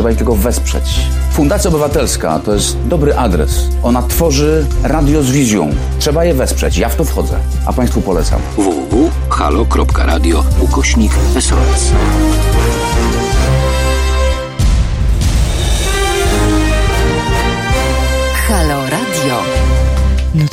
[0.00, 1.00] Trzeba ich tylko wesprzeć.
[1.32, 3.68] Fundacja Obywatelska to jest dobry adres.
[3.82, 5.70] Ona tworzy radio z wizją.
[5.98, 6.78] Trzeba je wesprzeć.
[6.78, 8.40] Ja w to wchodzę, a Państwu polecam.
[8.56, 11.92] www.halo.radio ukośnik SOS.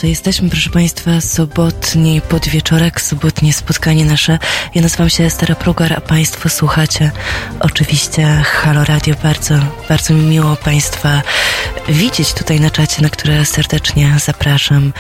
[0.02, 4.40] To jesteśmy, proszę Państwa, sobotni podwieczorek, sobotnie spotkanie nasze.
[4.76, 7.12] Ja nazywam się Stara Prugar, a Państwo słuchacie
[7.60, 9.16] oczywiście Halo Radio.
[9.24, 9.56] Bardzo,
[9.90, 11.22] bardzo mi miło Państwa
[11.90, 14.94] widzieć tutaj na czacie, na które serdecznie zapraszam.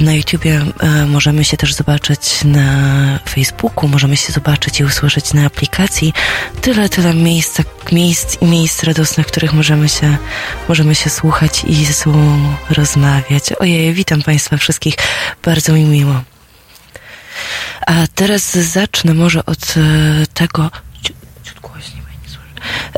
[0.00, 5.46] Na YouTubie e, możemy się też zobaczyć na Facebooku, możemy się zobaczyć i usłyszeć na
[5.46, 6.12] aplikacji.
[6.60, 7.60] Tyle, tyle miejsc,
[7.94, 10.16] miejsc i miejsc radosnych, w których możemy się,
[10.68, 13.52] możemy się słuchać i ze sobą rozmawiać.
[13.52, 14.94] Ojej, witam Państwa wszystkich,
[15.44, 16.22] bardzo mi miło.
[17.86, 20.70] A teraz zacznę może od e, tego,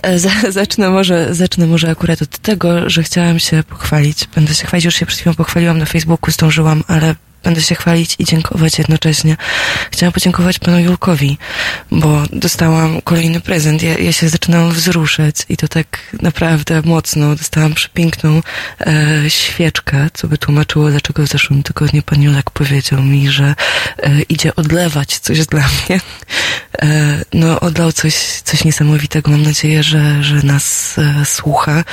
[0.03, 0.19] E,
[0.51, 4.29] zacznę może, zacznę może akurat od tego, że chciałam się pochwalić.
[4.35, 8.17] Będę się chwalić, już się przed chwilą pochwaliłam na Facebooku, zdążyłam, ale będę się chwalić
[8.19, 9.37] i dziękować jednocześnie.
[9.91, 11.39] Chciałam podziękować panu Julkowi,
[11.91, 13.83] bo dostałam kolejny prezent.
[13.83, 17.37] Ja, ja się zaczynałam wzruszać i to tak naprawdę mocno.
[17.37, 18.43] Dostałam przepiękną
[18.81, 23.55] e, świeczkę, co by tłumaczyło, dlaczego w zeszłym tygodniu pan Julek powiedział mi, że
[23.99, 26.01] e, idzie odlewać coś dla mnie.
[26.83, 29.31] E, no, odlał coś, coś niesamowitego.
[29.31, 31.85] Mam nadzieję, że, że nas e, słucha,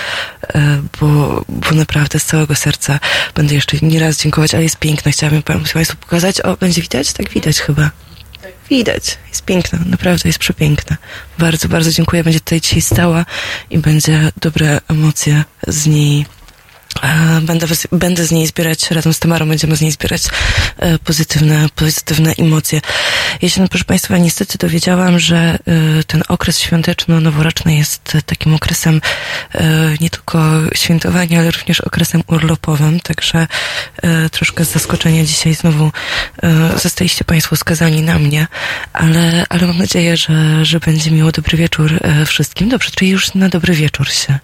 [0.55, 2.99] e, bo, bo naprawdę z całego serca
[3.35, 5.11] będę jeszcze nie raz dziękować, ale jest piękna.
[5.11, 6.41] Chciałabym Państwu pokazać.
[6.41, 7.13] O, będzie widać?
[7.13, 7.91] Tak widać chyba.
[8.69, 9.17] Widać.
[9.29, 9.79] Jest piękna.
[9.85, 10.97] Naprawdę jest przepiękna.
[11.39, 12.23] Bardzo, bardzo dziękuję.
[12.23, 13.25] Będzie tutaj dzisiaj stała
[13.69, 16.25] i będzie dobre emocje z niej
[17.41, 20.23] Będę, będę z niej zbierać, razem z Tamarą będziemy z niej zbierać
[20.77, 22.81] e, pozytywne, pozytywne emocje.
[23.41, 29.01] Ja się, no, proszę Państwa, niestety dowiedziałam, że e, ten okres świąteczno-noworoczny jest takim okresem
[29.53, 29.63] e,
[30.01, 30.43] nie tylko
[30.75, 33.47] świętowania, ale również okresem urlopowym, także
[34.31, 35.91] troszkę z zaskoczenia dzisiaj znowu
[36.83, 38.47] zostaliście Państwo skazani na mnie,
[38.93, 42.69] ale, ale mam nadzieję, że, że będzie miło dobry wieczór wszystkim.
[42.69, 44.39] Dobrze, czyli już na dobry wieczór się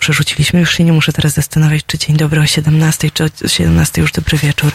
[0.00, 4.02] przerzuciliśmy, już się nie muszę teraz zastanawiać, czy dzień dobry o 17, czy o 17
[4.02, 4.72] już dobry wieczór.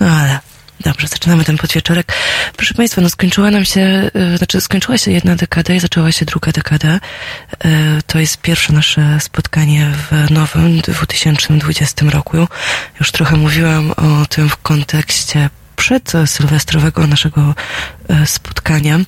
[0.00, 0.38] No ale
[0.80, 2.12] dobrze, zaczynamy ten podwieczorek.
[2.56, 6.24] Proszę Państwa, no skończyła nam się, yy, znaczy skończyła się jedna dekada i zaczęła się
[6.24, 6.92] druga dekada.
[6.92, 7.70] Yy,
[8.06, 12.36] to jest pierwsze nasze spotkanie w nowym 2020 roku.
[13.00, 17.54] Już trochę mówiłam o tym w kontekście przed sylwestrowego naszego
[18.08, 18.98] yy, spotkania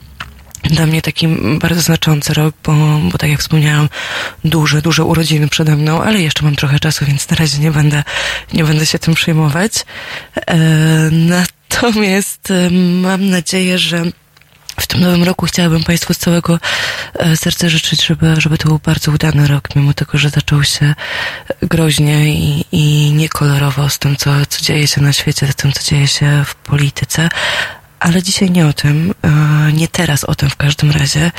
[0.62, 1.28] dla mnie taki
[1.58, 2.72] bardzo znaczący rok, bo,
[3.12, 3.88] bo tak jak wspomniałam,
[4.44, 8.04] duże, duże urodziny przede mną, ale jeszcze mam trochę czasu, więc na razie nie będę,
[8.52, 9.72] nie będę się tym przejmować.
[10.46, 10.56] E,
[11.12, 14.04] natomiast e, mam nadzieję, że
[14.80, 16.58] w tym nowym roku chciałabym Państwu z całego
[17.14, 20.94] e, serca życzyć, żeby, żeby to był bardzo udany rok, mimo tego, że zaczął się
[21.62, 25.82] groźnie i, i niekolorowo z tym, co, co dzieje się na świecie, z tym, co
[25.90, 27.28] dzieje się w polityce,
[28.00, 31.30] ale dzisiaj nie o tym, e, nie teraz o tym w każdym razie.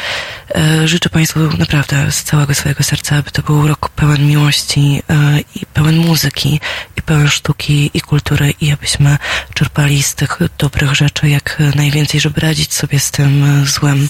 [0.56, 5.40] E, życzę Państwu naprawdę z całego swojego serca, aby to był rok pełen miłości e,
[5.56, 6.60] i pełen muzyki
[6.98, 9.18] i pełen sztuki i kultury i abyśmy
[9.54, 14.10] czerpali z tych dobrych rzeczy jak najwięcej, żeby radzić sobie z tym złem,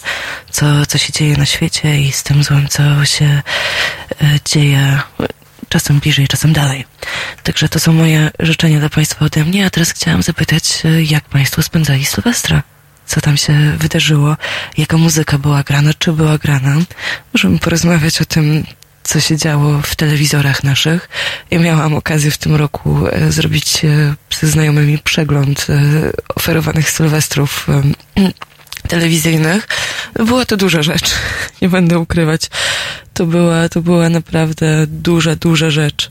[0.51, 3.41] co, co się dzieje na świecie i z tym złem, co się
[4.45, 4.99] dzieje
[5.69, 6.85] czasem bliżej, czasem dalej.
[7.43, 11.23] Także to są moje życzenia dla Państwa ode mnie, a teraz chciałam zapytać, e, jak
[11.23, 12.63] Państwo spędzali Sylwestra?
[13.05, 14.37] Co tam się wydarzyło?
[14.77, 15.91] Jaka muzyka była grana?
[15.99, 16.75] Czy była grana?
[17.33, 18.63] Możemy porozmawiać o tym,
[19.03, 21.09] co się działo w telewizorach naszych.
[21.51, 25.67] Ja miałam okazję w tym roku e, zrobić e, ze znajomymi przegląd
[26.35, 27.67] oferowanych sylwestrów
[28.81, 29.67] telewizyjnych.
[30.13, 31.11] Była to duża rzecz,
[31.61, 32.49] nie będę ukrywać.
[33.13, 36.09] To była, to była naprawdę duża, duża rzecz.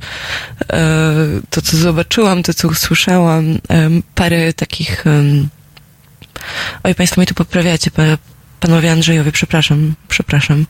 [0.72, 1.14] E,
[1.50, 3.58] to, co zobaczyłam, to, co usłyszałam,
[4.14, 5.04] parę takich...
[6.82, 7.90] Oj, Państwo mnie tu poprawiacie,
[8.60, 10.66] panowie Andrzejowie, przepraszam, przepraszam.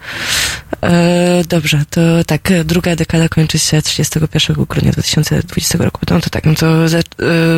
[0.82, 6.00] E, dobrze, to tak, druga dekada kończy się 31 grudnia 2020 roku.
[6.10, 6.90] No to tak, no to e,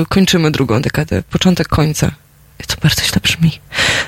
[0.09, 2.11] kończymy drugą dekadę, początek końca
[2.67, 3.61] to bardzo źle brzmi.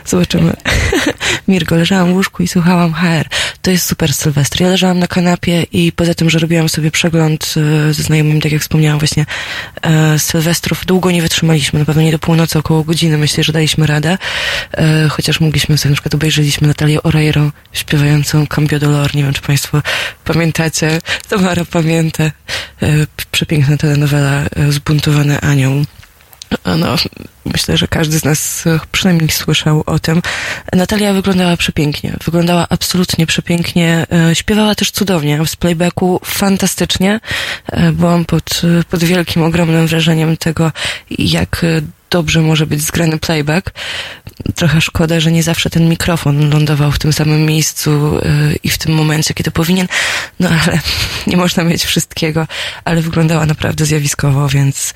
[0.07, 0.53] Zobaczymy.
[1.49, 3.29] Mirko, leżałam w łóżku i słuchałam HR.
[3.63, 4.61] To jest super Sylwester.
[4.61, 8.53] Ja leżałam na kanapie i poza tym, że robiłam sobie przegląd e, ze znajomym, tak
[8.53, 9.27] jak wspomniałam właśnie,
[9.83, 11.79] e, Sylwestrów, długo nie wytrzymaliśmy.
[11.79, 13.19] Na pewno nie do północy, około godziny.
[13.19, 14.19] Myślę, że daliśmy radę.
[14.73, 19.15] E, chociaż mogliśmy sobie, na przykład obejrzeliśmy Natalię Oreiro śpiewającą Cambio Dolor.
[19.15, 19.83] Nie wiem, czy Państwo
[20.25, 21.01] pamiętacie.
[21.29, 22.31] Tamara pamięta.
[23.33, 25.85] Przepiękna telenowela Zbuntowany Anioł
[26.79, 26.97] no,
[27.45, 30.23] myślę, że każdy z nas przynajmniej słyszał o tym.
[30.73, 32.17] Natalia wyglądała przepięknie.
[32.25, 34.07] Wyglądała absolutnie przepięknie.
[34.13, 35.47] E, śpiewała też cudownie.
[35.47, 37.21] Z playbacku fantastycznie.
[37.67, 40.73] E, byłam pod, pod wielkim, ogromnym wrażeniem tego,
[41.19, 41.65] jak
[42.11, 43.71] dobrze może być zgrany playback.
[44.55, 48.79] Trochę szkoda, że nie zawsze ten mikrofon lądował w tym samym miejscu yy, i w
[48.79, 49.87] tym momencie, kiedy powinien.
[50.41, 50.81] No ale
[51.27, 52.47] nie można mieć wszystkiego,
[52.85, 54.95] ale wyglądała naprawdę zjawiskowo, więc,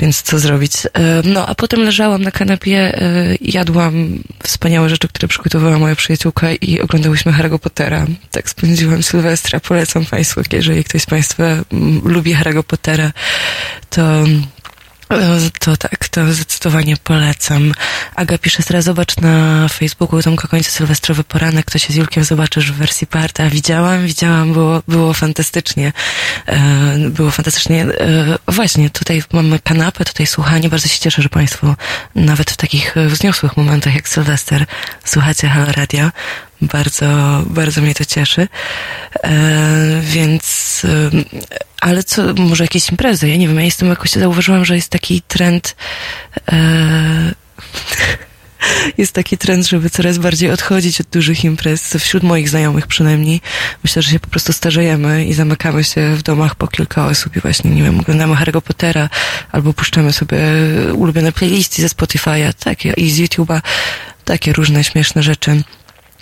[0.00, 0.72] więc co zrobić.
[0.84, 0.90] Yy,
[1.24, 6.80] no a potem leżałam na kanapie, yy, jadłam wspaniałe rzeczy, które przygotowała moja przyjaciółka i
[6.80, 8.06] oglądałyśmy Harry'ego Pottera.
[8.30, 9.60] Tak spędziłam Sylwestra.
[9.60, 13.12] Polecam Państwu, jeżeli ktoś z Państwa mm, lubi Harry'ego Pottera,
[13.90, 14.24] to
[15.58, 17.72] to tak, to zdecydowanie polecam.
[18.16, 22.72] Aga pisze teraz, zobacz na Facebooku Tomka Końca Sylwestrowy Poranek, to się z Julkiem zobaczysz
[22.72, 23.50] w wersji parta.
[23.50, 25.92] Widziałam, widziałam, było, było fantastycznie.
[26.46, 27.82] E, było fantastycznie.
[27.82, 30.68] E, właśnie, tutaj mamy kanapę, tutaj słuchanie.
[30.68, 31.76] Bardzo się cieszę, że Państwo
[32.14, 34.66] nawet w takich wzniosłych momentach jak Sylwester
[35.04, 36.10] słuchacie Halo Radio.
[36.62, 38.48] Bardzo, bardzo mnie to cieszy.
[39.24, 41.10] E, więc, e,
[41.80, 43.28] ale co, może jakieś imprezy?
[43.28, 45.76] Ja nie wiem, ja jestem jakoś, zauważyłam, że jest taki trend,
[46.52, 47.34] e,
[48.98, 53.40] jest taki trend, żeby coraz bardziej odchodzić od dużych imprez, wśród moich znajomych przynajmniej.
[53.84, 57.40] Myślę, że się po prostu starzejemy i zamykamy się w domach po kilka osób i
[57.40, 59.08] właśnie, nie wiem, oglądamy Harry'ego Pottera
[59.52, 60.38] albo puszczamy sobie
[60.94, 63.60] ulubione playlisty ze Spotify'a, takie, i z YouTube'a,
[64.24, 65.62] takie różne śmieszne rzeczy.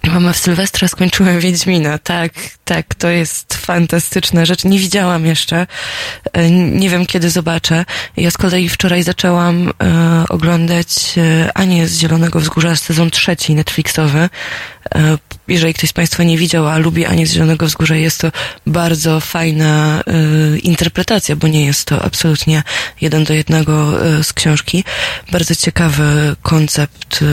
[0.08, 1.98] Mama w Sylwestra skończyłem Wiedźmina.
[1.98, 2.32] Tak,
[2.64, 4.64] tak, to jest fantastyczna rzecz.
[4.64, 5.66] Nie widziałam jeszcze.
[6.32, 7.84] E, nie wiem, kiedy zobaczę.
[8.16, 14.28] Ja z kolei wczoraj zaczęłam e, oglądać e, Anię z Zielonego Wzgórza, sezon trzeci Netflixowy.
[14.94, 15.18] E,
[15.48, 18.32] jeżeli ktoś z Państwa nie widział, a lubi Anię z Zielonego Wzgórza, jest to
[18.66, 22.62] bardzo fajna e, interpretacja, bo nie jest to absolutnie
[23.00, 24.84] jeden do jednego e, z książki.
[25.32, 27.24] Bardzo ciekawy koncept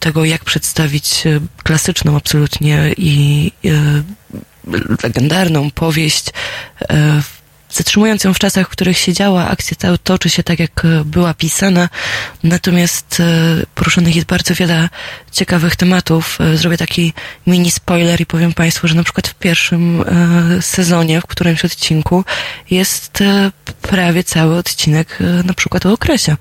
[0.00, 1.24] tego, jak przedstawić
[1.62, 3.52] klasyczną absolutnie i
[5.02, 6.24] legendarną powieść
[7.72, 11.04] zatrzymując ją w czasach, w których się działa, akcja ta toczy się tak, jak e,
[11.04, 11.88] była pisana,
[12.42, 13.24] natomiast e,
[13.74, 14.88] poruszonych jest bardzo wiele
[15.32, 16.38] ciekawych tematów.
[16.40, 17.12] E, zrobię taki
[17.46, 20.04] mini spoiler i powiem Państwu, że na przykład w pierwszym
[20.60, 22.24] sezonie, w którymś odcinku
[22.70, 23.18] jest
[23.82, 26.36] prawie cały odcinek na przykład o okresie.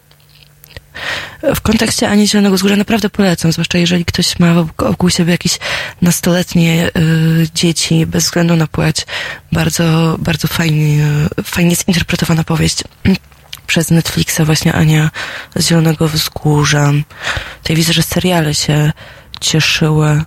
[1.56, 5.60] W kontekście Ani Zielonego Wzgórza naprawdę polecam, zwłaszcza jeżeli ktoś ma wokół siebie jakieś
[6.02, 9.06] nastoletnie y, dzieci, bez względu na płeć.
[9.52, 11.06] Bardzo, bardzo fajnie,
[11.44, 12.84] fajnie zinterpretowana powieść
[13.68, 15.12] przez Netflixa właśnie Ania
[15.56, 16.92] z Zielonego Wzgórza.
[17.62, 18.92] Tutaj widzę, że seriale się
[19.42, 20.24] cieszyły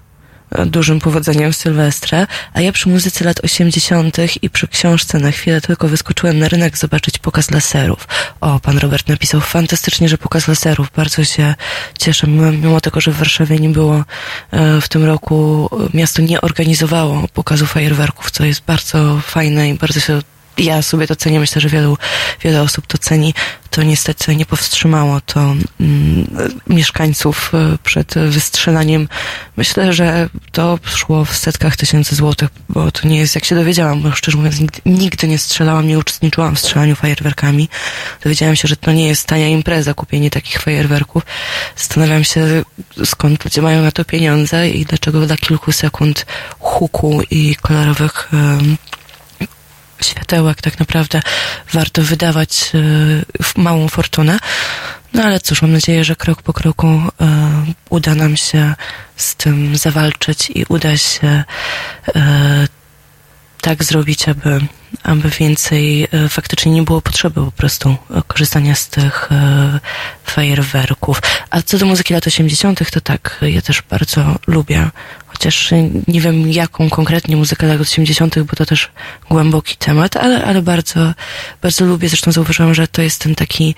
[0.67, 4.17] dużym powodzeniem Sylwestra, a ja przy muzyce lat 80.
[4.43, 8.09] i przy książce na chwilę tylko wyskoczyłem na rynek zobaczyć pokaz laserów.
[8.41, 10.91] O, pan Robert napisał fantastycznie, że pokaz laserów.
[10.97, 11.55] Bardzo się
[11.99, 14.05] cieszę, mimo tego, że w Warszawie nie było
[14.51, 20.01] e, w tym roku, miasto nie organizowało pokazu fajerwerków, co jest bardzo fajne i bardzo
[20.01, 20.21] się
[20.59, 21.99] ja sobie to cenię, myślę, że wielu,
[22.41, 23.35] wiele osób to ceni,
[23.71, 29.09] to niestety nie powstrzymało to mm, mieszkańców e, przed wystrzelaniem.
[29.57, 34.03] Myślę, że to szło w setkach tysięcy złotych, bo to nie jest, jak się dowiedziałam,
[34.03, 37.69] bo szczerze mówiąc, nigdy, nigdy nie strzelałam, nie uczestniczyłam w strzelaniu fajerwerkami.
[38.25, 41.23] Dowiedziałam się, że to nie jest tania impreza, kupienie takich fajerwerków.
[41.77, 42.65] Zastanawiam się,
[43.05, 46.27] skąd ludzie mają na to pieniądze i dlaczego dla kilku sekund
[46.59, 48.77] huku i kolorowych um,
[50.05, 51.23] światełek tak naprawdę
[51.73, 54.39] warto wydawać e, małą fortunę.
[55.13, 57.03] No ale cóż, mam nadzieję, że krok po kroku e,
[57.91, 58.75] uda nam się
[59.17, 61.45] z tym zawalczyć i uda się
[62.17, 62.69] e,
[63.61, 64.61] tak zrobić, aby,
[65.03, 69.29] aby więcej faktycznie nie było potrzeby po prostu korzystania z tych
[70.25, 71.23] fajerwerków.
[71.51, 74.91] A co do muzyki lat 80., to tak, ja też bardzo lubię
[75.35, 75.71] chociaż
[76.09, 78.91] nie wiem jaką konkretnie muzykę lat 80., bo to też
[79.31, 81.15] głęboki temat, ale, ale bardzo,
[81.63, 82.09] bardzo lubię.
[82.09, 83.75] Zresztą zauważyłam, że to jest ten taki,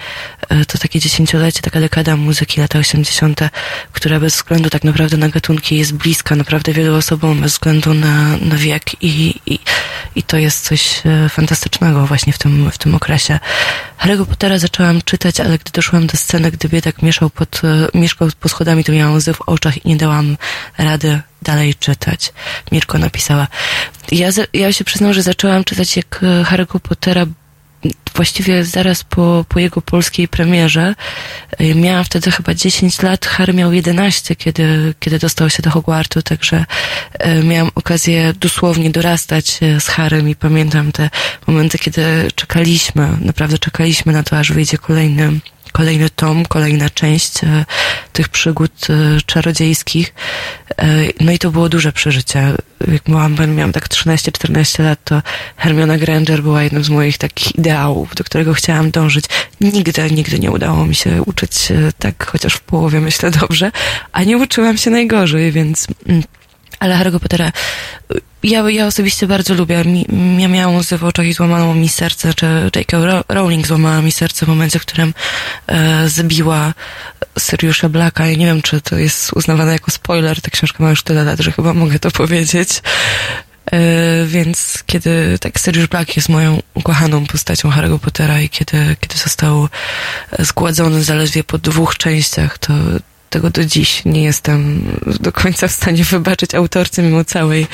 [0.48, 3.40] e, to takie dziesięciolecie, taka dekada muzyki lata 80.,
[3.92, 8.36] która bez względu tak naprawdę na gatunki jest bliska naprawdę wielu osobom, bez względu na,
[8.36, 9.58] na wiek i, i,
[10.14, 13.38] i to jest coś e, fantastycznego właśnie w tym, w tym okresie.
[14.00, 17.62] Harry'ego Pottera zaczęłam czytać, ale gdy doszłam do sceny, gdy biedak mieszał pod,
[17.94, 20.36] mieszkał pod schodami, to miałam łzy w oczach i nie dałam
[20.78, 22.32] rady dalej czytać.
[22.72, 23.48] Mirko napisała.
[24.12, 27.26] Ja, ja się przyznam, że zaczęłam czytać jak e, Harry'ego Pottera
[28.14, 30.94] właściwie zaraz po, po jego polskiej premierze.
[31.58, 36.22] E, miałam wtedy chyba 10 lat, Harry miał 11, kiedy, kiedy dostał się do Hogwartu,
[36.22, 36.64] także
[37.12, 41.10] e, miałam okazję dosłownie dorastać z Harrym i pamiętam te
[41.46, 42.02] momenty, kiedy
[42.34, 45.40] czekaliśmy, naprawdę czekaliśmy na to, aż wyjdzie kolejny
[45.76, 47.64] kolejny tom, kolejna część e,
[48.12, 50.14] tych przygód e, czarodziejskich.
[50.78, 50.86] E,
[51.20, 52.52] no i to było duże przeżycie.
[52.92, 55.22] Jak byłam, miałam tak 13-14 lat, to
[55.56, 59.24] Hermiona Granger była jednym z moich takich ideałów, do którego chciałam dążyć.
[59.60, 63.72] Nigdy, nigdy nie udało mi się uczyć tak, chociaż w połowie myślę dobrze,
[64.12, 65.86] a nie uczyłam się najgorzej, więc...
[66.78, 67.52] Ale Harry'ego Pottera
[68.42, 69.84] ja, ja osobiście bardzo lubię.
[69.84, 70.06] Mi,
[70.38, 72.98] ja miałam łzy w oczach i złamano mi serce, czy J.K.
[73.28, 75.14] Rowling złamała mi serce w momencie, w którym
[75.66, 76.74] e, zabiła
[77.38, 80.40] Siriusza Blacka i nie wiem, czy to jest uznawane jako spoiler.
[80.40, 82.82] Ta książka ma już tyle lat, że chyba mogę to powiedzieć.
[83.72, 83.80] E,
[84.26, 89.68] więc kiedy tak Sirius Black jest moją ukochaną postacią Harry'ego Pottera i kiedy, kiedy został
[90.38, 92.74] zgładzony zaledwie po dwóch częściach, to
[93.30, 94.82] tego do dziś nie jestem
[95.20, 97.66] do końca w stanie wybaczyć autorce, mimo całej,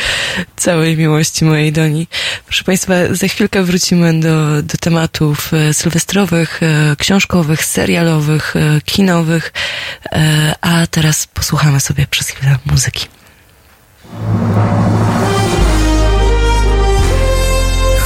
[0.57, 2.07] całej miłości mojej do niej.
[2.47, 9.53] Proszę Państwa, za chwilkę wrócimy do, do tematów e, sylwestrowych, e, książkowych, serialowych, e, kinowych,
[10.61, 13.07] a teraz posłuchamy sobie przez chwilę muzyki.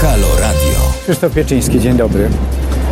[0.00, 0.92] Halo Radio.
[1.02, 2.30] Krzysztof Pieczyński, dzień dobry.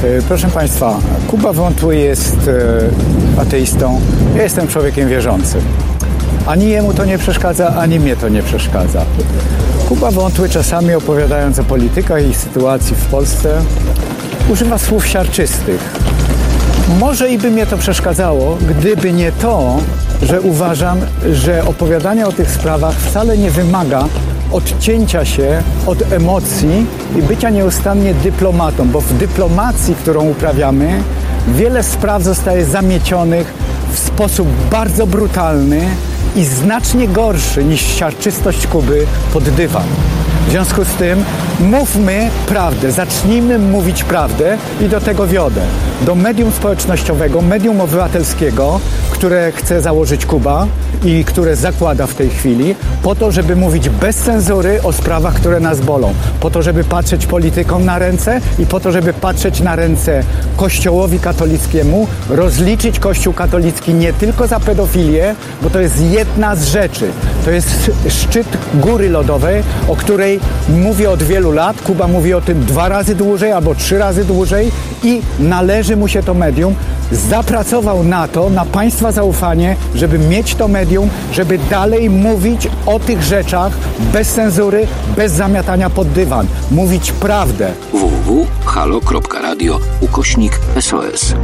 [0.02, 0.98] E, proszę Państwa,
[1.28, 4.00] Kuba Wątły jest e, ateistą,
[4.36, 5.60] ja jestem człowiekiem wierzącym.
[6.46, 9.04] Ani jemu to nie przeszkadza, ani mnie to nie przeszkadza.
[9.88, 13.62] Kuba Wątły czasami opowiadając o politykach i sytuacji w Polsce
[14.48, 15.80] używa słów siarczystych.
[17.00, 19.76] Może i by mnie to przeszkadzało, gdyby nie to,
[20.22, 20.98] że uważam,
[21.32, 24.04] że opowiadanie o tych sprawach wcale nie wymaga
[24.54, 31.02] odcięcia się od emocji i bycia nieustannie dyplomatą, bo w dyplomacji, którą uprawiamy,
[31.48, 33.54] wiele spraw zostaje zamiecionych
[33.92, 35.88] w sposób bardzo brutalny
[36.36, 39.86] i znacznie gorszy niż siarczystość Kuby pod dywan.
[40.46, 41.24] W związku z tym
[41.60, 45.60] mówmy prawdę, zacznijmy mówić prawdę i do tego wiodę.
[46.02, 48.80] Do medium społecznościowego, medium obywatelskiego,
[49.24, 50.66] które chce założyć Kuba
[51.04, 55.60] i które zakłada w tej chwili, po to, żeby mówić bez cenzury o sprawach, które
[55.60, 56.14] nas bolą.
[56.40, 60.22] Po to, żeby patrzeć politykom na ręce i po to, żeby patrzeć na ręce
[60.56, 67.10] Kościołowi katolickiemu, rozliczyć Kościół katolicki nie tylko za pedofilię, bo to jest jedna z rzeczy.
[67.44, 71.82] To jest szczyt góry lodowej, o której mówię od wielu lat.
[71.82, 74.70] Kuba mówi o tym dwa razy dłużej albo trzy razy dłużej
[75.02, 76.74] i należy mu się to medium.
[77.12, 83.22] Zapracował na to, na Państwa zaufanie, żeby mieć to medium, żeby dalej mówić o tych
[83.22, 83.72] rzeczach
[84.12, 86.46] bez cenzury, bez zamiatania pod dywan.
[86.70, 87.72] Mówić prawdę.
[87.92, 91.34] www.halo.radio ukośnik SOS.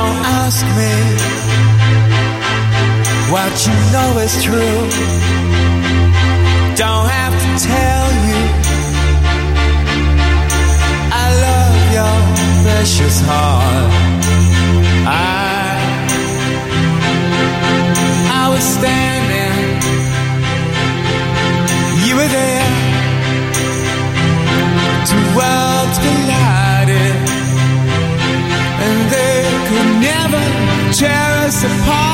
[0.00, 0.94] Ask me
[3.30, 4.80] what you know is true.
[6.76, 8.40] Don't have to tell you.
[11.12, 12.18] I love your
[12.64, 13.92] precious heart.
[15.04, 15.76] I,
[18.32, 19.56] I was standing,
[22.06, 22.70] you were there.
[25.10, 26.71] Two worlds collided,
[30.00, 30.44] never
[30.92, 32.12] tear us apart.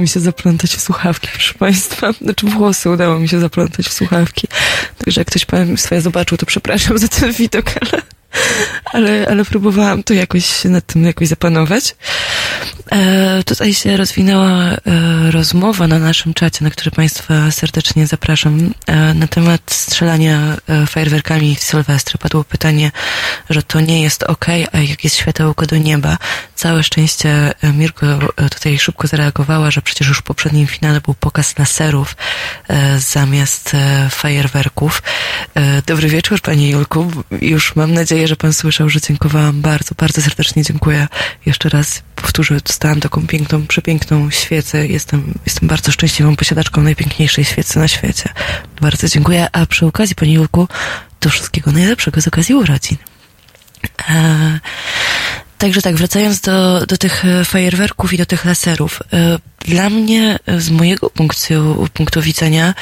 [0.00, 2.12] Mi się zaplątać w słuchawki, proszę Państwa.
[2.12, 4.48] Znaczy włosy udało mi się zaplątać w słuchawki.
[4.98, 8.02] Także jak ktoś swoje zobaczył, to przepraszam za ten widok, ale,
[8.84, 11.94] ale, ale próbowałam to jakoś nad tym jakoś zapanować.
[12.92, 14.76] E, tutaj się rozwinęła e,
[15.30, 21.56] rozmowa na naszym czacie, na który Państwa serdecznie zapraszam, e, na temat strzelania e, fajerwerkami
[21.56, 22.18] w Sylwestrę.
[22.18, 22.90] Padło pytanie,
[23.50, 26.18] że to nie jest ok, a jak jest światełko do nieba.
[26.58, 31.14] Całe szczęście e, Mirko e, tutaj szybko zareagowała, że przecież już w poprzednim finale był
[31.14, 32.16] pokaz laserów
[32.68, 33.76] e, zamiast
[34.10, 35.02] fajerwerków.
[35.86, 37.10] Dobry wieczór, Panie Julku.
[37.40, 41.08] Już mam nadzieję, że Pan słyszał, że dziękowałam bardzo, bardzo serdecznie dziękuję.
[41.46, 44.86] Jeszcze raz powtórzę, dostałam taką piękną, przepiękną świecę.
[44.86, 48.28] Jestem, jestem bardzo szczęśliwą posiadaczką najpiękniejszej świecy na świecie.
[48.80, 49.46] Bardzo dziękuję.
[49.52, 50.68] A przy okazji, Panie Julku,
[51.20, 52.96] to wszystkiego najlepszego z okazji urodzin.
[54.08, 54.60] E,
[55.58, 59.00] Także tak, wracając do, do tych e, fajerwerków i do tych laserów.
[59.12, 62.74] E, dla mnie, z mojego punktu, punktu widzenia,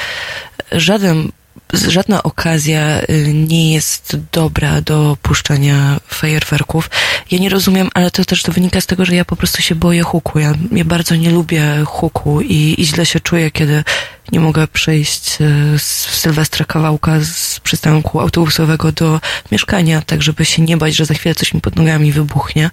[0.72, 1.32] żaden
[1.72, 3.00] żadna okazja
[3.32, 6.90] nie jest dobra do puszczania fajerwerków.
[7.30, 9.74] Ja nie rozumiem, ale to też to wynika z tego, że ja po prostu się
[9.74, 10.38] boję huku.
[10.38, 13.84] Ja, ja bardzo nie lubię huku i, i źle się czuję, kiedy
[14.32, 15.38] nie mogę przejść
[15.78, 19.20] z Sylwestra kawałka z przystanku autobusowego do
[19.52, 22.70] mieszkania, tak żeby się nie bać, że za chwilę coś mi pod nogami wybuchnie.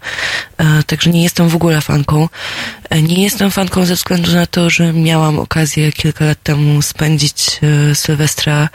[0.88, 2.30] Także nie jestem w ogóle fanką.
[3.02, 7.60] Nie jestem fanką ze względu na to, że miałam okazję kilka lat temu spędzić
[7.94, 8.70] Sylwestra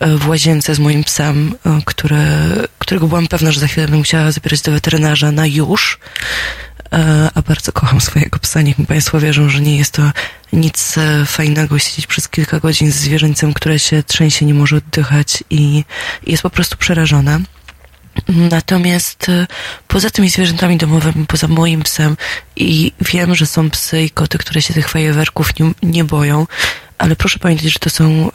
[0.00, 2.26] w łazience z moim psem, które,
[2.78, 5.98] którego byłam pewna, że za chwilę będę musiała zabierać do weterynarza na już
[7.34, 8.62] a bardzo kocham swojego psa.
[8.62, 10.02] Niech mi Państwo wierzą, że nie jest to
[10.52, 10.94] nic
[11.26, 15.84] fajnego siedzieć przez kilka godzin z zwierzęciem, które się trzęsie, nie może oddychać i
[16.26, 17.40] jest po prostu przerażone.
[18.28, 19.26] Natomiast
[19.88, 22.16] poza tymi zwierzętami domowymi, poza moim psem
[22.56, 26.46] i wiem, że są psy i koty, które się tych fajerwerków nie, nie boją,
[26.98, 28.30] ale proszę pamiętać, że to są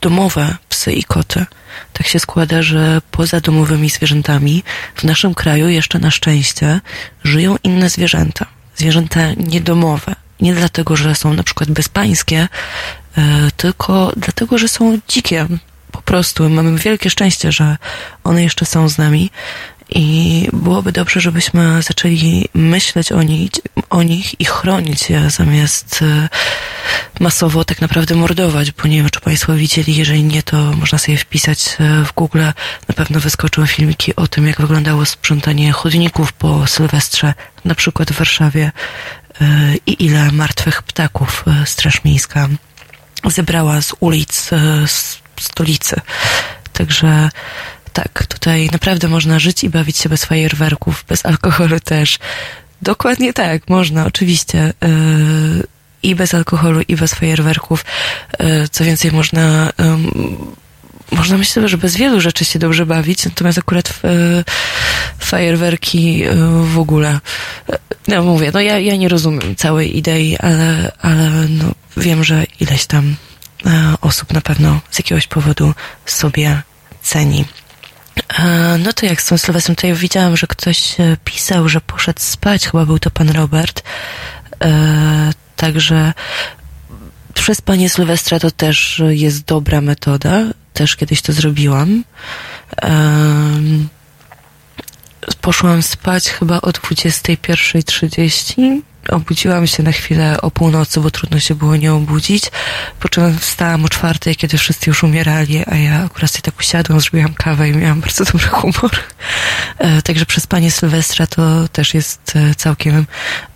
[0.00, 1.46] domowe psy i koty.
[1.92, 4.62] Tak się składa, że poza domowymi zwierzętami
[4.94, 6.80] w naszym kraju jeszcze na szczęście
[7.24, 8.46] żyją inne zwierzęta.
[8.76, 10.14] Zwierzęta niedomowe.
[10.40, 12.48] Nie dlatego, że są na przykład bezpańskie,
[13.56, 15.46] tylko dlatego, że są dzikie.
[15.92, 17.76] Po prostu mamy wielkie szczęście, że
[18.24, 19.30] one jeszcze są z nami
[19.94, 23.50] i byłoby dobrze, żebyśmy zaczęli myśleć o nich,
[23.90, 26.04] o nich i chronić je zamiast
[27.20, 31.18] masowo tak naprawdę mordować, bo nie wiem, czy Państwo widzieli, jeżeli nie, to można sobie
[31.18, 32.42] wpisać w Google,
[32.88, 38.18] na pewno wyskoczą filmiki o tym, jak wyglądało sprzątanie chodników po Sylwestrze, na przykład w
[38.18, 38.72] Warszawie
[39.86, 42.48] i ile martwych ptaków Straż Miejska
[43.24, 44.50] zebrała z ulic
[45.40, 46.00] stolicy.
[46.72, 47.30] Także
[47.92, 52.18] tak, tutaj naprawdę można żyć i bawić się bez fajerwerków, bez alkoholu też.
[52.82, 54.72] Dokładnie tak, można, oczywiście.
[54.82, 55.66] Yy,
[56.02, 57.84] I bez alkoholu, i bez fajerwerków.
[58.40, 59.72] Yy, co więcej, można.
[59.78, 64.02] Yy, można myślę, że bez wielu rzeczy się dobrze bawić, natomiast akurat w,
[65.18, 66.24] fajerwerki
[66.62, 67.20] w ogóle.
[68.08, 72.86] No mówię, no ja, ja nie rozumiem całej idei, ale, ale no, wiem, że ileś
[72.86, 73.16] tam
[74.00, 75.74] osób na pewno z jakiegoś powodu
[76.06, 76.62] sobie
[77.02, 77.44] ceni.
[78.78, 82.66] No to jak z tą Sylwestrem, to ja widziałam, że ktoś pisał, że poszedł spać,
[82.66, 83.82] chyba był to pan Robert.
[85.56, 86.12] Także
[87.34, 90.42] przespanie Sylwestra to też jest dobra metoda.
[90.72, 92.04] Też kiedyś to zrobiłam.
[95.40, 101.76] Poszłam spać chyba o 21.30 obudziłam się na chwilę o północy, bo trudno się było
[101.76, 102.44] nie obudzić.
[103.00, 107.34] Po czym wstałam o czwartej, kiedy wszyscy już umierali, a ja akurat tak usiadłam, zrobiłam
[107.34, 108.90] kawę i miałam bardzo dobry humor.
[109.78, 113.06] E, także przespanie Sylwestra to też jest e, całkiem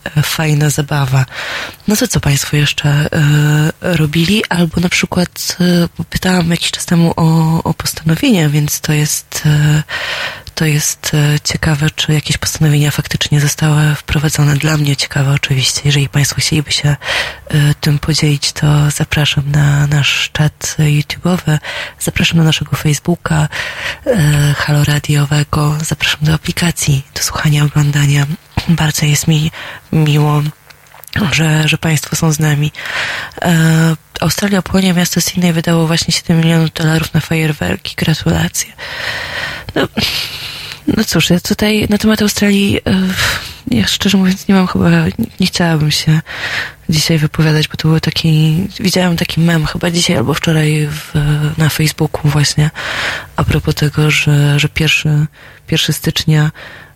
[0.04, 1.26] e, fajna zabawa.
[1.88, 3.08] No to co Państwo jeszcze
[3.80, 4.42] robili?
[4.48, 5.56] Albo na przykład
[6.10, 9.42] pytałam jakiś czas temu o, o postanowienia, więc to jest
[10.54, 11.12] to jest
[11.44, 14.56] ciekawe, czy jakieś postanowienia faktycznie zostały wprowadzone.
[14.56, 15.80] Dla mnie ciekawe oczywiście.
[15.84, 16.96] Jeżeli Państwo chcieliby się
[17.80, 21.58] tym podzielić, to zapraszam na nasz czat YouTube'owy,
[22.00, 23.48] zapraszam na naszego Facebooka,
[24.56, 28.26] Halo Radiowego, zapraszam do aplikacji, do słuchania, oglądania.
[28.68, 29.50] Bardzo jest mi
[29.92, 30.42] miło
[31.32, 32.72] że, że Państwo są z nami.
[33.42, 37.94] E, Australia płonie, miasto Sydney wydało właśnie 7 milionów dolarów na fajerwerki.
[37.96, 38.72] Gratulacje.
[39.74, 39.88] No,
[40.86, 43.00] no cóż, ja tutaj na temat Australii, e,
[43.70, 44.90] ja szczerze mówiąc nie mam chyba,
[45.40, 46.20] nie chciałabym się
[46.88, 51.14] dzisiaj wypowiadać, bo to był taki, widziałem taki mem chyba dzisiaj albo wczoraj w,
[51.58, 52.70] na Facebooku właśnie
[53.36, 55.26] a propos tego, że, że pierwszy,
[55.66, 56.50] pierwszy stycznia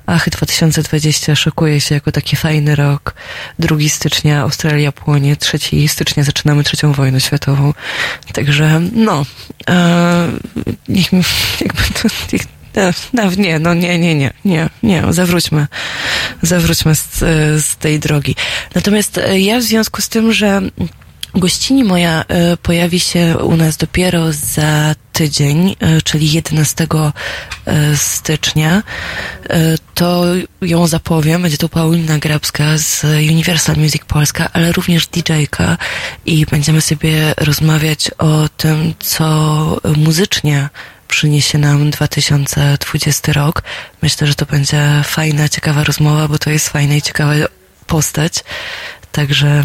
[0.09, 3.14] ach, 2020 szokuje się jako taki fajny rok.
[3.59, 7.75] 2 stycznia Australia płonie, 3 stycznia zaczynamy trzecią wojnę światową.
[8.33, 9.27] Także, no,
[9.71, 10.29] e,
[10.88, 11.12] niech
[11.61, 12.42] jakby to, niech,
[13.12, 15.66] no, nie, no nie, nie, nie, nie, nie, zawróćmy,
[16.42, 17.18] zawróćmy z,
[17.64, 18.35] z tej drogi.
[18.75, 20.62] Natomiast e, ja w związku z tym, że
[21.35, 26.87] Gościni moja e, pojawi się u nas dopiero za tydzień, e, czyli 11
[27.67, 28.83] e, stycznia.
[29.95, 30.25] To
[30.61, 31.43] ją zapowiem.
[31.43, 35.77] Będzie to Paulina Grabska z Universal Music Polska, ale również DJ-ka
[36.27, 40.69] i będziemy sobie rozmawiać o tym, co muzycznie
[41.09, 43.62] przyniesie nam 2020 rok.
[44.03, 47.33] Myślę, że to będzie fajna, ciekawa rozmowa, bo to jest fajna i ciekawa
[47.87, 48.45] postać.
[49.12, 49.64] Także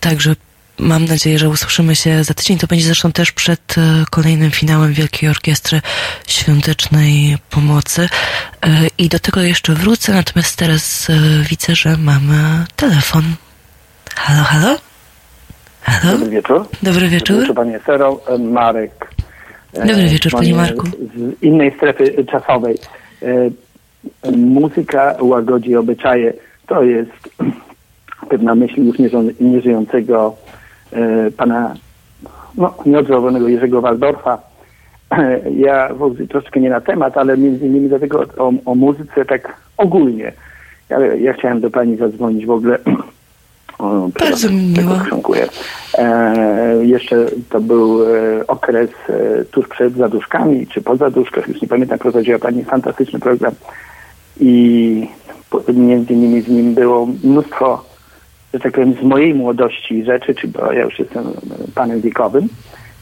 [0.00, 0.34] Także
[0.78, 2.58] mam nadzieję, że usłyszymy się za tydzień.
[2.58, 5.80] To będzie zresztą też przed e, kolejnym finałem Wielkiej Orkiestry
[6.26, 8.02] Świątecznej Pomocy.
[8.02, 8.68] E,
[8.98, 11.12] I do tego jeszcze wrócę, natomiast teraz e,
[11.50, 13.22] widzę, że mamy telefon.
[14.14, 14.76] Halo, halo?
[15.82, 16.12] Halo?
[16.12, 16.68] Dobry wieczór.
[16.82, 17.36] Dobry wieczór.
[17.38, 19.08] Dobry panie Sero, Marek.
[19.74, 20.86] Dobry wieczór, panie Marku.
[20.86, 22.78] Z innej strefy czasowej.
[24.36, 26.32] Muzyka łagodzi obyczaje.
[26.66, 27.10] To jest
[28.28, 28.96] pewna myśl już
[29.40, 30.36] nieżyjącego
[30.92, 31.74] e, pana
[32.58, 34.38] no, nieodżałowanego Jerzego Waldorfa.
[35.56, 35.88] Ja
[36.28, 40.32] troszeczkę nie na temat, ale między innymi dlatego o, o muzyce tak ogólnie.
[40.88, 42.78] Ja, ja chciałem do pani zadzwonić w ogóle.
[43.78, 44.94] O, Bardzo miło.
[45.10, 45.48] Dziękuję.
[45.98, 51.68] E, jeszcze to był e, okres e, tuż przed zaduszkami, czy po zaduszkach, już nie
[51.68, 53.52] pamiętam, prowadziła pani fantastyczny program
[54.40, 55.08] i
[55.74, 57.84] między innymi z nim było mnóstwo
[58.54, 61.24] że tak powiem, z mojej młodości rzeczy, czy bo ja już jestem
[61.74, 62.48] panem wiekowym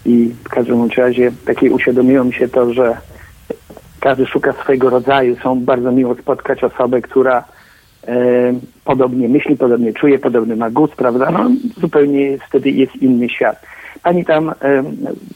[0.07, 2.97] i w każdym razie takie uświadomiło mi się to, że
[4.01, 5.37] każdy szuka swojego rodzaju.
[5.37, 7.45] Są bardzo miło spotkać osobę, która
[8.09, 8.15] e,
[8.85, 11.31] podobnie myśli, podobnie czuje, podobny ma gust, prawda?
[11.31, 13.63] No, zupełnie wtedy jest inny świat.
[14.03, 14.55] Pani tam e,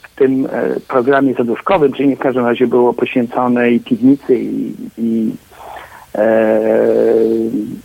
[0.02, 4.74] w tym e, programie zaduszkowym, czyli nie w każdym razie było poświęcone i piwnicy i,
[4.98, 5.30] i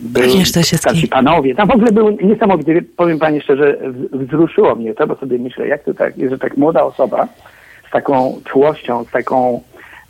[0.00, 0.44] był
[0.78, 1.54] starsi panowie.
[1.54, 3.76] Tam w ogóle był niesamowity, powiem pani szczerze,
[4.12, 7.28] wzruszyło mnie to, bo sobie myślę, jak to tak, że tak młoda osoba
[7.88, 9.60] z taką czułością, z taką,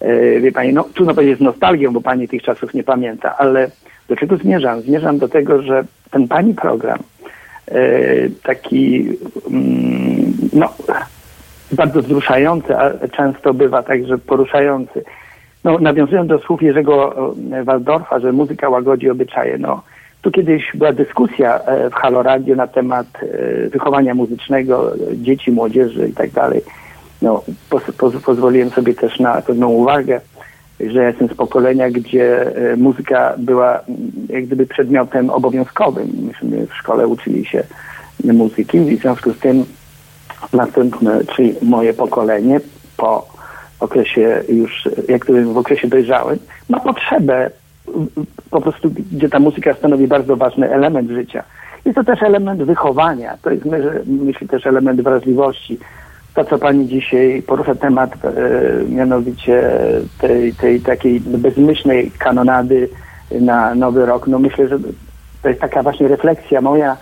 [0.00, 3.70] e, wie pani, no trudno powiedzieć z nostalgią, bo pani tych czasów nie pamięta, ale
[4.08, 4.80] do czego zmierzam?
[4.80, 6.98] Zmierzam do tego, że ten pani program
[7.68, 7.82] e,
[8.42, 9.08] taki,
[9.50, 10.72] mm, no,
[11.72, 15.04] bardzo wzruszający, a często bywa także poruszający
[15.64, 17.14] no, nawiązując do słów Jerzego
[17.52, 19.82] e, Waldorfa, że muzyka łagodzi obyczaje, no,
[20.22, 26.08] tu kiedyś była dyskusja e, w Halo Radio na temat e, wychowania muzycznego dzieci, młodzieży
[26.08, 26.62] i tak dalej.
[27.22, 30.20] No, poz, poz, pozwoliłem sobie też na pewną uwagę,
[30.80, 33.80] że jestem z pokolenia, gdzie muzyka była
[34.28, 36.08] jak gdyby przedmiotem obowiązkowym.
[36.26, 37.62] Myśmy w szkole uczyli się
[38.24, 39.64] muzyki i w związku z tym
[40.52, 42.60] następne, czyli moje pokolenie
[42.96, 43.39] po
[43.82, 46.38] okresie już, jak w okresie dojrzałym,
[46.68, 47.50] ma potrzebę
[48.50, 51.44] po prostu, gdzie ta muzyka stanowi bardzo ważny element życia.
[51.84, 53.64] Jest to też element wychowania, to jest
[54.06, 55.78] myślę też element wrażliwości.
[56.34, 58.30] To, co pani dzisiaj porusza temat, e,
[58.88, 59.70] mianowicie
[60.18, 62.88] tej, tej takiej bezmyślnej kanonady
[63.40, 64.78] na Nowy Rok, no myślę, że
[65.42, 66.96] to jest taka właśnie refleksja moja,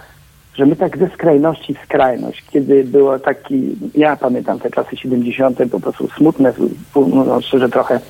[0.58, 5.58] że my tak ze skrajności w skrajność, kiedy było taki, ja pamiętam te czasy 70.
[5.70, 6.52] po prostu smutne,
[6.96, 8.00] no, szczerze trochę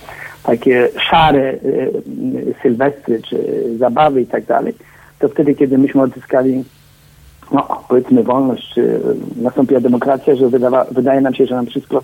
[0.42, 4.74] takie szare y, y, sylwestry czy zabawy i tak dalej,
[5.18, 6.64] to wtedy, kiedy myśmy odzyskali
[7.52, 9.00] no, powiedzmy wolność, czy
[9.36, 12.02] nastąpiła demokracja, że wydawa, wydaje nam się, że nam wszystko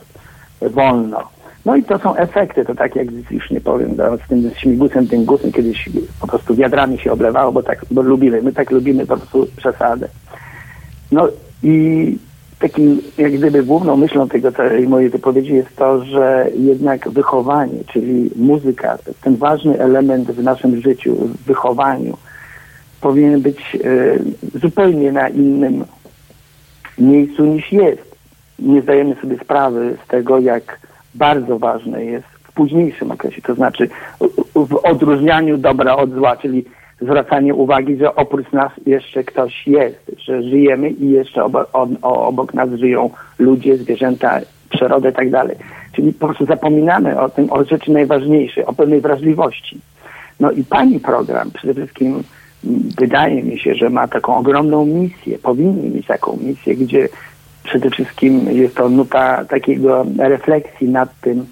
[0.61, 1.23] wolno.
[1.65, 5.09] No i to są efekty, to tak jak już nie powiem, no, z tym śmigusem,
[5.09, 5.89] tym gusem kiedyś
[6.21, 10.09] po prostu wiadrami się oblewało, bo tak bo lubimy, my tak lubimy po prostu przesadę.
[11.13, 11.29] No
[11.63, 12.19] i
[12.59, 18.31] takim jak gdyby główną myślą tego całej mojej wypowiedzi jest to, że jednak wychowanie, czyli
[18.37, 22.17] muzyka, ten ważny element w naszym życiu, w wychowaniu,
[23.01, 25.85] powinien być e, zupełnie na innym
[26.99, 28.17] miejscu niż jest.
[28.59, 30.79] Nie zdajemy sobie sprawy z tego, jak
[31.15, 33.89] bardzo ważne jest w późniejszym okresie, to znaczy
[34.55, 36.65] w odróżnianiu dobra od zła, czyli
[37.01, 41.45] zwracanie uwagi, że oprócz nas jeszcze ktoś jest, że żyjemy i jeszcze
[42.03, 45.57] obok, nas żyją ludzie, zwierzęta, przyroda i tak dalej.
[45.93, 49.81] Czyli po prostu zapominamy o tym, o rzeczy najważniejszej, o pewnej wrażliwości.
[50.41, 52.09] No i pani program przede wszystkim
[52.65, 57.09] mm, wydaje mi się, że ma taką ogromną misję, powinien mieć taką misję, gdzie
[57.65, 61.47] przede wszystkim jest to nuta takiego refleksji nad tym,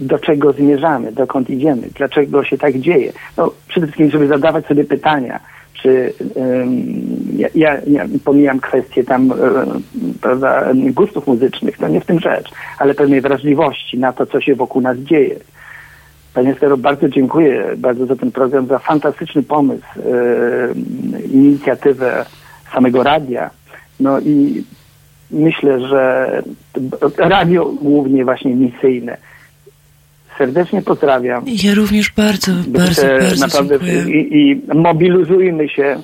[0.00, 3.12] do czego zmierzamy, dokąd idziemy, dlaczego się tak dzieje.
[3.36, 5.40] No, przede wszystkim, żeby zadawać sobie pytania,
[5.82, 6.92] czy ym,
[7.36, 9.34] ja, ja, ja pomijam kwestie tam y,
[10.20, 14.54] prawda, gustów muzycznych, to nie w tym rzecz, ale pewnej wrażliwości na to, co się
[14.54, 15.36] wokół nas dzieje.
[16.34, 22.26] Panie Stero, bardzo dziękuję bardzo za ten program, za fantastyczny pomysł, y, inicjatywę
[22.74, 23.50] samego radia.
[24.00, 24.64] No i
[25.32, 26.42] myślę, że
[27.16, 29.16] radio głównie właśnie misyjne.
[30.38, 31.44] Serdecznie pozdrawiam.
[31.46, 34.20] Ja również bardzo, bardzo, Życzę bardzo naprawdę dziękuję.
[34.20, 36.02] i, i mobilizujmy się,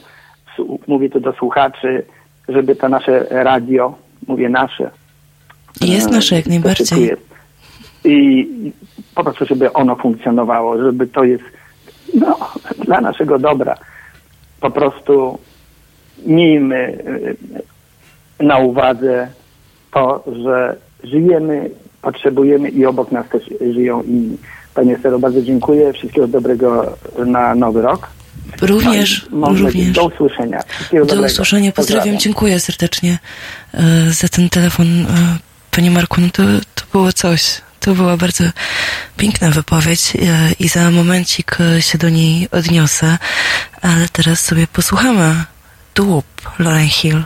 [0.86, 2.02] mówię to do słuchaczy,
[2.48, 3.94] żeby to nasze radio,
[4.26, 4.90] mówię nasze.
[5.80, 7.10] Jest e, nasze jak najbardziej.
[8.04, 8.46] i
[9.14, 11.44] po prostu, żeby ono funkcjonowało, żeby to jest
[12.14, 12.38] no,
[12.84, 13.74] dla naszego dobra.
[14.60, 15.38] Po prostu
[16.26, 16.76] miejmy
[17.56, 17.75] e,
[18.40, 19.28] na uwadze
[19.94, 21.70] to, że żyjemy,
[22.02, 23.42] potrzebujemy i obok nas też
[23.74, 24.36] żyją inni.
[24.74, 25.92] Panie Sero, bardzo dziękuję.
[25.92, 26.96] Wszystkiego dobrego
[27.26, 28.08] na nowy rok.
[28.62, 29.92] Również, No również.
[29.92, 30.60] Do usłyszenia.
[30.68, 31.32] Wszystkiego Do dobrego.
[31.32, 31.72] usłyszenia.
[31.72, 33.18] Pozdrawiam, dziękuję serdecznie
[33.74, 34.86] e, za ten telefon.
[34.86, 35.06] E,
[35.70, 36.42] Panie Marku, no to,
[36.74, 37.60] to było coś.
[37.80, 38.44] To była bardzo
[39.16, 40.18] piękna wypowiedź e,
[40.60, 43.18] i za momencik się do niej odniosę,
[43.82, 45.34] ale teraz sobie posłuchamy
[45.94, 46.24] Dłup
[46.58, 47.22] Lauren Hill.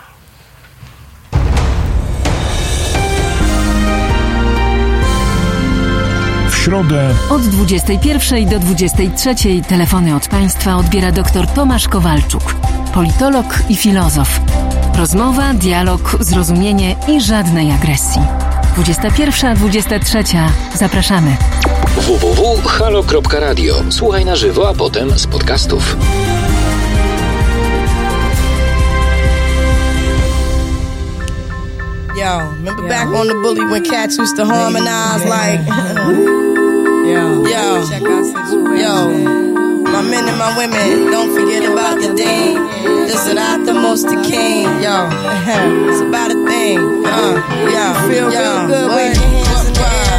[6.64, 9.34] Środę Od 21 do 23
[9.68, 12.54] telefony od Państwa odbiera dr Tomasz Kowalczuk,
[12.94, 14.40] politolog i filozof.
[14.98, 18.22] Rozmowa, dialog, zrozumienie i żadnej agresji.
[18.78, 20.38] 21-23.
[20.74, 21.36] Zapraszamy.
[21.96, 23.74] www.halo.radio.
[23.90, 25.96] Słuchaj na żywo, a potem z podcastów.
[32.16, 35.60] Yo, remember back on the bully when cats used to harmonize like,
[37.10, 37.82] yo, yo,
[38.76, 38.94] yo,
[39.82, 42.54] my men and my women, don't forget about the dean.
[43.06, 45.08] This is not the most the king, yo.
[45.90, 47.34] It's about a thing, uh,
[47.74, 50.09] yo, feel yo, real good, wave your hands in the air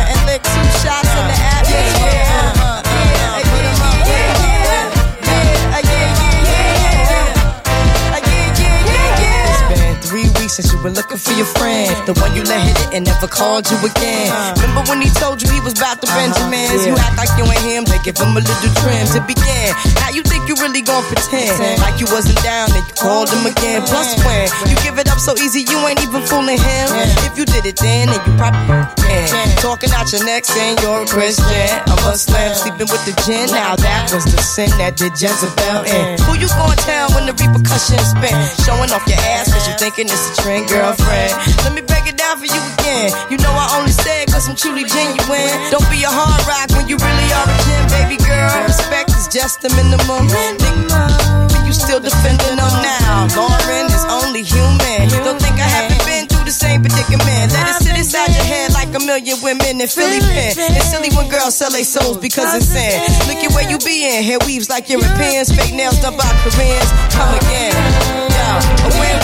[10.52, 11.88] since you were looking for your friend.
[12.04, 14.28] The one you let hit it and never called you again.
[14.60, 16.84] Remember when he told you he was about to Benjamins?
[16.84, 19.72] You act like you ain't him, they give him a little trim to begin.
[20.04, 23.48] Now you think you really gon' pretend like you wasn't down and you called him
[23.48, 23.88] again.
[23.88, 26.88] Plus when you give it up so easy, you ain't even fooling him.
[27.24, 29.32] If you did it then, then you probably can.
[29.64, 31.72] Talking out your neck saying you're a Christian.
[31.88, 33.48] A Muslim sleeping with the gin.
[33.56, 36.20] Now that was the sin that did Jezebel in.
[36.28, 38.36] Who you gonna tell when the repercussions spin?
[38.68, 41.32] Showing off your ass cause you thinking it's a trend, girlfriend.
[41.64, 43.14] Let me break it down for you again.
[43.30, 45.50] You know I only say it cause I'm truly genuine.
[45.70, 48.50] Don't be a hard rock when you really are a gem, baby girl.
[48.66, 50.28] Respect is just the minimum.
[50.28, 53.30] Nigga, you still defending them now.
[53.38, 55.08] Lauren is only human.
[55.22, 57.54] Don't think I haven't been through the same predicament.
[57.54, 60.58] Let it sit inside your head like a million women in Philly pen.
[60.58, 62.98] It's silly when girls sell their souls because it's sin.
[63.30, 64.26] Look at where you be in.
[64.26, 65.54] Hair weaves like Europeans.
[65.54, 66.90] Fake nails done by Koreans.
[67.14, 67.72] Come again.
[68.34, 69.21] Yo, a win-win.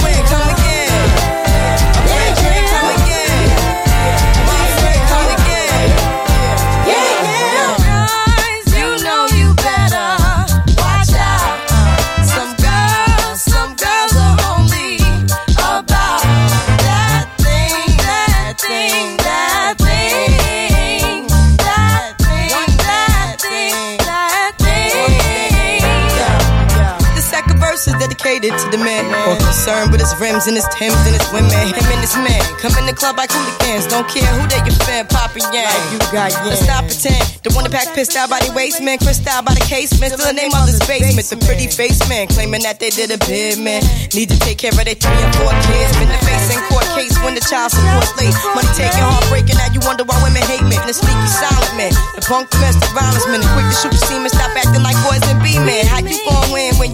[28.17, 31.53] Dedicated to the man, more concerned with his rims and his Timbs and his women.
[31.53, 34.75] Him and his man come in the club like hooligans, don't care who they your
[34.85, 35.69] fan, poppin' yang.
[35.93, 37.21] you got Let's not pretend.
[37.45, 40.13] The one that pack pissed out by the waist, man, crissed out by the casement,
[40.13, 41.29] still in their mother's basement.
[41.29, 43.85] The pretty face man claiming that they did a bid, man.
[44.11, 45.93] Need to take care of their three and four kids.
[46.01, 48.33] Been the face in court case when the child support late.
[48.57, 49.55] Money taking, heartbreaking.
[49.55, 50.81] Now you wonder why women hate men.
[50.89, 54.29] The sneaky silent man, the punk domestic violence man, the quick to shoot the semen.
[54.33, 55.87] Stop acting like boys and be men.
[55.87, 56.26] How you gon' win when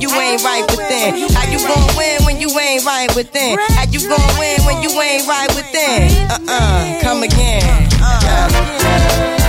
[0.04, 1.30] you ain't right within?
[1.32, 3.58] How you gon' win when you ain't right within?
[3.70, 6.12] How you gon' win when you ain't right within?
[6.30, 7.90] Uh uh, come again.
[8.02, 9.43] Uh.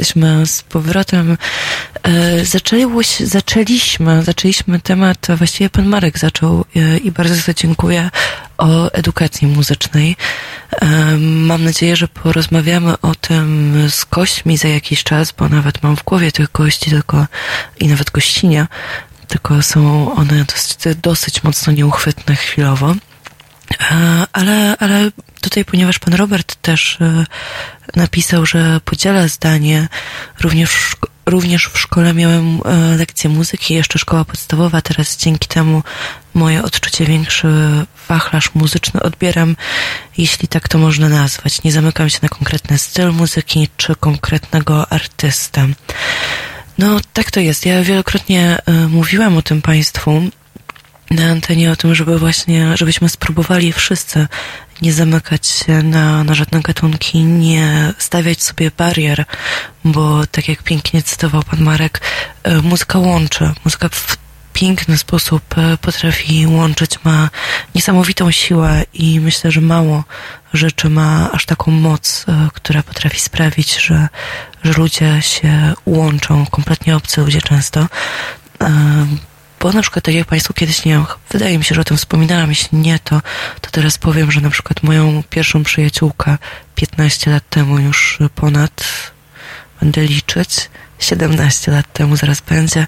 [0.00, 1.36] Jesteśmy z powrotem.
[2.02, 2.44] E,
[3.24, 8.10] zaczęliśmy, zaczęliśmy temat, właściwie pan Marek zaczął e, i bardzo za dziękuję
[8.58, 10.16] o edukacji muzycznej.
[10.70, 10.86] E,
[11.20, 16.04] mam nadzieję, że porozmawiamy o tym z gośćmi za jakiś czas, bo nawet mam w
[16.04, 17.26] głowie tych gości tylko
[17.80, 18.68] i nawet gościnia,
[19.28, 22.94] tylko są one dosyć, dosyć mocno nieuchwytne chwilowo.
[24.32, 27.24] Ale, ale tutaj, ponieważ pan Robert też e,
[27.96, 29.88] napisał, że podziela zdanie,
[30.40, 30.96] również, w
[31.30, 35.82] również w szkole miałem e, lekcję muzyki, jeszcze szkoła podstawowa, teraz dzięki temu
[36.34, 37.48] moje odczucie większy
[38.08, 39.56] wachlarz muzyczny odbieram,
[40.18, 41.62] jeśli tak to można nazwać.
[41.62, 45.68] Nie zamykam się na konkretny styl muzyki czy konkretnego artystę.
[46.78, 47.66] No, tak to jest.
[47.66, 50.22] Ja wielokrotnie e, mówiłam o tym Państwu
[51.10, 54.26] na antenie, o tym, żeby właśnie, żebyśmy spróbowali wszyscy
[54.82, 59.24] nie zamykać się na, na żadne gatunki, nie stawiać sobie barier,
[59.84, 62.00] bo tak jak pięknie cytował pan Marek,
[62.42, 63.50] e, muzyka łączy.
[63.64, 64.16] Muzyka w
[64.52, 67.30] piękny sposób e, potrafi łączyć, ma
[67.74, 70.04] niesamowitą siłę i myślę, że mało
[70.54, 74.08] rzeczy ma aż taką moc, e, która potrafi sprawić, że,
[74.64, 77.86] że ludzie się łączą, kompletnie obcy ludzie często.
[79.60, 82.48] Bo na przykład, tak jak Państwu kiedyś nie, wydaje mi się, że o tym wspominałam,
[82.48, 83.22] jeśli nie, to,
[83.60, 86.38] to teraz powiem, że na przykład moją pierwszą przyjaciółkę
[86.74, 88.84] 15 lat temu już ponad,
[89.80, 92.86] będę liczyć, 17 lat temu zaraz będzie,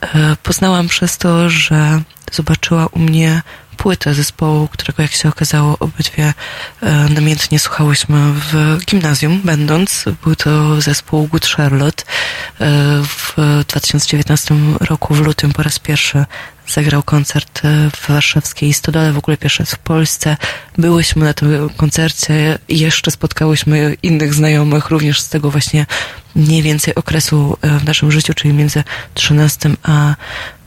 [0.00, 2.02] e, poznałam przez to, że
[2.32, 3.42] zobaczyła u mnie
[3.80, 6.34] płytę zespołu, którego jak się okazało obydwie
[6.82, 10.04] e, namiętnie słuchałyśmy w gimnazjum będąc.
[10.24, 12.04] Był to zespół Good Charlotte.
[12.04, 12.66] E,
[13.04, 13.34] w
[13.68, 16.24] 2019 roku w lutym po raz pierwszy
[16.66, 17.60] zagrał koncert
[17.96, 20.36] w warszawskiej Stodole, w ogóle pierwszy w Polsce.
[20.78, 25.86] Byłyśmy na tym koncercie i jeszcze spotkałyśmy innych znajomych, również z tego właśnie
[26.34, 30.14] mniej więcej okresu e, w naszym życiu, czyli między 13 a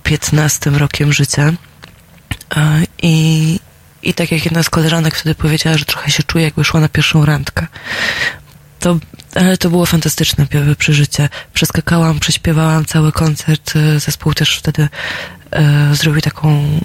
[0.03, 1.53] 15 rokiem życia.
[2.55, 3.59] E, I,
[4.03, 6.89] I tak jak jedna z koleżanek wtedy powiedziała, że trochę się czuje, jakby szła na
[6.89, 7.67] pierwszą randkę.
[8.79, 8.97] To,
[9.35, 11.29] ale to było fantastyczne przeżycie.
[11.53, 13.73] Przeskakałam, prześpiewałam cały koncert.
[13.75, 14.89] e, Zespół też wtedy
[15.51, 16.79] e, zrobił taką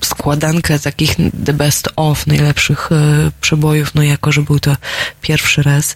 [0.00, 4.76] składankę takich the best of najlepszych e, przebojów, no jako, że był to
[5.22, 5.94] pierwszy raz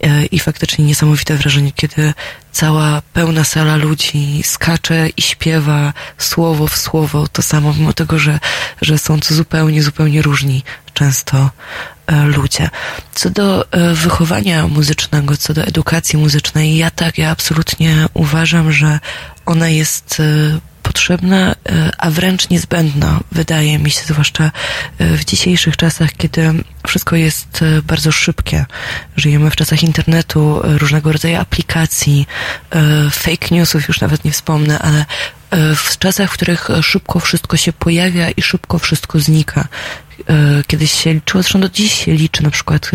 [0.00, 2.14] e, i faktycznie niesamowite wrażenie, kiedy
[2.52, 8.38] cała pełna sala ludzi skacze i śpiewa słowo w słowo to samo, mimo tego, że,
[8.82, 10.62] że są to zupełnie, zupełnie różni
[10.94, 11.50] często
[12.06, 12.70] e, ludzie.
[13.14, 19.00] Co do wychowania muzycznego, co do edukacji muzycznej, ja tak, ja absolutnie uważam, że
[19.46, 20.22] ona jest
[20.94, 24.44] potrzebna, e, a wręcz niezbędna, wydaje mi się, zwłaszcza
[24.98, 26.52] e, w dzisiejszych czasach, kiedy
[26.88, 28.66] wszystko jest e, bardzo szybkie.
[29.16, 32.26] Żyjemy w czasach internetu, e, różnego rodzaju aplikacji,
[32.70, 35.04] e, fake newsów już nawet nie wspomnę, ale
[35.76, 39.68] w czasach, w których szybko wszystko się pojawia i szybko wszystko znika.
[40.66, 42.90] Kiedyś się liczyło, zresztą do dziś się liczy na przykład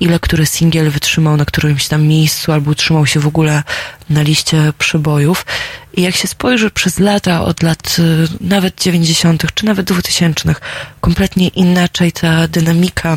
[0.00, 3.62] ile który singiel wytrzymał na którymś tam miejscu albo utrzymał się w ogóle
[4.10, 5.46] na liście przebojów.
[5.94, 7.96] I jak się spojrzy przez lata, od lat
[8.40, 9.44] nawet 90.
[9.54, 10.54] czy nawet 2000,
[11.00, 13.16] kompletnie inaczej ta dynamika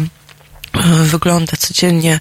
[1.04, 2.20] wygląda codziennie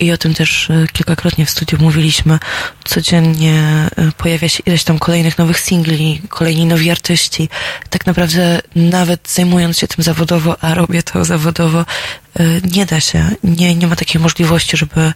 [0.00, 2.38] i o tym też e, kilkakrotnie w studiu mówiliśmy.
[2.84, 7.48] Codziennie e, pojawia się ileś tam kolejnych nowych singli, kolejni nowi artyści.
[7.90, 13.30] Tak naprawdę nawet zajmując się tym zawodowo, a robię to zawodowo, e, nie da się,
[13.44, 15.12] nie, nie ma takiej możliwości, żeby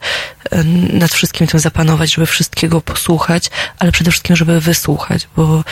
[0.92, 5.64] nad wszystkim tym zapanować, żeby wszystkiego posłuchać, ale przede wszystkim, żeby wysłuchać, bo,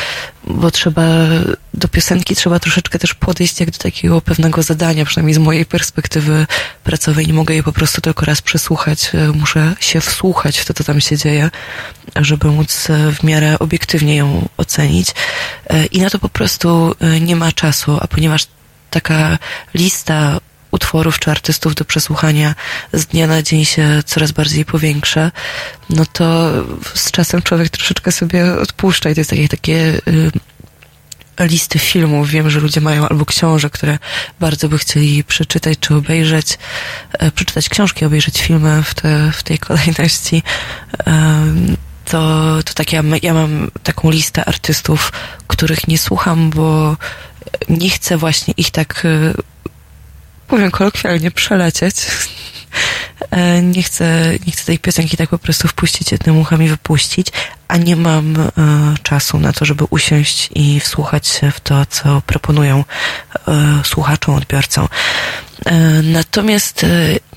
[0.45, 1.03] bo trzeba,
[1.75, 6.47] do piosenki trzeba troszeczkę też podejść jak do takiego pewnego zadania, przynajmniej z mojej perspektywy
[6.85, 7.27] pracowej.
[7.27, 10.85] Nie mogę jej po prostu tylko raz przesłuchać, e, muszę się wsłuchać w to, co
[10.85, 11.51] tam się dzieje,
[12.17, 15.09] żeby móc e, w miarę obiektywnie ją ocenić.
[15.71, 18.47] E, I na to po prostu nie ma czasu, a ponieważ
[18.91, 19.39] taka
[19.75, 22.55] lista utworów czy artystów do przesłuchania
[22.93, 25.31] z dnia na dzień się coraz bardziej powiększa,
[25.91, 26.53] no to
[26.95, 30.31] z czasem człowiek troszeczkę sobie odpuszcza i to jest takie, takie y,
[31.47, 32.31] listy filmów.
[32.31, 33.99] Wiem, że ludzie mają albo książek, które
[34.41, 36.59] bardzo by chcieli przeczytać czy obejrzeć,
[37.13, 40.43] e, przeczytać książki, obejrzeć filmy w, te, w tej kolejności.
[41.05, 42.19] Em, to,
[42.65, 45.13] to tak ja, ja mam taką listę artystów,
[45.47, 46.97] których nie słucham, bo
[47.69, 49.35] nie chcę właśnie ich tak, y,
[50.49, 51.97] powiem kolokwialnie, przelecieć.
[53.31, 57.27] E, Nie chcę, nie chcę tej piosenki tak po prostu wpuścić jednym uchem i wypuścić,
[57.69, 58.49] a nie mam e,
[59.03, 62.85] czasu na to, żeby usiąść i wsłuchać się w to, co proponują
[63.49, 64.89] e, słuchaczom, odbiorcom.
[65.67, 66.89] E, Natomiast e,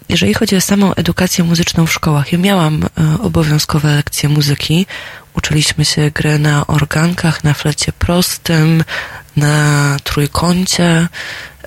[0.10, 2.88] jeżeli chodzi o samą edukację muzyczną w szkołach, ja miałam e,
[3.22, 4.86] obowiązkowe lekcje muzyki.
[5.34, 8.84] Uczyliśmy się gry na organkach, na flecie prostym,
[9.38, 11.08] na trójkącie.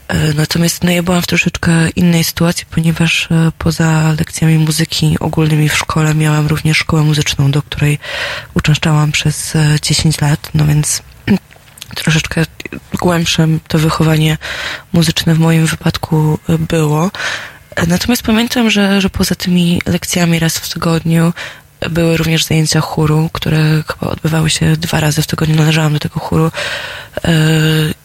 [0.09, 5.69] E, Natomiast no, ja byłam w troszeczkę innej sytuacji, ponieważ e, poza lekcjami muzyki ogólnymi
[5.69, 7.99] w szkole miałam również szkołę muzyczną, do której
[8.55, 11.03] uczęszczałam przez e, 10 lat, no więc
[12.03, 12.45] troszeczkę
[12.99, 14.39] głębsze to wychowanie
[14.93, 17.11] muzyczne w moim wypadku e, było.
[17.77, 21.33] E, Natomiast pamiętam, że, że poza tymi lekcjami raz w tygodniu
[21.91, 25.57] były również zajęcia chóru, które chyba odbywały się dwa razy w tygodniu.
[25.57, 26.51] Należałam do tego chóru
[27.25, 27.31] e,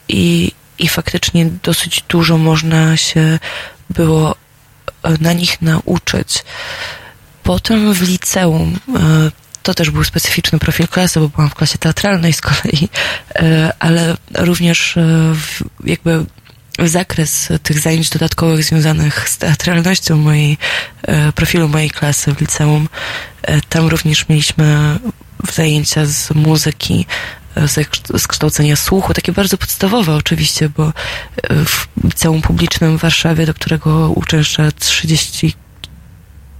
[0.08, 3.38] i, i faktycznie dosyć dużo można się
[3.90, 4.34] było
[5.02, 6.44] e, na nich nauczyć.
[7.42, 9.00] Potem w liceum e,
[9.62, 12.88] to też był specyficzny profil klasy, bo byłam w klasie teatralnej z kolei,
[13.34, 14.98] e, ale również
[15.84, 16.24] jakby
[16.78, 20.58] zakres tych zajęć dodatkowych związanych z teatralnością mojej,
[21.34, 22.88] profilu mojej klasy w liceum.
[23.68, 24.98] Tam również mieliśmy
[25.52, 27.06] zajęcia z muzyki,
[27.56, 30.92] z kszt- z kształcenia słuchu, takie bardzo podstawowe oczywiście, bo e,
[31.64, 35.54] w liceum publicznym w Warszawie, do którego uczęszcza 30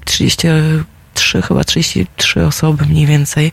[0.04, 3.52] 33, chyba 33 osoby mniej więcej.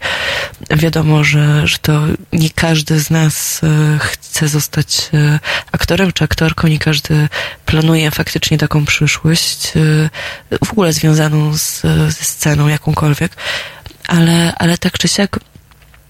[0.69, 2.01] Wiadomo, że, że to
[2.33, 5.39] nie każdy z nas e, chce zostać e,
[5.71, 7.29] aktorem czy aktorką, nie każdy
[7.65, 9.71] planuje faktycznie taką przyszłość,
[10.65, 13.31] w ogóle związaną z, ze sceną jakąkolwiek,
[14.07, 15.39] ale, ale tak czy siak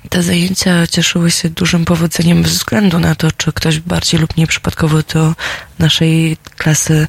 [0.10, 4.98] te zajęcia cieszyły się dużym powodzeniem względu na to, czy ktoś bardziej lub nie przypadkowo
[5.14, 5.34] do
[5.80, 7.08] naszej klasy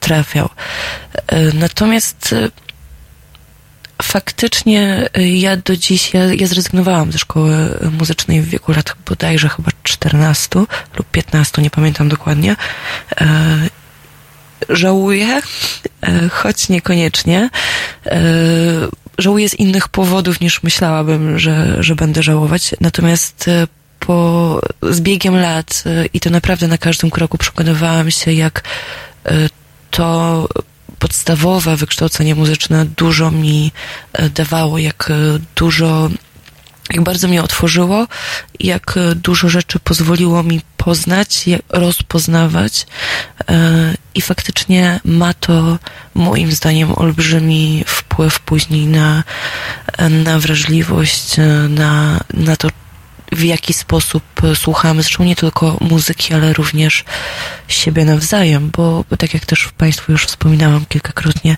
[0.00, 0.48] trafiał.
[1.26, 2.48] E, Natomiast e,
[4.02, 9.48] faktycznie y, ja do dziś, ja, ja zrezygnowałam ze szkoły muzycznej w wieku lat bodajże
[9.48, 10.58] chyba 14
[10.96, 12.56] lub 15, nie pamiętam dokładnie.
[13.20, 13.26] E,
[14.68, 15.40] żałuję,
[16.02, 17.50] e, choć niekoniecznie.
[18.06, 18.20] E,
[19.20, 22.74] żałuję z innych powodów niż myślałabym, że, że będę żałować.
[22.80, 23.66] Natomiast e,
[24.00, 24.60] po,
[24.90, 28.62] z biegiem lat e, i to naprawdę na każdym kroku przekonywałam się, jak
[29.26, 29.48] e,
[29.90, 30.48] to
[30.98, 33.72] podstawowe wykształcenie muzyczne dużo mi
[34.34, 35.12] dawało, jak
[35.56, 36.10] dużo,
[36.92, 38.06] jak bardzo mnie otworzyło,
[38.60, 42.86] jak e, dużo rzeczy pozwoliło mi poznać, rozpoznawać
[43.48, 45.78] e, i faktycznie ma to
[46.14, 49.24] moim zdaniem olbrzymi wpływ później na,
[50.24, 52.68] na wrażliwość, e, na, na to,
[53.32, 57.04] w jaki sposób e, słuchamy, zresztą nie tylko muzyki, ale również
[57.68, 61.56] siebie nawzajem, bo, bo tak jak też Państwu już wspominałam kilkakrotnie,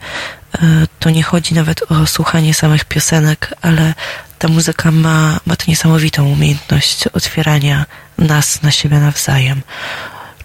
[0.55, 0.59] e,
[0.99, 3.95] to nie chodzi nawet o słuchanie samych piosenek, ale
[4.39, 7.87] ta muzyka ma, ma tę niesamowitą umiejętność otwierania
[8.19, 9.63] nas na siebie nawzajem.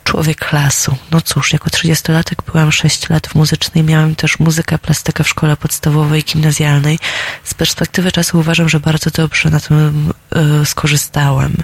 [0.07, 0.97] Człowiek lasu.
[1.11, 5.57] No cóż, jako 30-latek byłam 6 lat w muzycznej, miałem też muzykę, plastykę w szkole
[5.57, 6.99] podstawowej, gimnazjalnej.
[7.43, 11.55] Z perspektywy czasu uważam, że bardzo dobrze na tym e, skorzystałem.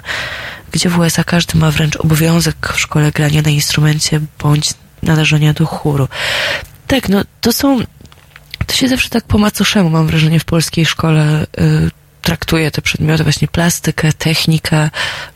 [0.72, 4.70] Gdzie w USA każdy ma wręcz obowiązek w szkole grania na instrumencie bądź
[5.02, 6.08] należenia do chóru.
[6.86, 7.80] Tak, no to są
[8.66, 11.90] to się zawsze tak po macoszemu, mam wrażenie, w polskiej szkole y,
[12.24, 14.90] traktuje te przedmioty, właśnie plastykę, technikę,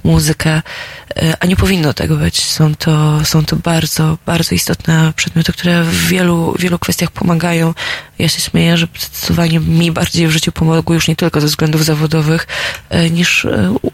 [0.04, 0.62] muzykę,
[1.22, 2.44] y, a nie powinno tego być.
[2.44, 7.74] Są to, są to bardzo, bardzo istotne przedmioty, które w wielu, wielu kwestiach pomagają.
[8.18, 11.84] Ja się śmieję, że zdecydowanie mi bardziej w życiu pomogły już nie tylko ze względów
[11.84, 12.46] zawodowych,
[13.06, 13.44] y, niż
[13.82, 13.92] u-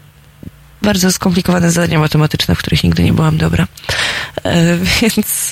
[0.81, 3.67] bardzo skomplikowane zadania matematyczne, w których nigdy nie byłam dobra.
[5.01, 5.51] Więc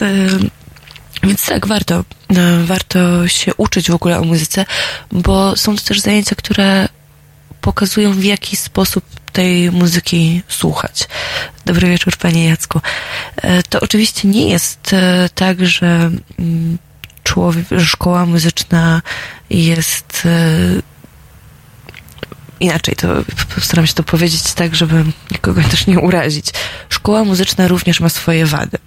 [1.24, 1.96] więc tak, warto,
[2.36, 4.66] e, warto się uczyć w ogóle o muzyce,
[5.12, 6.88] bo są to też zajęcia, które
[7.64, 9.04] pokazują w jaki sposób
[9.34, 11.08] tej muzyki słuchać.
[11.66, 12.82] Dobry wieczór, panie Jacku.
[13.36, 16.78] E, To oczywiście nie jest e, tak, że mm,
[17.24, 19.02] człowiek, szkoła muzyczna
[19.50, 20.82] jest e,
[22.60, 23.08] inaczej, to
[23.56, 26.46] postaram się to powiedzieć tak, żeby nikogo też nie urazić.
[26.90, 28.78] Szkoła muzyczna również ma swoje wady.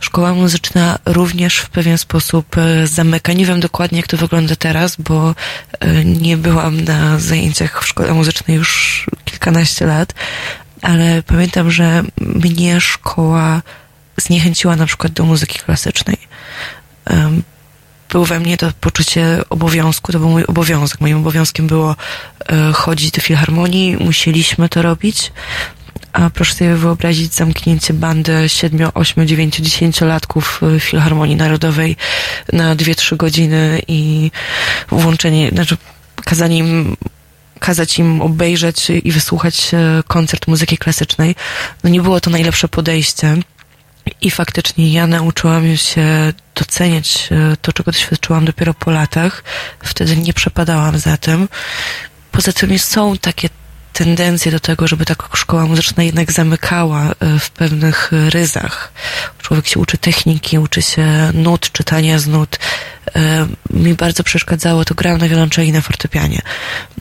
[0.00, 3.32] Szkoła muzyczna również w pewien sposób e, zamyka.
[3.32, 5.34] Nie wiem dokładnie, jak to wygląda teraz, bo
[5.80, 10.14] e, nie byłam na zajęciach w szkole muzycznej już kilkanaście lat,
[10.82, 13.62] ale pamiętam, że mnie szkoła
[14.16, 16.18] zniechęciła na przykład do muzyki klasycznej.
[18.14, 21.00] Było we mnie to poczucie obowiązku, to był mój obowiązek.
[21.00, 21.96] Moim obowiązkiem było
[22.46, 25.32] e, chodzić do filharmonii, musieliśmy to robić.
[26.14, 31.96] A proszę sobie wyobrazić zamknięcie bandy 7, 8, 9, 10 latków Filharmonii Narodowej
[32.52, 34.30] na 2-3 godziny i
[34.88, 35.76] włączenie, znaczy
[36.24, 36.96] kazanie im
[37.60, 41.34] kazać im obejrzeć i wysłuchać e, koncert muzyki klasycznej.
[41.84, 43.36] No nie było to najlepsze podejście.
[44.20, 49.44] I faktycznie ja nauczyłam się doceniać e, to, czego doświadczyłam dopiero po latach.
[49.84, 51.48] Wtedy nie przepadałam za tym.
[52.32, 53.48] Poza tym są takie
[53.94, 58.92] tendencje do tego, żeby taka szkoła muzyczna jednak zamykała e, w pewnych ryzach.
[59.38, 62.58] Człowiek się uczy techniki, uczy się nut, czytania z nut.
[63.16, 66.42] E, mi bardzo przeszkadzało, to grałam na wiolonczeli na fortepianie.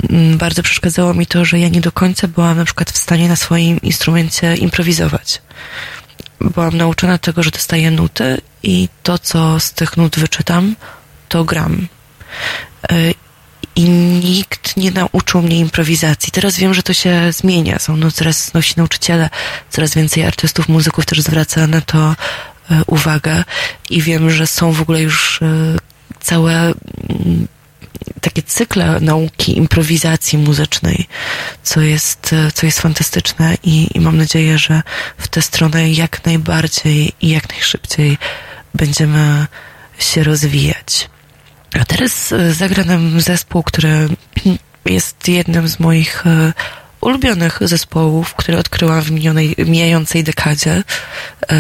[0.09, 3.29] Mm, bardzo przeszkadzało mi to, że ja nie do końca byłam na przykład w stanie
[3.29, 5.41] na swoim instrumencie improwizować.
[6.41, 10.75] Byłam nauczona tego, że dostaję nuty i to, co z tych nut wyczytam,
[11.29, 11.87] to gram.
[13.75, 16.31] I nikt nie nauczył mnie improwizacji.
[16.31, 17.79] Teraz wiem, że to się zmienia.
[17.79, 19.29] Są no, coraz nosi nauczyciele,
[19.69, 22.15] coraz więcej artystów, muzyków też zwraca na to
[22.71, 23.43] e, uwagę
[23.89, 25.45] i wiem, że są w ogóle już e,
[26.19, 27.47] całe mm,
[28.21, 31.07] takie cykle nauki improwizacji muzycznej,
[31.63, 34.81] co jest, e, co jest fantastyczne i, i mam nadzieję, że
[35.17, 38.17] w tę stronę jak najbardziej i jak najszybciej
[38.73, 39.47] będziemy
[39.99, 41.09] się rozwijać.
[41.81, 44.09] A teraz e, zagra nam zespół, który
[44.85, 46.53] jest jednym z moich e,
[47.01, 50.83] ulubionych zespołów, które odkryłam w minionej, mijającej dekadzie.
[51.51, 51.55] E,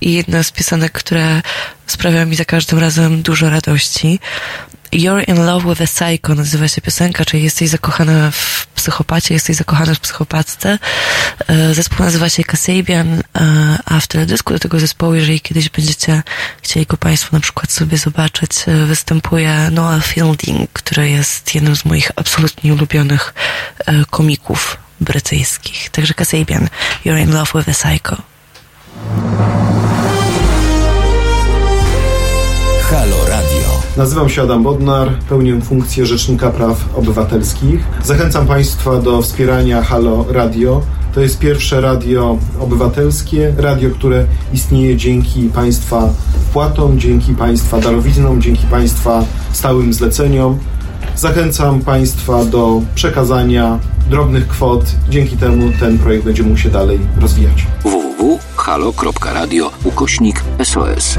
[0.00, 1.42] I jedna z piosenek, które
[1.86, 4.20] sprawia mi za każdym razem dużo radości.
[4.92, 9.56] You're in love with a psycho nazywa się piosenka, czyli jesteś zakochana w psychopacie, jesteś
[9.56, 10.78] zakochana w psychopatce.
[11.48, 13.22] E, zespół nazywa się Kasabian, e,
[13.84, 16.22] a w teledysku do tego zespołu, jeżeli kiedyś będziecie
[16.62, 21.84] chcieli go Państwo na przykład sobie zobaczyć, e, występuje Noah Fielding, który jest jednym z
[21.84, 23.34] moich absolutnie ulubionych
[24.10, 25.90] komików brytyjskich.
[25.90, 26.68] Także Kasabian,
[27.04, 28.16] You're in love with a psycho.
[32.90, 33.51] Halo Radio.
[33.96, 37.80] Nazywam się Adam Bodnar, pełnię funkcję Rzecznika Praw Obywatelskich.
[38.04, 40.82] Zachęcam Państwa do wspierania Halo Radio.
[41.14, 46.08] To jest pierwsze radio obywatelskie, radio, które istnieje dzięki Państwa
[46.48, 50.58] wpłatom, dzięki Państwa darowiznom, dzięki Państwa stałym zleceniom.
[51.16, 53.78] Zachęcam Państwa do przekazania
[54.10, 54.84] drobnych kwot.
[55.08, 57.66] Dzięki temu ten projekt będzie mógł się dalej rozwijać.
[57.84, 61.16] www.halo.radio ukośnik SOS.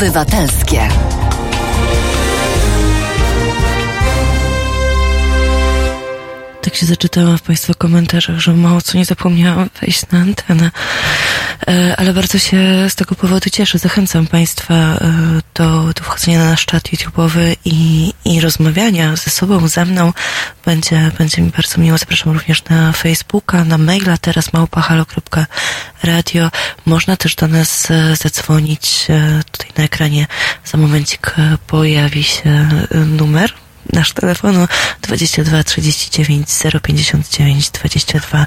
[0.00, 0.88] Obywatelskie.
[6.62, 10.70] Tak się zaczytałam w Państwa komentarzach, że mało co nie zapomniałam wejść na antenę,
[11.68, 13.78] e, ale bardzo się z tego powodu cieszę.
[13.78, 14.98] Zachęcam Państwa e,
[15.54, 20.12] do, do wchodzenia na nasz czat YouTube'owy i, i rozmawiania ze sobą, ze mną.
[20.64, 21.98] Będzie, będzie mi bardzo miło.
[21.98, 26.50] Zapraszam również na Facebooka, na maila teraz małpahalo.radio.
[26.86, 29.06] Można też do nas e, zadzwonić.
[29.80, 30.26] Na ekranie
[30.64, 31.34] za momencik
[31.66, 32.68] pojawi się
[33.06, 33.52] numer
[33.92, 34.68] nasz telefonu
[35.02, 36.48] 22 39
[36.82, 38.46] 059 22.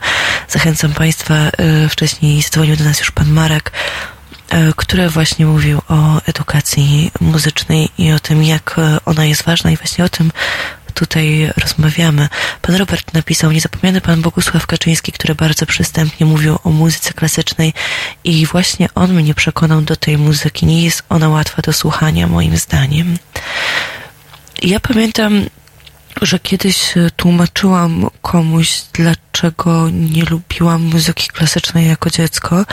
[0.49, 1.35] Zachęcam Państwa.
[1.35, 3.71] E, wcześniej dzwonił do nas już pan Marek,
[4.49, 9.71] e, który właśnie mówił o edukacji muzycznej i o tym, jak e, ona jest ważna
[9.71, 10.31] i właśnie o tym
[10.93, 12.29] tutaj rozmawiamy.
[12.61, 17.73] Pan Robert napisał, niezapomniany pan Bogusław Kaczyński, który bardzo przystępnie mówił o muzyce klasycznej
[18.23, 20.65] i właśnie on mnie przekonał do tej muzyki.
[20.65, 23.17] Nie jest ona łatwa do słuchania, moim zdaniem.
[24.61, 25.45] Ja pamiętam,
[26.21, 32.65] że kiedyś e, tłumaczyłam komuś, dlaczego nie lubiłam muzyki klasycznej jako dziecko.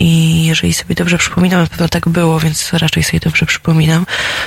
[0.00, 4.06] I jeżeli sobie dobrze przypominam, na pewno tak było, więc raczej sobie dobrze przypominam.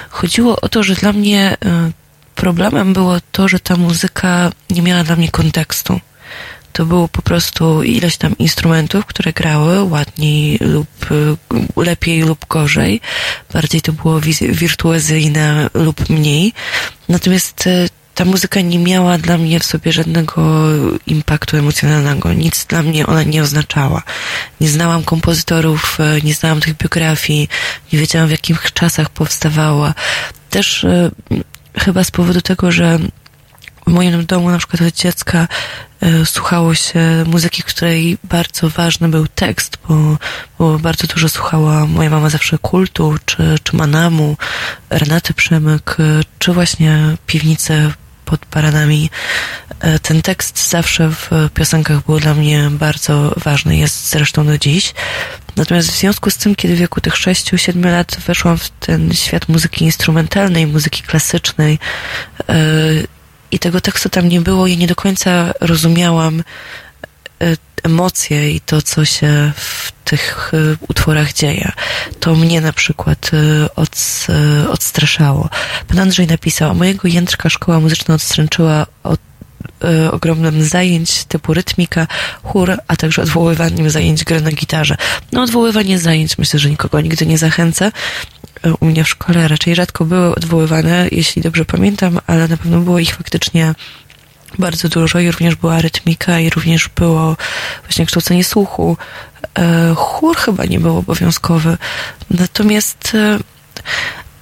[0.10, 1.91] Chodziło o to, że dla mnie e,
[2.38, 5.99] problemem było to, że ta muzyka nie miała dla mnie kontekstu
[6.77, 11.38] to było po prostu ileś tam instrumentów, które grały ładniej lub y,
[11.75, 13.01] lepiej lub gorzej.
[13.53, 16.53] Bardziej to było wirtuozyjne lub mniej.
[17.09, 20.63] Natomiast y, ta muzyka nie miała dla mnie w sobie żadnego
[21.07, 22.33] impaktu emocjonalnego.
[22.33, 24.03] Nic dla mnie ona nie oznaczała.
[24.61, 27.49] Nie znałam kompozytorów, y, nie znałam tych biografii,
[27.93, 29.93] nie wiedziałam w jakich czasach powstawała.
[30.49, 30.85] Też
[31.80, 32.99] chyba z powodu tego, że
[33.88, 35.47] w moim domu na przykład od dziecka
[36.01, 40.17] e, słuchało się muzyki, której bardzo ważny był tekst, bo,
[40.59, 44.38] bo bardzo dużo słuchała moja mama zawsze kultu, czy, czy Manamu,
[44.89, 45.97] Renaty Przemyk,
[46.39, 47.91] czy właśnie Piwnice
[48.25, 49.09] pod Baranami.
[49.80, 54.93] E, ten tekst zawsze w piosenkach był dla mnie bardzo ważny, jest zresztą do dziś.
[55.58, 59.49] Natomiast w związku z tym, kiedy w wieku tych 6-7 lat weszłam w ten świat
[59.49, 61.80] muzyki instrumentalnej, muzyki klasycznej,
[63.51, 66.43] i tego tekstu tam nie było i nie do końca rozumiałam
[67.41, 71.72] e, emocje i to, co się w tych e, utworach dzieje.
[72.20, 73.32] To mnie na przykład
[73.76, 74.28] od,
[74.70, 75.49] odstraszało.
[75.88, 79.20] Pan Andrzej napisał, mojego jędrka szkoła muzyczna odstręczyła od
[80.11, 82.07] ogromnym zajęć typu rytmika,
[82.43, 84.97] chór, a także odwoływaniem zajęć gry na gitarze.
[85.32, 87.91] No odwoływanie zajęć myślę, że nikogo nigdy nie zachęca
[88.80, 92.99] u mnie w szkole raczej rzadko były odwoływane, jeśli dobrze pamiętam, ale na pewno było
[92.99, 93.73] ich faktycznie
[94.59, 97.38] bardzo dużo i również była rytmika i również było
[97.84, 98.97] właśnie kształcenie słuchu.
[99.59, 101.78] E, chór chyba nie był obowiązkowy.
[102.30, 103.39] Natomiast e,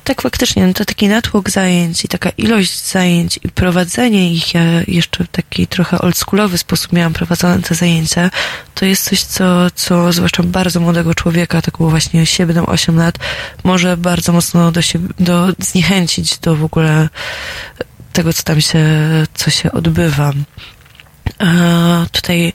[0.06, 4.64] tak, faktycznie, no to taki natłok zajęć i taka ilość zajęć i prowadzenie ich, ja
[4.88, 8.30] jeszcze w taki trochę oldschoolowy sposób miałam prowadzone te zajęcia,
[8.76, 13.18] to jest coś, co, co zwłaszcza bardzo młodego człowieka, tak było właśnie 7-8 lat,
[13.64, 17.10] może bardzo mocno do siebie, do, zniechęcić do w ogóle
[18.14, 18.86] tego, co tam się,
[19.34, 20.34] co się odbywa.
[21.40, 21.46] A
[22.12, 22.54] tutaj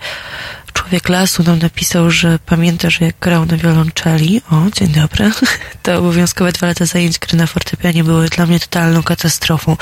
[0.81, 5.31] Człowiek lasu nam napisał, że pamięta, że jak grał na wiolonczeli, o, dzień dobry,
[5.83, 9.77] to obowiązkowe dwa lata zajęć gry na fortepianie były dla mnie totalną katastrofą.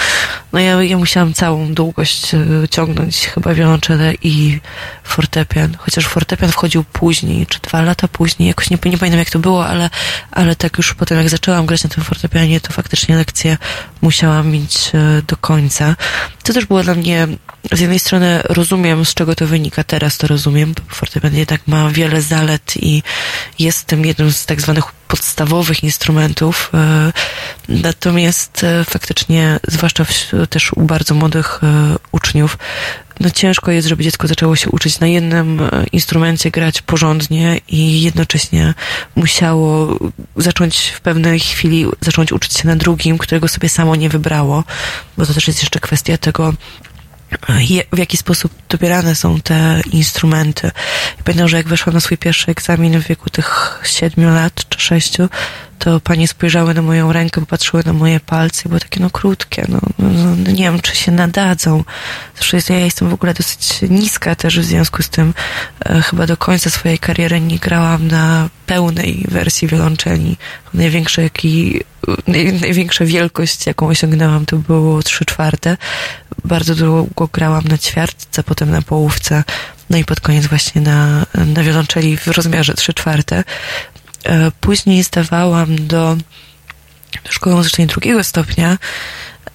[0.52, 4.60] No ja, ja musiałam całą długość e, ciągnąć chyba wiolonczelę i
[5.04, 9.38] fortepian, chociaż fortepian wchodził później, czy dwa lata później, jakoś nie, nie pamiętam jak to
[9.38, 9.90] było, ale,
[10.30, 13.56] ale tak już potem jak zaczęłam grać na tym fortepianie, to faktycznie lekcję
[14.00, 15.96] musiałam mieć e, do końca.
[16.42, 17.28] To też było dla mnie
[17.72, 22.22] z jednej strony rozumiem, z czego to wynika, teraz to rozumiem, fortepian jednak ma wiele
[22.22, 23.02] zalet i
[23.58, 26.70] jest tym jednym z tak zwanych podstawowych instrumentów.
[26.74, 27.12] E,
[27.68, 30.12] natomiast e, faktycznie, zwłaszcza w,
[30.50, 32.58] też u bardzo młodych e, uczniów,
[33.20, 35.60] no ciężko jest, żeby dziecko zaczęło się uczyć na jednym
[35.92, 38.74] instrumencie grać porządnie i jednocześnie
[39.16, 39.98] musiało
[40.36, 44.64] zacząć w pewnej chwili zacząć uczyć się na drugim, którego sobie samo nie wybrało,
[45.16, 46.54] bo to też jest jeszcze kwestia tego,
[47.92, 50.70] w jaki sposób dobierane są te instrumenty.
[51.24, 55.28] Pamiętam, że jak weszłam na swój pierwszy egzamin w wieku tych siedmiu lat czy sześciu,
[55.78, 59.80] to panie spojrzały na moją rękę, popatrzyły na moje palce, były takie no krótkie, no,
[59.98, 61.84] no, no nie wiem, czy się nadadzą.
[62.40, 65.34] Zresztą ja jestem w ogóle dosyć niska też w związku z tym
[65.84, 70.36] e, chyba do końca swojej kariery nie grałam na pełnej wersji wiolonczeli.
[70.74, 71.80] Największe, jaki,
[72.26, 75.76] naj, największa wielkość, jaką osiągnęłam, to było trzy czwarte.
[76.44, 79.44] Bardzo długo grałam na ćwiartce, potem na połówce,
[79.90, 83.44] no i pod koniec właśnie na, na wiolonczeli w rozmiarze trzy czwarte.
[84.24, 86.16] E, później zdawałam do,
[87.28, 88.78] szkoły muzycznej drugiego stopnia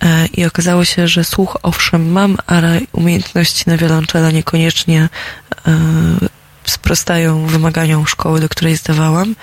[0.02, 5.10] e, i okazało się, że słuch owszem mam, ale umiejętności na wiolonczela niekoniecznie
[5.68, 5.80] e,
[6.66, 9.36] sprostają wymaganiom szkoły, do której zdawałam.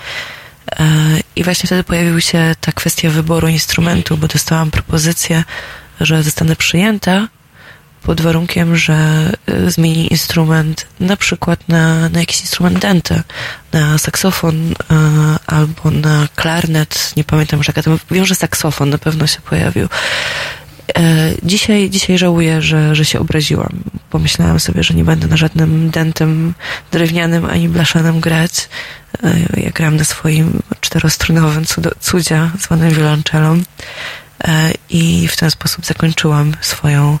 [1.35, 5.43] I właśnie wtedy pojawiła się ta kwestia wyboru instrumentu, bo dostałam propozycję,
[6.01, 7.27] że zostanę przyjęta
[8.03, 13.23] pod warunkiem, że e, zmieni instrument na przykład na, na jakiś instrument dente,
[13.73, 14.73] na saksofon e,
[15.47, 17.81] albo na klarnet, nie pamiętam już jaka
[18.11, 19.87] wiem, że saksofon na pewno się pojawił.
[20.97, 23.83] E, Dzisiaj, dzisiaj żałuję, że, że się obraziłam.
[24.09, 26.53] Pomyślałam sobie, że nie będę na żadnym dentem
[26.91, 28.69] drewnianym ani blaszanym grać.
[29.57, 33.61] Ja grałam na swoim czterostrunowym cudo, cudzie zwanym wiolonczelą
[34.89, 37.19] i w ten sposób zakończyłam swoją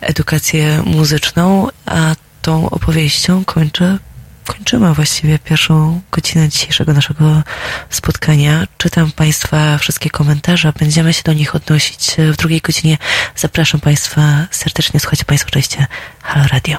[0.00, 3.98] edukację muzyczną, a tą opowieścią kończę
[4.46, 7.42] kończymy właściwie pierwszą godzinę dzisiejszego naszego
[7.90, 8.66] spotkania.
[8.78, 12.98] Czytam Państwa wszystkie komentarze, będziemy się do nich odnosić w drugiej godzinie.
[13.36, 15.86] Zapraszam Państwa serdecznie, słuchajcie Państwo oczywiście
[16.22, 16.78] Halo Radio.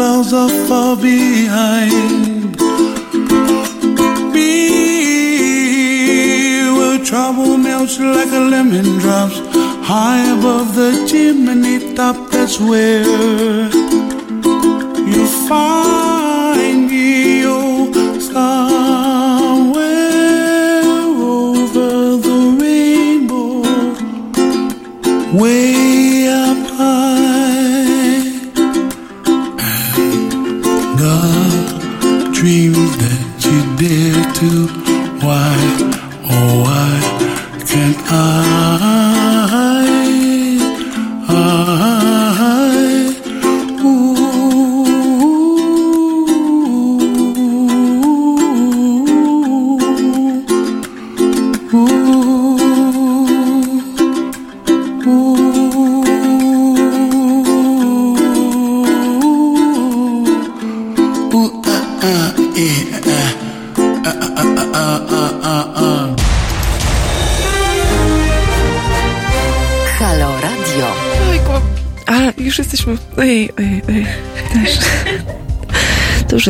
[0.00, 2.56] Clouds are far behind.
[4.32, 4.52] Be
[6.76, 9.38] where trouble melts like a lemon drops.
[9.90, 13.68] High above the chimney top, that's where
[15.14, 16.19] you find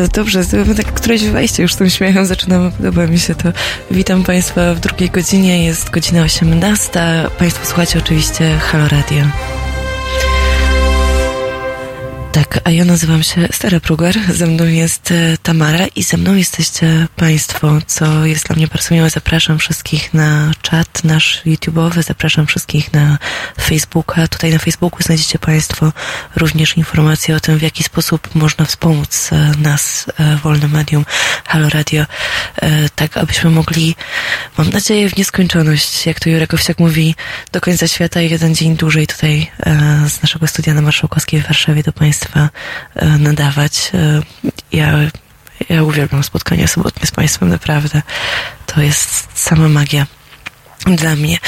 [0.09, 0.75] Dobrze, dobrze.
[0.75, 2.71] Tak któreś wejście już tym śmiechem zaczynamy.
[2.71, 3.53] Podoba mi się to.
[3.91, 5.65] Witam Państwa w drugiej godzinie.
[5.65, 7.01] Jest godzina 18.
[7.39, 9.25] Państwo słuchacie oczywiście Halo Radio.
[12.33, 16.35] Tak, a ja nazywam się Stara Prugar, ze mną jest e, Tamara i ze mną
[16.35, 19.11] jesteście Państwo, co jest dla mnie bardzo miłe.
[19.11, 23.19] Zapraszam wszystkich na czat nasz YouTube'owy, zapraszam wszystkich na
[23.61, 24.29] Facebooka.
[24.29, 25.93] Tutaj na Facebooku znajdziecie Państwo
[26.37, 31.05] również informacje o tym, w jaki sposób można wspomóc e, nas, e, wolne medium
[31.47, 32.07] Halo Radio,
[32.97, 33.97] tak abyśmy mogli,
[34.59, 37.15] mam nadzieję, w nieskończoność, jak to Jurek Owsiak mówi,
[37.53, 39.51] do końca świata i jeden dzień dłużej tutaj
[40.09, 42.40] z naszego studia na Marszałkowskiej w Warszawie do Państwa
[42.95, 43.91] e, nadawać.
[43.95, 44.23] E,
[44.73, 44.93] Ja,
[45.69, 48.03] ja uwielbiam spotkania sobotnie z Państwem, naprawdę.
[48.67, 50.07] To jest sama magia
[50.87, 51.39] dla mnie.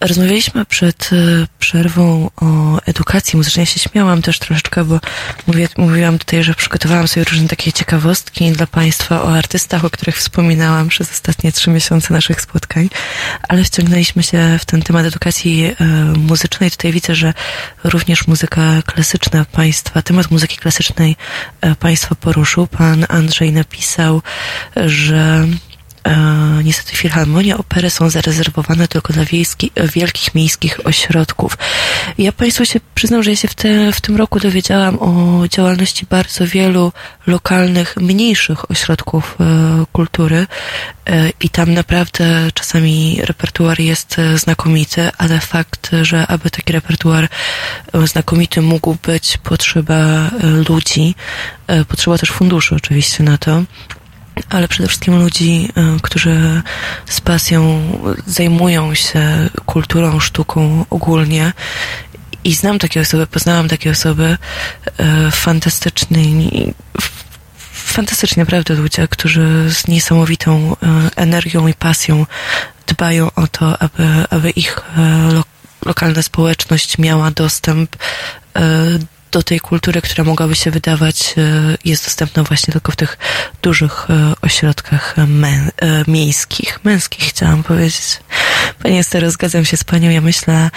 [0.00, 3.62] Rozmawialiśmy przed e, przerwą o edukacji muzycznej.
[3.62, 5.00] Ja się śmiałam też troszeczkę, bo
[5.46, 10.16] mówię, mówiłam tutaj, że przygotowałam sobie różne takie ciekawostki dla Państwa o artystach, o których
[10.16, 12.90] wspominałam przez ostatnie trzy miesiące naszych spotkań,
[13.48, 15.84] ale wciągnęliśmy się w ten temat edukacji e,
[16.18, 16.70] muzycznej.
[16.70, 17.34] Tutaj widzę, że
[17.84, 21.16] również muzyka klasyczna Państwa, temat muzyki klasycznej
[21.60, 22.66] e, Państwa poruszył.
[22.66, 24.22] Pan Andrzej napisał,
[24.86, 25.46] że
[26.04, 31.58] E, niestety filharmonie, opery są zarezerwowane tylko dla wiejski, wielkich miejskich ośrodków.
[32.18, 36.06] Ja Państwu się przyznam, że ja się w, te, w tym roku dowiedziałam o działalności
[36.10, 36.92] bardzo wielu
[37.26, 39.44] lokalnych, mniejszych ośrodków e,
[39.92, 40.46] kultury
[41.06, 47.28] e, i tam naprawdę czasami repertuar jest e, znakomity, ale fakt, że aby taki repertuar
[47.92, 50.30] e, znakomity mógł być, potrzeba e,
[50.68, 51.14] ludzi,
[51.88, 53.62] potrzeba też funduszy oczywiście na to
[54.50, 56.62] ale przede wszystkim ludzi, e, którzy
[57.06, 57.82] z pasją
[58.26, 61.52] zajmują się kulturą, sztuką ogólnie.
[62.44, 64.38] I znam takie osoby, poznałam takie osoby,
[64.98, 66.74] e, fantastyczni,
[67.72, 72.26] fantastyczni naprawdę ludzie, którzy z niesamowitą e, energią i pasją
[72.86, 74.80] dbają o to, aby, aby ich
[75.32, 75.44] lo,
[75.86, 77.96] lokalna społeczność miała dostęp
[79.32, 81.34] do tej kultury, która mogłaby się wydawać,
[81.84, 83.18] jest dostępna właśnie tylko w tych
[83.62, 84.06] dużych
[84.42, 85.70] ośrodkach mę,
[86.08, 88.20] miejskich, męskich chciałam powiedzieć.
[88.82, 90.70] Panie Estero, zgadzam się z Panią, ja myślę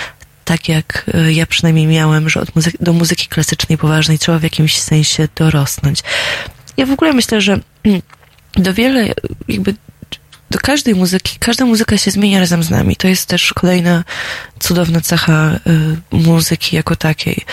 [0.46, 2.50] tak jak ja przynajmniej miałem, że od
[2.80, 6.00] do muzyki klasycznej poważnej trzeba w jakimś sensie dorosnąć.
[6.78, 7.60] Ja w ogóle myślę, że
[8.56, 9.14] do wiele
[9.48, 9.76] jakby
[10.50, 12.96] do każdej muzyki, każda muzyka się zmienia razem z nami.
[12.96, 14.04] To jest też kolejna
[14.60, 15.60] cudowna cecha
[16.12, 17.46] y, muzyki jako takiej.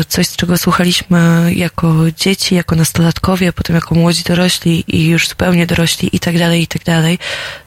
[0.00, 5.28] Y, coś, z czego słuchaliśmy jako dzieci, jako nastolatkowie, potem jako młodzi dorośli i już
[5.28, 7.18] zupełnie dorośli i tak dalej, i tak dalej.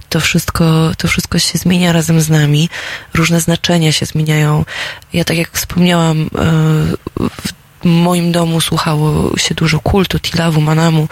[0.10, 2.70] To wszystko, to wszystko się zmienia razem z nami.
[3.14, 4.66] Różne znaczenia się zmieniają.
[5.14, 6.28] Ja tak jak wspomniałam, y,
[7.20, 11.08] w w moim domu słuchało się dużo kultu, tilawu, manamu.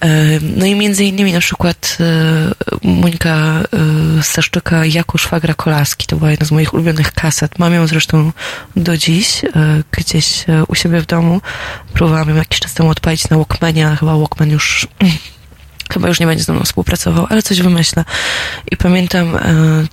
[0.00, 0.08] E,
[0.56, 3.62] no i między innymi na przykład e, Monika
[4.18, 6.06] e, Staszczyka jako szwagra Kolaski.
[6.06, 7.58] To była jedna z moich ulubionych kaset.
[7.58, 8.32] Mam ją zresztą
[8.76, 9.42] do dziś
[9.92, 11.40] gdzieś u siebie w domu.
[11.92, 14.86] Próbowałam ją jakiś czas temu odpalić na Walkmanie, ale chyba Walkman już
[15.92, 18.04] chyba już nie będzie ze mną współpracował, ale coś wymyślę.
[18.70, 19.38] I pamiętam,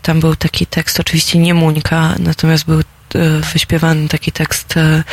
[0.01, 2.81] tam był taki tekst, oczywiście nie Muńka, natomiast był
[3.53, 5.03] wyśpiewany taki tekst e,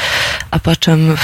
[0.50, 1.16] Apaczem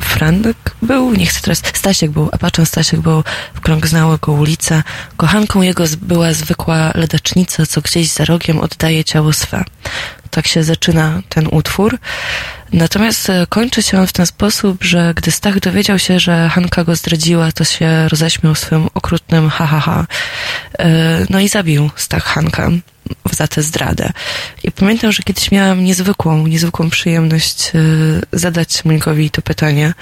[0.00, 4.82] Franek był, nie chcę teraz, Stasiek był, Apaczem Stasiek był, w krąg znały go ulice.
[5.16, 9.64] Kochanką jego była zwykła ledacznica, co gdzieś za rogiem oddaje ciało swe.
[10.30, 11.98] Tak się zaczyna ten utwór.
[12.72, 16.84] Natomiast e, kończy się on w ten sposób, że gdy Stach dowiedział się, że Hanka
[16.84, 20.06] go zdradziła, to się roześmiał swym okrutnym ha, ha, ha.
[21.30, 22.70] No i zabił Stach Hanka
[23.32, 24.12] za tę zdradę.
[24.64, 27.78] I pamiętam, że kiedyś miałam niezwykłą, niezwykłą przyjemność e,
[28.32, 29.94] zadać Monikowi to pytanie,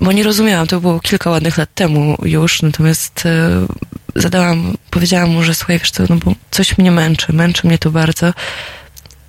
[0.00, 3.66] bo nie rozumiałam, to było kilka ładnych lat temu już, natomiast e,
[4.14, 7.90] zadałam, powiedziałam mu, że słuchaj, wiesz co, no bo coś mnie męczy, męczy mnie to
[7.90, 8.32] bardzo.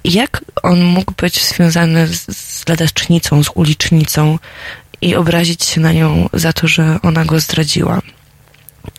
[0.03, 4.39] Jak on mógł być związany z, z ladacznicą, z ulicznicą
[5.01, 8.01] i obrazić się na nią za to, że ona go zdradziła?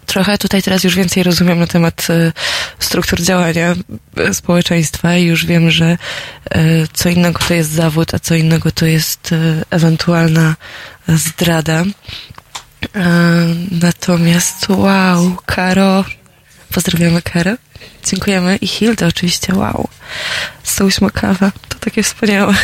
[0.06, 2.32] Trochę tutaj teraz już więcej rozumiem na temat e,
[2.78, 3.74] struktur działania
[4.16, 5.98] e, społeczeństwa i już wiem, że e,
[6.92, 9.34] co innego to jest zawód, a co innego to jest
[9.70, 10.56] ewentualna
[11.08, 11.84] zdrada.
[13.70, 16.04] Natomiast wow, Karo,
[16.74, 17.50] pozdrawiamy Karo.
[18.06, 19.88] Dziękujemy i Hilda oczywiście, wow.
[20.62, 22.54] Stałyśmy kawę, to takie wspaniałe.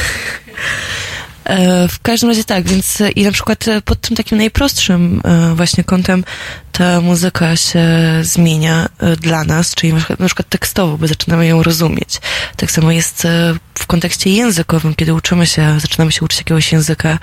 [1.51, 5.23] E, w każdym razie tak, więc e, i na przykład e, pod tym takim najprostszym
[5.55, 6.25] właśnie kątem
[6.73, 7.89] ta muzyka się
[8.23, 8.89] zmienia
[9.21, 12.21] dla nas, czyli na przykład tekstowo, bo zaczynamy ją rozumieć.
[12.57, 13.27] Tak samo jest
[13.75, 17.19] w kontekście językowym, kiedy uczymy się, zaczynamy się uczyć jakiegoś języka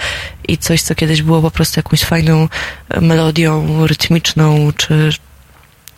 [0.47, 2.49] i coś, co kiedyś było po prostu jakąś fajną
[3.01, 5.11] melodią rytmiczną, czy,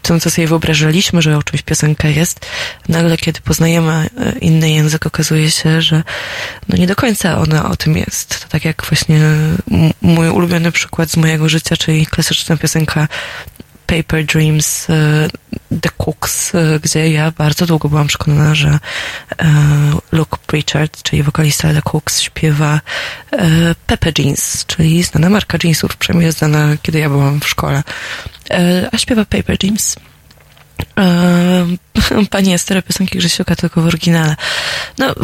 [0.01, 2.45] tym, co sobie wyobrażaliśmy, że o czymś piosenka jest,
[2.89, 6.03] nagle kiedy poznajemy e, inny język, okazuje się, że
[6.69, 8.41] no nie do końca ona o tym jest.
[8.41, 9.19] To tak jak właśnie
[10.01, 13.07] mój ulubiony przykład z mojego życia, czyli klasyczna piosenka
[13.85, 15.27] Paper Dreams e,
[15.81, 18.79] The Cooks, e, gdzie ja bardzo długo byłam przekonana, że
[20.11, 22.81] Luke Pritchard, czyli wokalista The Cooks, śpiewa
[23.87, 27.83] Pepper Jeans, czyli znana marka jeansów, przynajmniej znana, kiedy ja byłam w szkole.
[28.49, 29.95] E, a śpiewa Paper Dreams.
[30.97, 31.67] E,
[32.29, 34.35] pani Estera piosenki Grzesiuka tylko w oryginale.
[34.97, 35.15] No,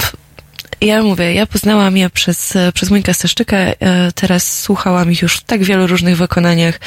[0.82, 3.76] ja mówię, ja poznałam je przez, przez Monika Staszczyka, e,
[4.16, 6.80] teraz słuchałam ich już w tak wielu różnych wykonaniach.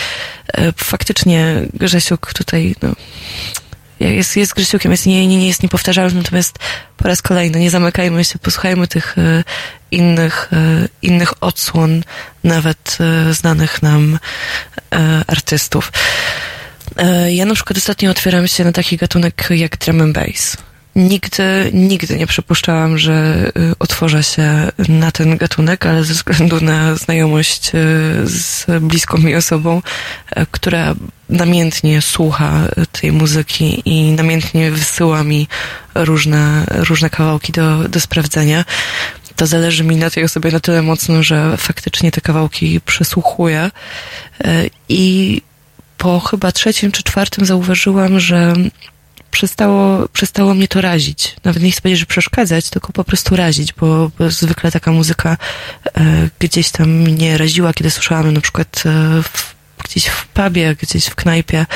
[0.76, 2.92] Faktycznie Grzesiuk tutaj, no,
[4.00, 6.58] jest, jest Grzesiukiem, jest, nie, nie, nie jest niepowtarzalny, natomiast
[6.96, 9.16] po raz kolejny nie zamykajmy się, posłuchajmy tych
[9.90, 10.50] innych,
[11.02, 12.02] innych odsłon,
[12.44, 12.98] nawet
[13.30, 14.18] znanych nam
[15.26, 15.92] artystów.
[17.28, 20.56] Ja na przykład ostatnio otwieram się na taki gatunek jak drum and bass.
[20.98, 26.94] Nigdy, nigdy nie przypuszczałam, że y, otworzę się na ten gatunek, ale ze względu na
[26.94, 27.70] znajomość y,
[28.24, 29.82] z bliską mi osobą,
[30.30, 30.94] e, która
[31.28, 35.48] namiętnie słucha tej muzyki i namiętnie wysyła mi
[35.94, 38.64] różne, różne kawałki do, do sprawdzenia,
[39.36, 43.70] to zależy mi na tej osobie na tyle mocno, że faktycznie te kawałki przesłuchuję
[44.88, 45.42] i
[45.98, 48.54] po chyba trzecim czy czwartym zauważyłam, że
[49.30, 51.36] przestało, przestało mnie to razić.
[51.44, 55.36] Nawet nie chcę powiedzieć, że przeszkadzać, tylko po prostu razić, bo, bo zwykle taka muzyka
[55.96, 59.54] e, gdzieś tam mnie raziła, kiedy słyszałam na przykład e, w,
[59.84, 61.66] gdzieś w pubie, gdzieś w knajpie,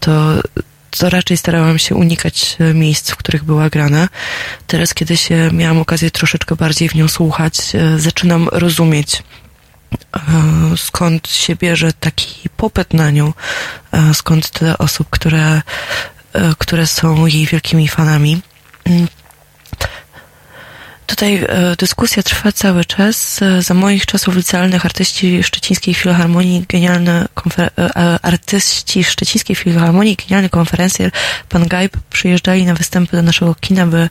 [0.00, 0.42] to
[0.90, 4.08] to raczej starałam się unikać e, miejsc, w których była grana.
[4.66, 9.22] Teraz, kiedy się miałam okazję troszeczkę bardziej w nią słuchać, e, zaczynam rozumieć
[10.16, 10.20] e,
[10.76, 13.32] skąd się bierze taki popyt na nią,
[14.12, 15.62] skąd tyle osób, które,
[16.58, 18.40] które są jej wielkimi fanami.
[21.08, 23.42] Tutaj e, dyskusja trwa cały czas.
[23.42, 30.48] E, za moich czasów licealnych artyści Szczecińskiej Filharmonii, genialne konfer- e, artyści Szczecińskiej Filharmonii, genialny
[30.48, 31.10] konferencjer,
[31.48, 34.08] pan Gajb, przyjeżdżali na występy do naszego kina, by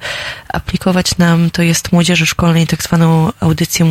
[0.50, 3.86] aplikować nam, to jest młodzieży szkolnej, tak zwaną audycję,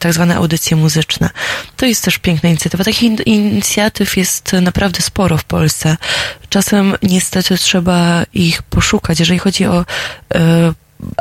[0.00, 1.30] tak zwane audycje muzyczne.
[1.76, 2.84] To jest też piękna inicjatywa.
[2.84, 5.96] Takich in- inicjatyw jest naprawdę sporo w Polsce.
[6.48, 9.20] Czasem niestety trzeba ich poszukać.
[9.20, 9.84] Jeżeli chodzi o
[10.34, 10.72] e,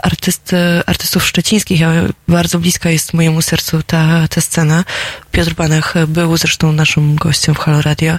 [0.03, 1.79] artysty, artystów szczecińskich.
[1.79, 1.91] Ja,
[2.27, 4.83] bardzo bliska jest mojemu sercu ta, ta scena.
[5.31, 8.13] Piotr Banach był zresztą naszym gościem w Halo Radio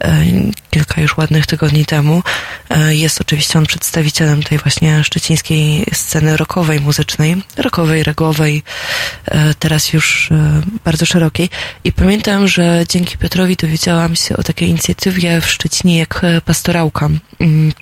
[0.00, 0.24] e,
[0.70, 2.22] kilka już ładnych tygodni temu.
[2.70, 8.62] E, jest oczywiście on przedstawicielem tej właśnie szczecińskiej sceny rockowej, muzycznej, rockowej, regowej,
[9.24, 10.30] e, teraz już
[10.84, 11.50] bardzo szerokiej.
[11.84, 17.08] I pamiętam, że dzięki Piotrowi dowiedziałam się o takiej inicjatywie w Szczecinie jak Pastorałka
[17.40, 17.72] mm,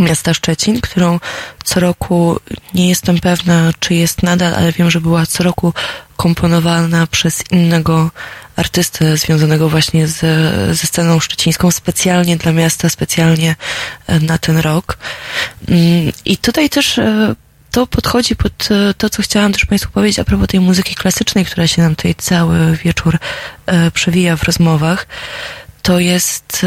[0.00, 1.20] miasta Szczecin, którą
[1.64, 2.40] co roku,
[2.74, 5.74] nie jestem pewna, czy jest nadal, ale wiem, że była co roku
[6.16, 8.10] komponowana przez innego
[8.56, 10.18] artystę związanego właśnie z,
[10.76, 13.56] ze sceną szczecińską, specjalnie dla miasta, specjalnie
[14.06, 14.98] e, na ten rok.
[15.68, 17.34] Mm, I tutaj też e,
[17.70, 21.44] to podchodzi pod e, to, co chciałam też Państwu powiedzieć a propos tej muzyki klasycznej,
[21.44, 23.18] która się nam tutaj cały wieczór
[23.94, 25.06] przewija w rozmowach.
[25.82, 26.66] To jest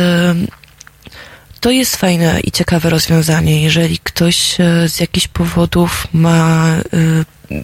[1.63, 3.61] to jest fajne i ciekawe rozwiązanie.
[3.61, 6.67] Jeżeli ktoś e, z jakichś powodów ma
[7.51, 7.63] e,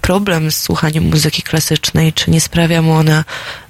[0.00, 3.24] problem z słuchaniem muzyki klasycznej, czy nie sprawia mu ona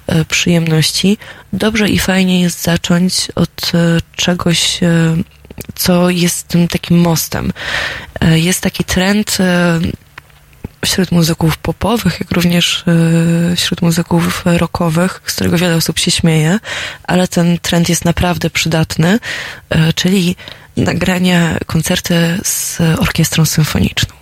[0.07, 1.17] e, przyjemności,
[1.53, 3.71] dobrze i fajnie jest zacząć od
[4.15, 4.79] czegoś,
[5.75, 7.53] co jest tym takim mostem.
[8.21, 9.37] Jest taki trend
[10.85, 12.83] wśród muzyków popowych, jak również
[13.51, 16.59] e, wśród muzyków rockowych, z którego wiele osób się śmieje,
[17.03, 19.19] ale ten trend jest naprawdę przydatny,
[19.69, 20.35] e, czyli
[20.77, 24.15] nagrania koncerty z orkiestrą symfoniczną.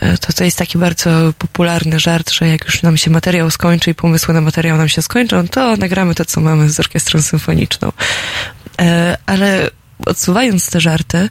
[0.00, 3.90] E, to, to jest taki bardzo popularny żart, że jak już nam się materiał skończy
[3.90, 7.92] i pomysły na materiał nam się skończą, to nagramy to, co mamy z orkiestrą symfoniczną.
[9.26, 9.70] Ale
[10.06, 11.28] odsuwając te żarty,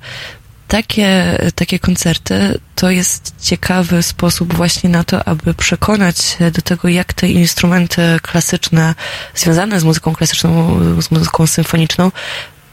[0.70, 6.88] takie, takie koncerty to jest ciekawy sposób właśnie na to, aby przekonać się do tego,
[6.88, 8.96] jak te instrumenty klasyczne
[9.36, 12.12] związane z muzyką klasyczną, z muzyką symfoniczną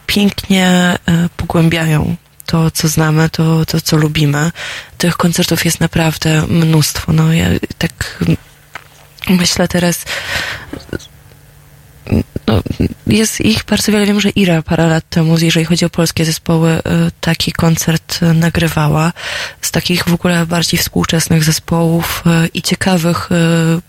[0.06, 2.16] pięknie e, pogłębiają
[2.46, 4.52] to, co znamy, to, to co lubimy.
[4.98, 7.12] Tych koncertów jest naprawdę mnóstwo.
[7.12, 7.46] No, ja
[7.78, 8.24] tak
[9.28, 10.04] myślę teraz
[12.46, 12.62] no,
[13.06, 14.06] jest ich bardzo wiele.
[14.06, 16.80] Wiem, że Ira parę lat temu, jeżeli chodzi o polskie zespoły, e,
[17.20, 19.12] taki koncert e, nagrywała.
[19.60, 23.30] Z takich w ogóle bardziej współczesnych zespołów e, i ciekawych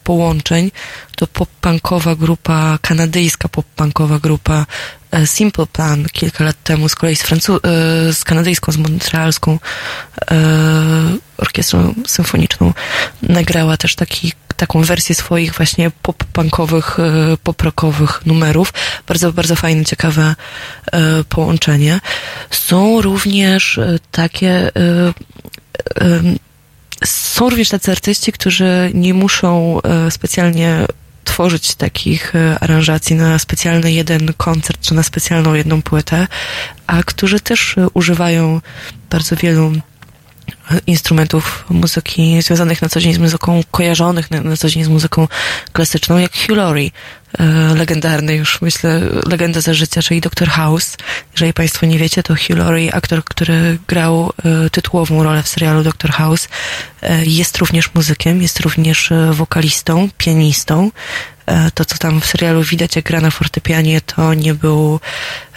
[0.03, 0.71] połączeń
[1.15, 4.65] to pop-punkowa grupa, kanadyjska pop-punkowa grupa
[5.25, 7.59] Simple Plan kilka lat temu, z kolei z, Francu-
[8.13, 9.59] z kanadyjską, z montrealską
[11.37, 12.73] orkiestrą symfoniczną
[13.21, 18.73] nagrała też taki taką wersję swoich właśnie pop-punkowych, e, pop-rockowych numerów.
[19.07, 20.35] Bardzo, bardzo fajne, ciekawe
[20.91, 21.99] e, połączenie.
[22.51, 24.71] Są również e, takie
[27.05, 29.79] są również tacy artyści, którzy nie muszą
[30.09, 30.85] specjalnie
[31.27, 36.27] tworzyć takich aranżacji na specjalny jeden koncert, czy na specjalną jedną płytę,
[36.87, 38.61] a którzy też używają
[39.09, 39.71] bardzo wielu
[40.87, 45.27] instrumentów muzyki związanych na co dzień z muzyką, kojarzonych na, na co dzień z muzyką
[45.73, 46.91] klasyczną, jak Hugh Laurie,
[47.39, 47.43] e,
[47.75, 50.49] legendarny już, myślę, legenda za życia, czyli Dr.
[50.49, 50.97] House.
[51.31, 55.83] Jeżeli Państwo nie wiecie, to Hugh Laurie, aktor, który grał e, tytułową rolę w serialu
[55.83, 56.11] Dr.
[56.11, 56.47] House,
[57.01, 60.91] e, jest również muzykiem, jest również wokalistą, pianistą,
[61.73, 64.99] to, co tam w serialu widać, jak gra na fortepianie, to nie był,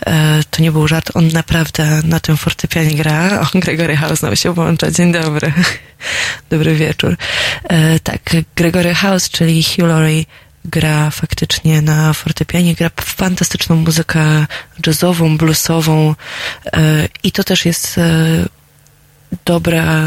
[0.07, 1.11] e, to nie był żart.
[1.15, 3.21] On naprawdę na tym fortepianie gra.
[3.41, 4.91] O, Gregory House nam się włącza.
[4.91, 5.53] Dzień dobry.
[6.51, 7.17] Dobry wieczór.
[7.65, 8.21] E, tak,
[8.57, 10.25] Gregory House, czyli Hugh Laurie,
[10.65, 14.47] gra faktycznie na fortepianie, gra fantastyczną muzykę
[14.87, 16.15] jazzową, bluesową
[17.23, 18.01] i to też jest
[19.45, 20.03] dobra,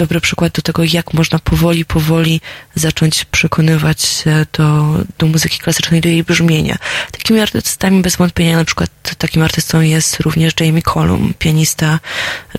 [0.00, 2.40] dobry przykład do tego, jak można powoli, powoli
[2.74, 6.76] zacząć przekonywać się do, do muzyki klasycznej, do jej brzmienia.
[7.12, 12.00] Takimi artystami bez wątpienia, na przykład takim artystą jest również Jamie Colum, pianista,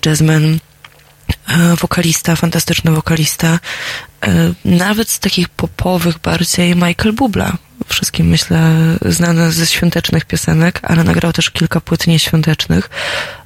[0.05, 0.59] jazzman,
[1.47, 3.59] e, wokalista, fantastyczny wokalista.
[4.23, 7.57] E, nawet z takich popowych bardziej Michael Bubla,
[7.87, 8.75] wszystkim myślę
[9.05, 12.89] znany ze świątecznych piosenek, ale nagrał też kilka płyt nieświątecznych.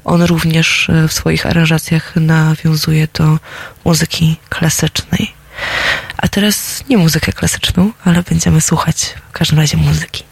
[0.05, 3.39] On również e, w swoich aranżacjach nawiązuje do
[3.85, 5.33] muzyki klasycznej.
[6.17, 10.23] A teraz nie muzykę klasyczną, ale będziemy słuchać w każdym razie muzyki.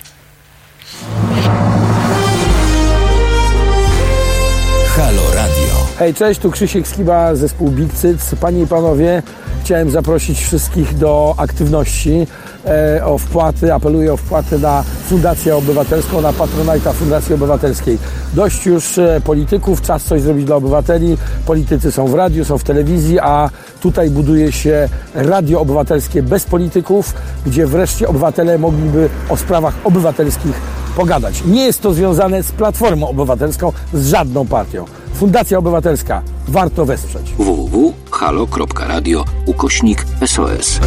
[4.95, 5.62] Halo Radio.
[5.99, 8.35] Hej, cześć, tu Krzysiek Skiba, zespół Big Cyc.
[8.41, 9.23] Panie i panowie,
[9.63, 12.27] chciałem zaprosić wszystkich do aktywności,
[12.65, 17.97] e, o wpłaty, apeluję o wpłaty na Fundację Obywatelską, na Patronajta Fundacji Obywatelskiej.
[18.33, 21.17] Dość już e, polityków, czas coś zrobić dla obywateli.
[21.45, 23.49] Politycy są w radiu, są w telewizji, a
[23.81, 27.13] tutaj buduje się radio obywatelskie bez polityków,
[27.45, 30.61] gdzie wreszcie obywatele mogliby o sprawach obywatelskich
[30.95, 31.43] pogadać.
[31.45, 34.85] Nie jest to związane z Platformą Obywatelską, z żadną partią.
[35.13, 36.21] Fundacja Obywatelska.
[36.47, 37.33] Warto wesprzeć.
[37.37, 40.79] www.halo.radio ukośnik SOS.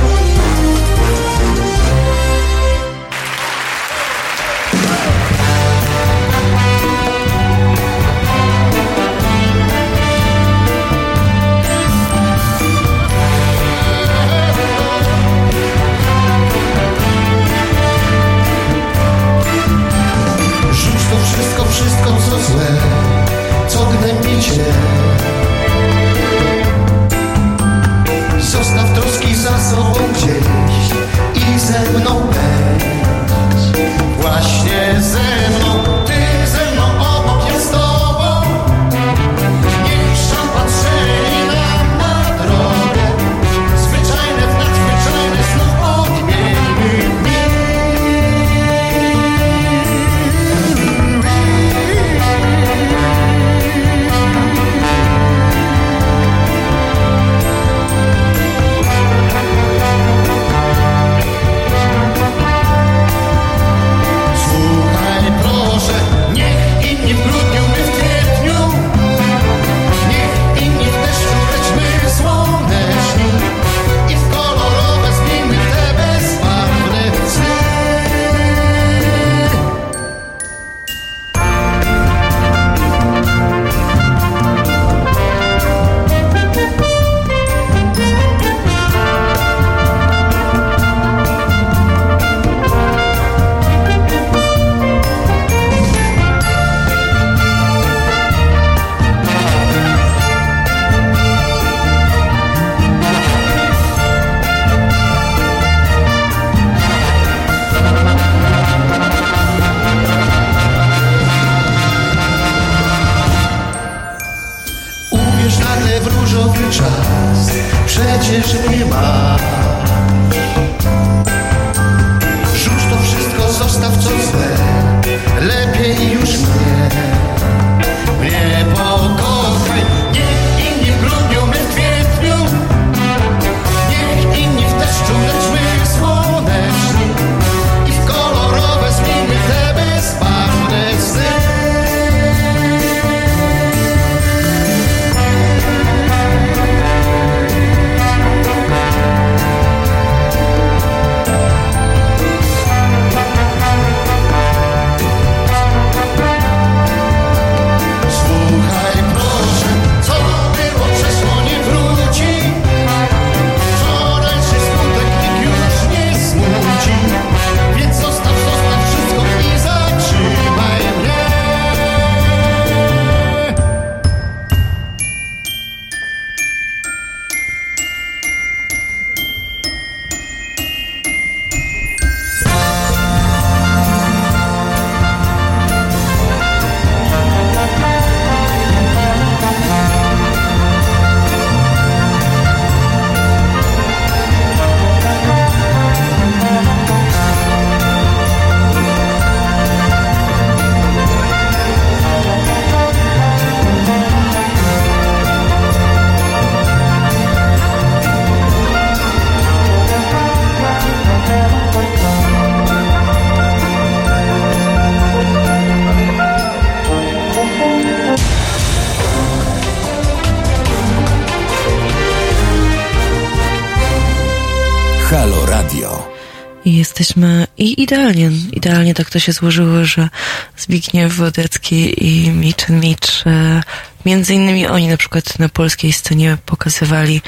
[227.01, 230.09] Jesteśmy, i idealnie, idealnie tak to się złożyło, że
[230.56, 233.62] Zbigniew Wodecki i Mitch Mitch, e,
[234.06, 237.23] między innymi oni na przykład na polskiej scenie pokazywali,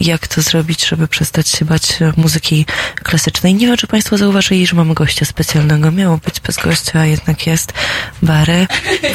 [0.00, 1.82] jak to zrobić, żeby przestać się bać
[2.16, 2.66] muzyki
[3.02, 3.54] klasycznej.
[3.54, 5.90] Nie wiem, czy Państwo zauważyli, że mamy gościa specjalnego.
[5.92, 7.72] Miało być bez gościa, a jednak jest
[8.22, 8.66] Bary.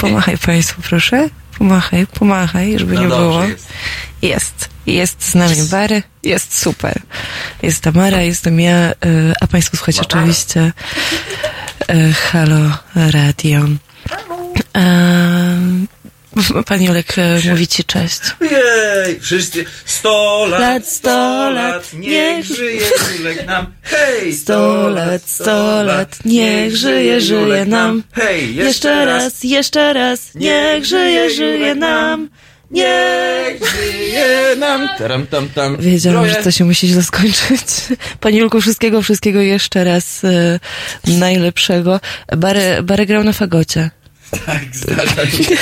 [0.02, 1.30] Pomachaj Państwu, proszę.
[1.58, 3.44] Pomachaj, pomachaj, żeby No nie było.
[3.44, 3.68] jest.
[4.22, 4.70] Jest.
[4.86, 6.04] Jest z nami Bary.
[6.24, 6.99] Jest super.
[7.64, 10.72] Jest Tamara, jestem ja, y, a Państwo słuchacie oczywiście
[11.92, 13.60] y, Halo Radio.
[16.66, 18.20] Pani Olek e, mówi ci cześć.
[18.42, 22.82] Jej, wszyscy sto lat, Lat, sto lat, niech niech żyje
[23.18, 23.66] żulek nam.
[23.82, 28.04] Hej, Sto lat, sto lat, niech żyje, żyje nam.
[28.12, 32.30] Hej, Jeszcze raz, jeszcze raz, niech żyje, żyje nam.
[32.72, 34.90] Niech żyje nam.
[34.98, 35.78] Taram, tam, tam.
[35.78, 37.64] Wiedziałam, że to się musi źle skończyć.
[38.20, 40.60] Pani Julku, wszystkiego, wszystkiego jeszcze raz e,
[41.08, 42.00] najlepszego.
[42.38, 43.90] Barę, Barę grał na fagocie.
[44.46, 45.56] Tak, zdarza mi się.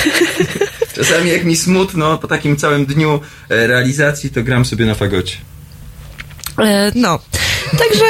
[0.96, 5.36] Czasami jak mi smutno po takim całym dniu e, realizacji, to gram sobie na fagocie.
[6.58, 7.18] E, no,
[7.78, 8.04] także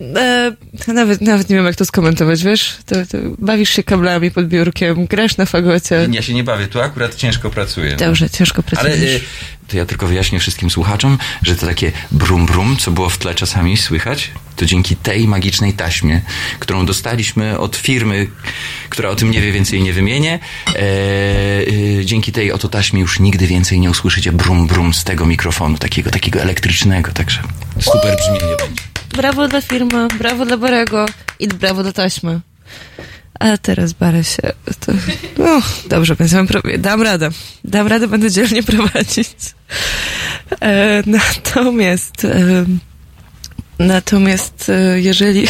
[0.00, 0.52] e,
[0.92, 2.76] nawet, nawet nie wiem, jak to skomentować, wiesz?
[2.86, 6.08] To, to bawisz się kablami pod biurkiem, grasz na fagocie.
[6.10, 7.90] Ja się nie bawię, tu akurat ciężko pracuję.
[7.90, 7.96] no.
[7.96, 9.22] Dobrze, ciężko Ale pracujesz.
[9.22, 9.24] y,
[9.68, 13.34] to ja tylko wyjaśnię wszystkim słuchaczom, że to takie brum brum, co było w tle
[13.34, 16.22] czasami słychać, to dzięki tej magicznej taśmie,
[16.58, 18.26] którą dostaliśmy od firmy,
[18.88, 20.38] która o tym nie wie, więcej nie wymienię.
[20.68, 20.80] E,
[21.68, 25.78] y, dzięki tej oto taśmie już nigdy więcej nie usłyszycie brum brum z tego mikrofonu,
[25.78, 27.42] takiego, takiego elektrycznego, także
[27.80, 28.99] super brzmienie będzie.
[29.16, 31.06] Brawo dla firmy, brawo dla Barego
[31.38, 32.40] i brawo dla taśmy.
[33.40, 34.42] A teraz Barę się...
[34.80, 34.92] To,
[35.38, 37.28] no, dobrze, mam pro- dam radę.
[37.64, 39.36] Dam radę, będę dzielnie prowadzić.
[40.60, 42.24] E, natomiast...
[42.24, 42.64] E,
[43.78, 45.48] natomiast e, jeżeli...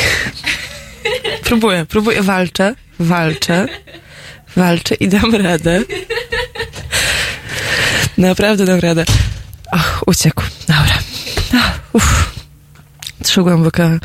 [1.45, 3.67] próbuję, próbuję, walczę, walczę,
[4.57, 5.83] walczę i dam radę.
[8.19, 9.05] Naprawdę dam radę.
[9.73, 10.43] Ach, uciekł.
[10.69, 10.99] Dobra.
[11.93, 12.30] Uff.
[13.23, 13.99] Trzy głębokie,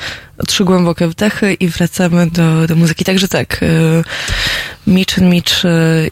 [0.47, 3.05] trzy głębokie wdechy i wracamy do, do muzyki.
[3.05, 3.67] Także tak, e,
[4.87, 5.69] Mitch Mitch e,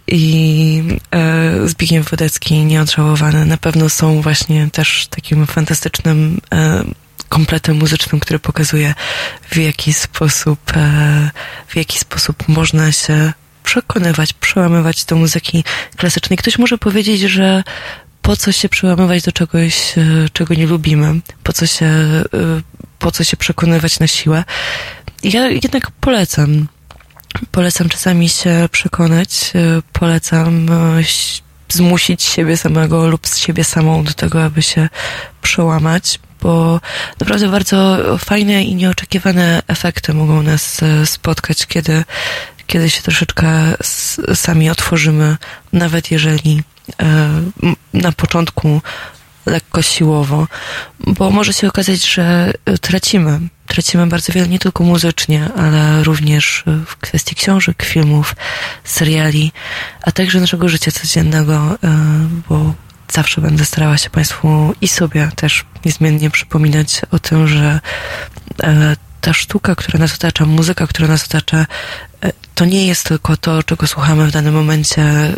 [0.07, 6.41] i e, Zbigniew Wodecki, nieodżałowany, na pewno są właśnie też takim fantastycznym
[7.29, 8.93] kompletem muzycznym, który pokazuje
[9.51, 10.59] w jaki sposób,
[11.67, 15.63] w jaki sposób można się przekonywać, przełamywać do muzyki
[15.97, 16.37] klasycznej.
[16.37, 17.63] Ktoś może powiedzieć, że
[18.23, 21.19] po co się przełamywać do czegoś, e, czego nie lubimy?
[21.43, 22.23] Po co się, e,
[22.99, 24.43] po co się przekonywać na siłę?
[25.23, 26.67] Ja jednak polecam.
[27.51, 30.67] Polecam czasami się przekonać, e, polecam
[31.69, 34.89] zmusić siebie samego lub z siebie samą do tego, aby się
[35.41, 36.81] przełamać, bo
[37.19, 42.03] naprawdę bardzo fajne i nieoczekiwane efekty mogą nas spotkać, kiedy,
[42.67, 43.51] kiedy się troszeczkę
[44.33, 45.37] sami otworzymy,
[45.73, 46.63] nawet jeżeli
[47.93, 48.81] na początku
[49.45, 50.47] lekko siłowo,
[50.99, 53.39] bo może się okazać, że e, tracimy.
[53.67, 58.35] Tracimy bardzo wiele nie tylko muzycznie, ale również e, w kwestii książek, filmów,
[58.83, 59.51] seriali,
[60.01, 61.97] a także naszego życia codziennego, e,
[62.49, 62.73] bo
[63.11, 67.79] zawsze będę starała się Państwu i sobie też niezmiennie przypominać o tym, że
[68.63, 71.65] e, ta sztuka, która nas otacza, muzyka, która nas otacza, e,
[72.55, 75.35] to nie jest tylko to, czego słuchamy w danym momencie e,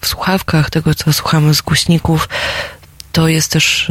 [0.00, 2.28] w słuchawkach, tego, co słuchamy z głośników.
[3.12, 3.90] To jest też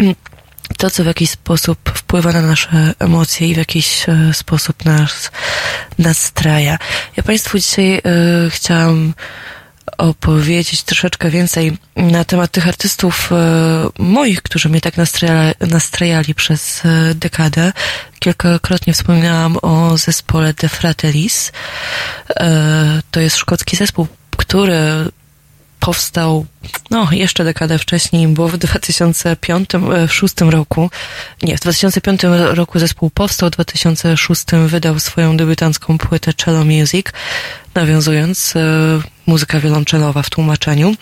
[0.00, 0.14] e,
[0.78, 5.30] to, co w jakiś sposób wpływa na nasze emocje i w jakiś e, sposób nas
[5.98, 6.78] nastraja.
[7.16, 8.00] Ja Państwu dzisiaj e,
[8.50, 9.14] chciałam
[9.96, 13.36] opowiedzieć troszeczkę więcej na temat tych artystów e,
[13.98, 14.94] moich, którzy mnie tak
[15.60, 17.72] nastrajali, przez e, dekadę.
[18.18, 21.52] Kilkakrotnie wspominałam o zespole The Fratellis.
[22.30, 24.06] E, to jest szkocki zespół,
[24.36, 24.74] który
[25.84, 26.46] powstał
[26.90, 30.90] no, jeszcze dekadę wcześniej, bo w 2005, e, w 2006 roku,
[31.42, 32.20] nie, w 2005
[32.50, 37.06] roku zespół powstał, w 2006 wydał swoją debiutancką płytę Cello Music,
[37.74, 38.60] nawiązując e,
[39.26, 40.94] muzyka wiolonczelowa w tłumaczeniu.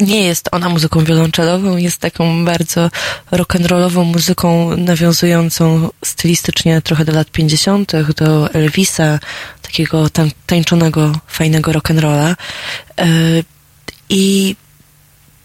[0.00, 2.90] Nie jest ona muzyką wiolonczelową, jest taką bardzo
[3.32, 9.18] rock'n'rollową muzyką nawiązującą stylistycznie trochę do lat 50., do Elvisa,
[9.62, 12.34] takiego tań, tańczonego, fajnego rock'n'rolla.
[12.98, 13.06] E,
[14.10, 14.56] I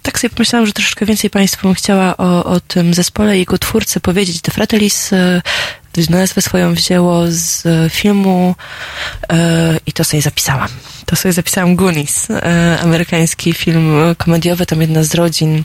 [0.02, 3.58] tak sobie pomyślałam, że troszeczkę więcej Państwu bym chciała o, o tym zespole i jego
[3.58, 4.42] twórcy powiedzieć.
[4.42, 5.42] The Fratellis e,
[6.10, 7.64] nazwę swoją wzięło z
[7.94, 8.56] filmu
[9.30, 10.70] e, i to sobie zapisałam.
[11.06, 15.64] To sobie zapisałam Goonies, e, amerykański film komediowy, tam jedna z rodzin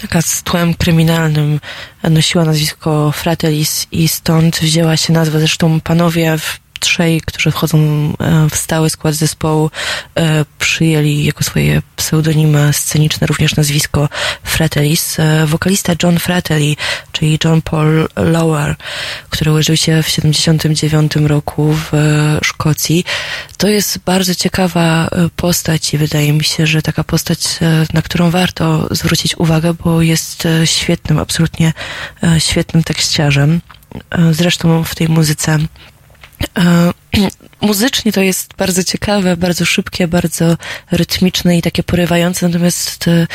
[0.00, 1.60] taka z tłem kryminalnym
[2.02, 5.38] nosiła nazwisko Fratellis i stąd wzięła się nazwa.
[5.38, 9.70] Zresztą panowie w trzej, którzy wchodzą e, w stały skład zespołu,
[10.14, 14.08] e, przyjęli jako swoje pseudonimy sceniczne również nazwisko
[14.42, 15.20] Fratellis.
[15.20, 16.76] E, Wokalista John Fratelli,
[17.12, 18.76] czyli John Paul Lower,
[19.30, 21.92] który urodził się w 79 roku w
[22.44, 23.04] Szkocji.
[23.56, 27.40] To jest bardzo ciekawa postać i wydaje mi się, że taka postać,
[27.92, 31.72] na którą warto zwrócić uwagę, bo jest świetnym, absolutnie
[32.38, 33.60] świetnym tekściarzem.
[34.32, 35.58] Zresztą w tej muzyce
[37.60, 40.56] muzycznie to jest bardzo ciekawe, bardzo szybkie, bardzo
[40.90, 43.26] rytmiczne i takie porywające, natomiast e,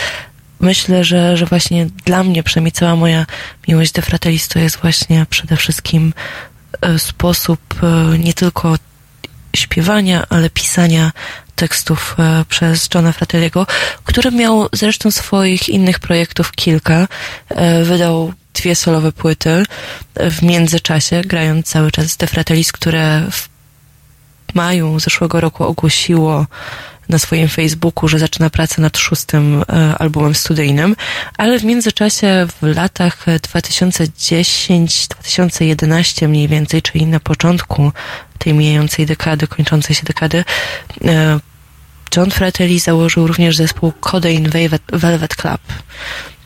[0.59, 3.25] myślę, że, że właśnie dla mnie przynajmniej cała moja
[3.67, 6.13] miłość do Fratellis to jest właśnie przede wszystkim
[6.81, 8.75] e, sposób e, nie tylko
[9.55, 11.11] śpiewania, ale pisania
[11.55, 13.67] tekstów e, przez Johna Fratelliego,
[14.03, 17.07] który miał zresztą swoich innych projektów kilka.
[17.49, 19.63] E, wydał dwie solowe płyty
[20.15, 23.49] w międzyczasie, grając cały czas The Fratellis, które w
[24.53, 26.45] maju zeszłego roku ogłosiło
[27.09, 30.95] na swoim Facebooku, że zaczyna pracę nad szóstym e, albumem studyjnym,
[31.37, 37.91] ale w międzyczasie w latach 2010-2011 mniej więcej, czyli na początku
[38.37, 40.43] tej mijającej dekady, kończącej się dekady,
[41.05, 41.39] e,
[42.17, 44.49] John Fratelli założył również zespół Codeine
[44.93, 45.61] Velvet Club.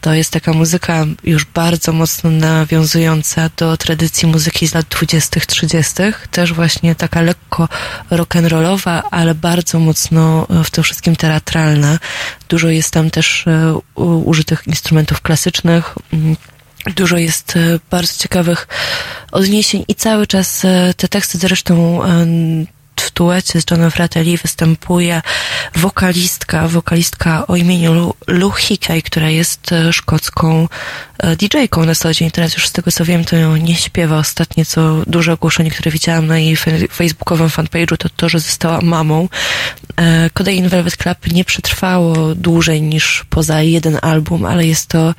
[0.06, 5.94] To jest taka muzyka już bardzo mocno nawiązująca do tradycji muzyki z lat 20., 30.,
[6.32, 7.68] też właśnie taka lekko
[8.12, 12.00] rock'n'rollowa, ale bardzo mocno w tym wszystkim teatralna.
[12.50, 15.96] Dużo jest tam też e, użytych instrumentów klasycznych.
[16.14, 16.36] Mm,
[16.96, 18.68] dużo jest e, bardzo ciekawych
[19.32, 22.02] odniesień i cały czas e, te teksty zresztą
[23.02, 25.22] w duecie z Johnem Fratelli występuje
[25.76, 30.68] wokalistka, wokalistka o imieniu Lou Hickey, która jest e, szkocką
[31.24, 32.32] DJ-ką na co dzień.
[32.32, 34.18] Teraz już z tego co wiem, to ją nie śpiewa.
[34.18, 36.56] Ostatnie co duże ogłoszenie, które widziałam na jej
[36.92, 39.30] facebookowym fanpage'u, to to, że została mamą.
[39.98, 45.14] E, Codeine Velvet Club nie przetrwało dłużej niż poza jeden album, ale jest to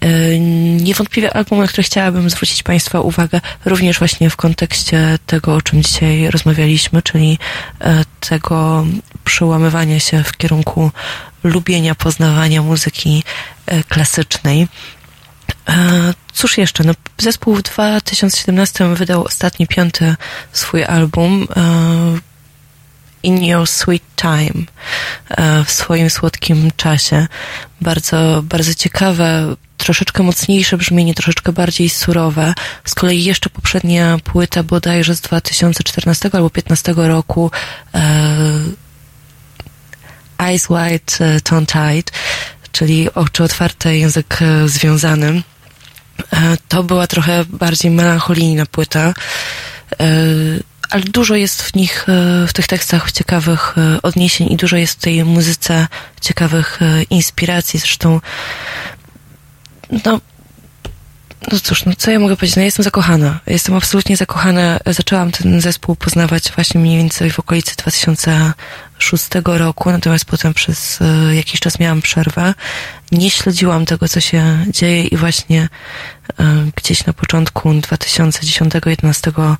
[0.00, 0.38] E,
[0.80, 5.82] niewątpliwie album, na który chciałabym zwrócić Państwa uwagę, również właśnie w kontekście tego, o czym
[5.82, 7.38] dzisiaj rozmawialiśmy, czyli
[7.80, 8.86] e, tego
[9.24, 10.90] przełamywania się w kierunku
[11.44, 13.22] lubienia, poznawania muzyki
[13.66, 14.68] e, klasycznej.
[16.32, 16.84] Cóż jeszcze?
[16.84, 20.16] No, zespół w 2017 wydał ostatni, piąty
[20.52, 21.46] swój album
[23.22, 24.64] In Your Sweet Time
[25.64, 27.26] w swoim słodkim czasie.
[27.80, 32.54] Bardzo, bardzo ciekawe, troszeczkę mocniejsze brzmienie, troszeczkę bardziej surowe.
[32.84, 37.50] Z kolei jeszcze poprzednia płyta bodajże z 2014 albo 2015 roku
[37.94, 38.58] e,
[40.38, 42.12] Eyes Wide, e, Tongue Tied,
[42.74, 45.42] czyli oczy otwarte, język e, związany.
[46.32, 49.14] E, to była trochę bardziej melancholijna płyta,
[50.00, 50.06] e,
[50.90, 52.06] ale dużo jest w nich,
[52.48, 55.86] w tych tekstach ciekawych odniesień i dużo jest w tej muzyce
[56.20, 56.80] ciekawych
[57.10, 57.80] inspiracji.
[57.80, 58.20] Zresztą
[60.04, 60.20] no,
[61.52, 62.56] no cóż, no co ja mogę powiedzieć?
[62.56, 63.40] No jestem zakochana.
[63.46, 64.78] Jestem absolutnie zakochana.
[64.86, 71.34] Zaczęłam ten zespół poznawać właśnie mniej więcej w okolicy 2006 roku, natomiast potem przez e,
[71.34, 72.54] jakiś czas miałam przerwę.
[73.12, 75.68] Nie śledziłam tego, co się dzieje i właśnie
[76.40, 79.56] e, gdzieś na początku 2010-2011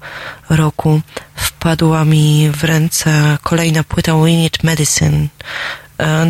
[0.51, 1.01] roku
[1.37, 5.29] wpadła mi w ręce kolejna płyta We Need Medicine.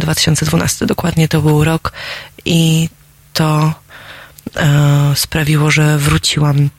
[0.01, 1.93] 2012 e, dokładnie to był rok
[2.44, 2.89] i
[3.32, 3.74] to
[5.14, 6.70] sprawiło, że wróciłam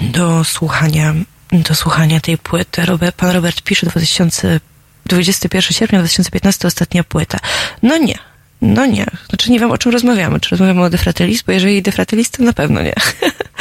[0.00, 1.14] do słuchania,
[1.52, 2.86] do słuchania tej płyty.
[2.86, 4.60] Robert, pan Robert pisze 2000,
[5.06, 7.38] 21 sierpnia 2015 ostatnia płyta.
[7.82, 8.18] No nie,
[8.62, 9.06] no nie.
[9.28, 10.40] Znaczy nie wiem, o czym rozmawiamy.
[10.40, 11.42] Czy rozmawiamy o Defratelis?
[11.42, 12.94] Bo jeżeli Defratelis, to na pewno nie.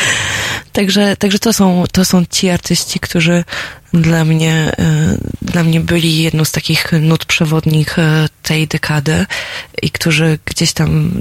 [0.71, 3.43] także, także to są, to są ci artyści, którzy
[3.93, 9.25] dla mnie, e, dla mnie byli jedną z takich nut przewodnich e, tej dekady
[9.81, 11.11] i którzy gdzieś tam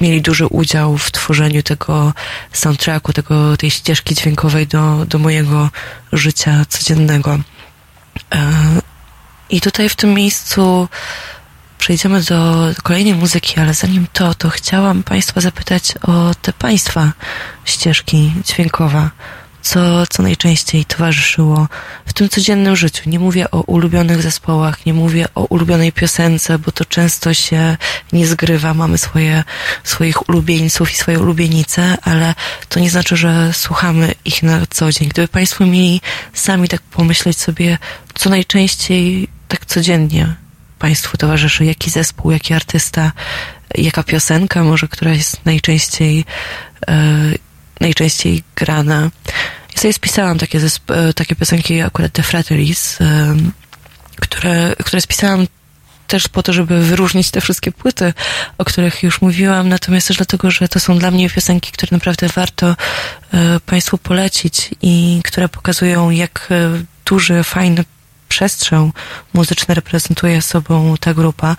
[0.00, 2.12] mieli duży udział w tworzeniu tego
[2.52, 5.70] soundtracku, tego, tej ścieżki dźwiękowej do, do mojego
[6.12, 7.38] życia codziennego.
[8.34, 8.52] E,
[9.50, 10.88] I tutaj w tym miejscu
[11.78, 17.12] przejdziemy do kolejnej muzyki, ale zanim to, to chciałam Państwa zapytać o te Państwa
[17.64, 19.10] ścieżki dźwiękowe
[19.62, 21.68] co, co najczęściej towarzyszyło
[22.06, 23.10] w tym codziennym życiu.
[23.10, 27.76] Nie mówię o ulubionych zespołach, nie mówię o ulubionej piosence, bo to często się
[28.12, 28.74] nie zgrywa.
[28.74, 29.44] Mamy swoje,
[29.84, 32.34] swoich ulubieńców i swoje ulubienice, ale
[32.68, 35.08] to nie znaczy, że słuchamy ich na co dzień.
[35.08, 36.00] Gdyby Państwo mieli
[36.34, 37.78] sami tak pomyśleć sobie,
[38.14, 40.34] co najczęściej tak codziennie
[40.78, 43.12] Państwu towarzyszy, jaki zespół, jaki artysta,
[43.74, 46.24] jaka piosenka może, która jest najczęściej
[46.88, 47.38] yy,
[47.80, 49.10] najczęściej grana.
[49.74, 52.98] Ja sobie spisałam takie, e, takie piosenki, akurat The Frateries,
[54.20, 55.46] które, które spisałam
[56.10, 58.12] też po to, żeby wyróżnić te wszystkie płyty,
[58.58, 62.28] o których już mówiłam, natomiast też dlatego, że to są dla mnie piosenki, które naprawdę
[62.28, 62.76] warto
[63.34, 67.84] e, Państwu polecić i które pokazują, jak e, duży, fajny
[68.30, 68.90] przestrzał
[69.34, 71.56] muzyczny reprezentuje sobą ta grupa.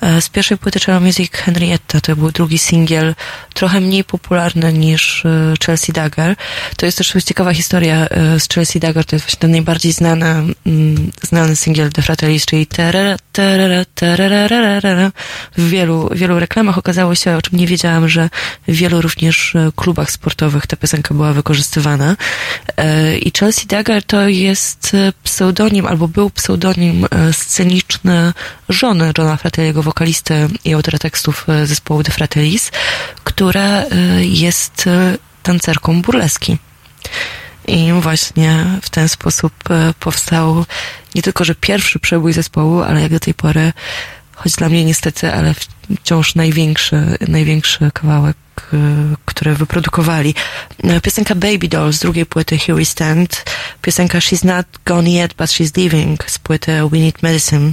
[0.00, 3.14] E, z pierwszej płyty Cello Music Henrietta to był drugi singiel,
[3.54, 6.36] trochę mniej popularny niż e, Chelsea Dagger.
[6.76, 10.26] To jest też ciekawa historia e, z Chelsea Dagger, to jest właśnie ten najbardziej znany,
[10.66, 12.66] mm, znany singiel The Fratellis, czyli
[15.56, 18.30] w wielu, wielu reklamach okazało się, o czym nie wiedziałam, że
[18.68, 22.16] w wielu również klubach sportowych ta piosenka była wykorzystywana.
[23.20, 28.32] I Chelsea Dagger to jest pseudonim, albo był pseudonim sceniczny
[28.68, 32.70] żony Johna Fratelliego, wokalisty i autora tekstów zespołu The Fratellis,
[33.24, 33.84] która
[34.20, 34.84] jest
[35.42, 36.58] tancerką burleski.
[37.66, 39.52] I właśnie w ten sposób
[40.00, 40.64] powstał
[41.14, 43.72] nie tylko, że pierwszy przebój zespołu, ale jak do tej pory,
[44.34, 45.54] choć dla mnie niestety, ale
[46.02, 48.36] wciąż największy, największy kawałek
[49.24, 50.34] które wyprodukowali.
[51.02, 53.44] Piosenka Baby Doll z drugiej płyty Here We Stand,
[53.82, 57.72] piosenka She's Not Gone Yet But She's Leaving z płyty We Need Medicine,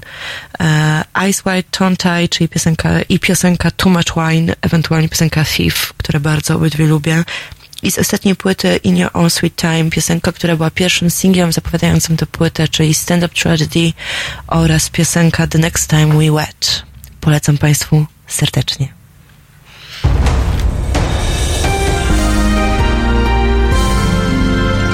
[0.59, 5.93] uh, Ice White Tongue Tie, czyli piosenka i piosenka Too Much Wine, ewentualnie piosenka Thief,
[5.97, 7.23] które bardzo obydwie lubię.
[7.83, 12.17] I z ostatniej płyty In Your Own Sweet Time, piosenka, która była pierwszym singlem zapowiadającym
[12.17, 13.93] tę płytę, czyli Stand Up Tragedy
[14.47, 16.83] oraz piosenka The Next Time We Wet.
[17.21, 18.87] Polecam Państwu serdecznie.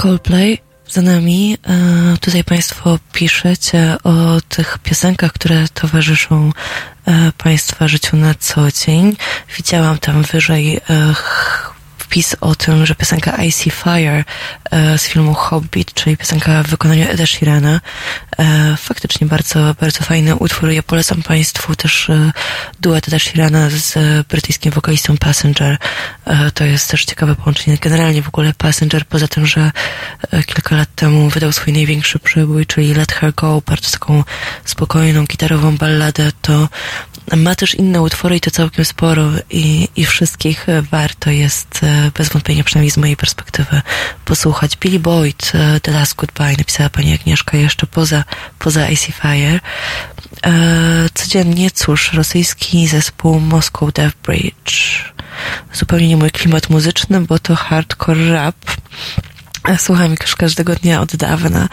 [0.00, 0.58] Coldplay
[0.88, 1.58] za nami.
[1.68, 6.52] E, Tutaj Państwo piszecie o tych piosenkach, które towarzyszą
[7.06, 9.16] e, Państwa życiu na co dzień.
[9.56, 10.80] Widziałam tam wyżej e,
[12.10, 14.24] wpis o tym, że piosenka I See Fire
[14.70, 17.80] e, z filmu Hobbit, czyli piosenka w wykonaniu Eda Sheerana.
[18.38, 20.70] E, Faktycznie bardzo, bardzo fajny utwór.
[20.70, 22.32] Ja polecam Państwu też e,
[22.80, 23.94] duet Eda Sheerana z
[24.26, 25.76] brytyjskim wokalistą Passenger.
[26.54, 27.78] To jest też ciekawe połączenie.
[27.80, 29.70] Generalnie w ogóle Passenger, poza tym, że
[30.46, 34.24] kilka lat temu wydał swój największy przebój, czyli Let Her Go, bardzo taką
[34.64, 36.68] spokojną, gitarową balladę, to
[37.36, 41.80] ma też inne utwory i to całkiem sporo i, i wszystkich warto jest
[42.14, 43.82] bez wątpienia, przynajmniej z mojej perspektywy,
[44.24, 44.76] posłuchać.
[44.76, 48.24] Billy Boyd, e, The Last Goodbye, napisała pani Agnieszka jeszcze poza,
[48.58, 49.60] poza AC Fire.
[50.46, 50.50] E,
[51.14, 55.04] codziennie, cóż, rosyjski zespół Moscow Death Bridge.
[55.72, 58.56] Zupełnie nie mój klimat muzyczny, bo to hardcore rap.
[59.68, 61.68] E, Słucham już każdego dnia od dawna,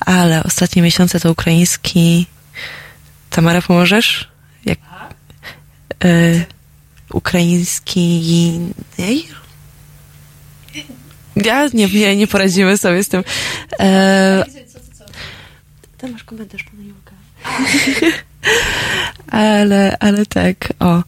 [0.00, 2.26] ale ostatnie miesiące to ukraiński.
[3.30, 4.28] Tamara, pomożesz?
[4.64, 4.78] Jak,
[6.04, 6.44] e,
[7.12, 8.60] ukraiński.
[11.36, 13.24] Ja nie, nie, nie poradzimy sobie z tym.
[13.80, 14.44] E,
[15.98, 17.12] tam masz komentarz pana Julka.
[19.42, 21.02] ale, ale tak, o.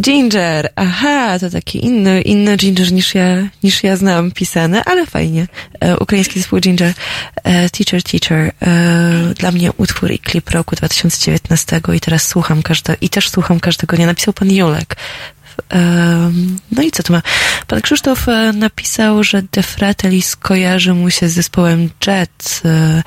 [0.00, 5.46] Ginger, aha, to taki inny, inny Ginger niż ja, niż ja znam pisane, ale fajnie.
[5.80, 6.92] E, ukraiński zespół Ginger,
[7.44, 12.96] e, Teacher, Teacher, e, dla mnie utwór i klip roku 2019 i teraz słucham każde,
[13.00, 14.06] i też słucham każdego dnia.
[14.06, 14.96] Napisał pan Julek.
[16.72, 17.22] No i co tu ma?
[17.66, 22.62] Pan Krzysztof e, napisał, że De Fratellis kojarzy mu się z zespołem Jet.
[22.64, 23.02] E,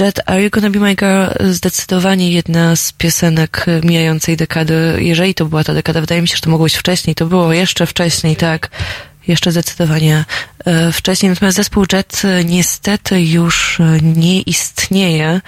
[0.00, 1.52] Jet, Are You Gonna Be My Girl?
[1.52, 4.98] Zdecydowanie jedna z piosenek mijającej dekady.
[4.98, 7.14] Jeżeli to była ta dekada, wydaje mi się, że to mogło być wcześniej.
[7.14, 8.70] To było jeszcze wcześniej, tak.
[9.28, 10.24] Jeszcze zdecydowanie
[10.64, 11.30] e, wcześniej.
[11.30, 15.40] Natomiast zespół Jet niestety już nie istnieje.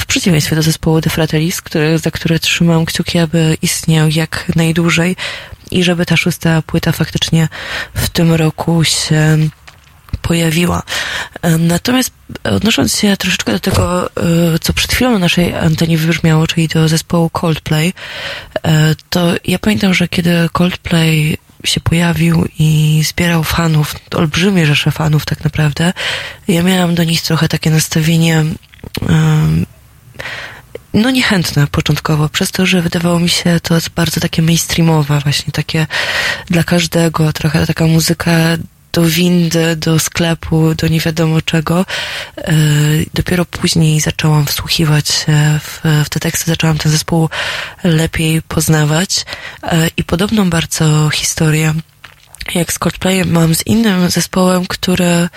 [0.00, 5.16] W przeciwieństwie do zespołu The Fratellis, który, za które trzymam kciuki, aby istniał jak najdłużej
[5.70, 7.48] i żeby ta szósta płyta faktycznie
[7.94, 9.38] w tym roku się
[10.22, 10.82] pojawiła.
[11.42, 12.10] E, Natomiast
[12.44, 14.10] odnosząc się troszeczkę do tego, e,
[14.60, 17.92] co przed chwilą na naszej antenie wybrzmiało, czyli do zespołu Coldplay,
[18.62, 25.26] e, to ja pamiętam, że kiedy Coldplay się pojawił i zbierał fanów, olbrzymie rzesze fanów
[25.26, 25.92] tak naprawdę,
[26.48, 28.44] ja miałam do nich trochę takie nastawienie
[29.08, 29.66] em,
[30.94, 35.86] no niechętne początkowo, przez to, że wydawało mi się to bardzo takie mainstreamowe, właśnie takie
[36.50, 38.32] dla każdego, trochę taka muzyka
[38.92, 41.86] do windy, do sklepu, do nie wiadomo czego.
[42.36, 47.28] Yy, Dopiero później zaczęłam wsłuchiwać się w, w te teksty, zaczęłam ten zespół
[47.84, 49.24] lepiej poznawać
[49.62, 51.74] Yy, i podobną bardzo historię
[52.54, 55.28] jak z Coldplayem mam z innym zespołem, który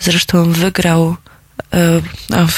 [0.00, 1.27] zresztą wygrał e,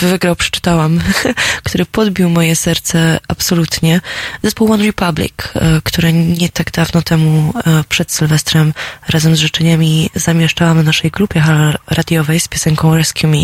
[0.00, 1.00] wygrał, przeczytałam,
[1.64, 4.00] który podbił moje serce absolutnie.
[4.42, 8.72] Zespół One Republic, e, który nie tak dawno temu e, przed Sylwestrem
[9.08, 11.42] razem z życzeniami zamieszczałam na naszej grupie
[11.86, 13.38] radiowej z piosenką Rescue Me.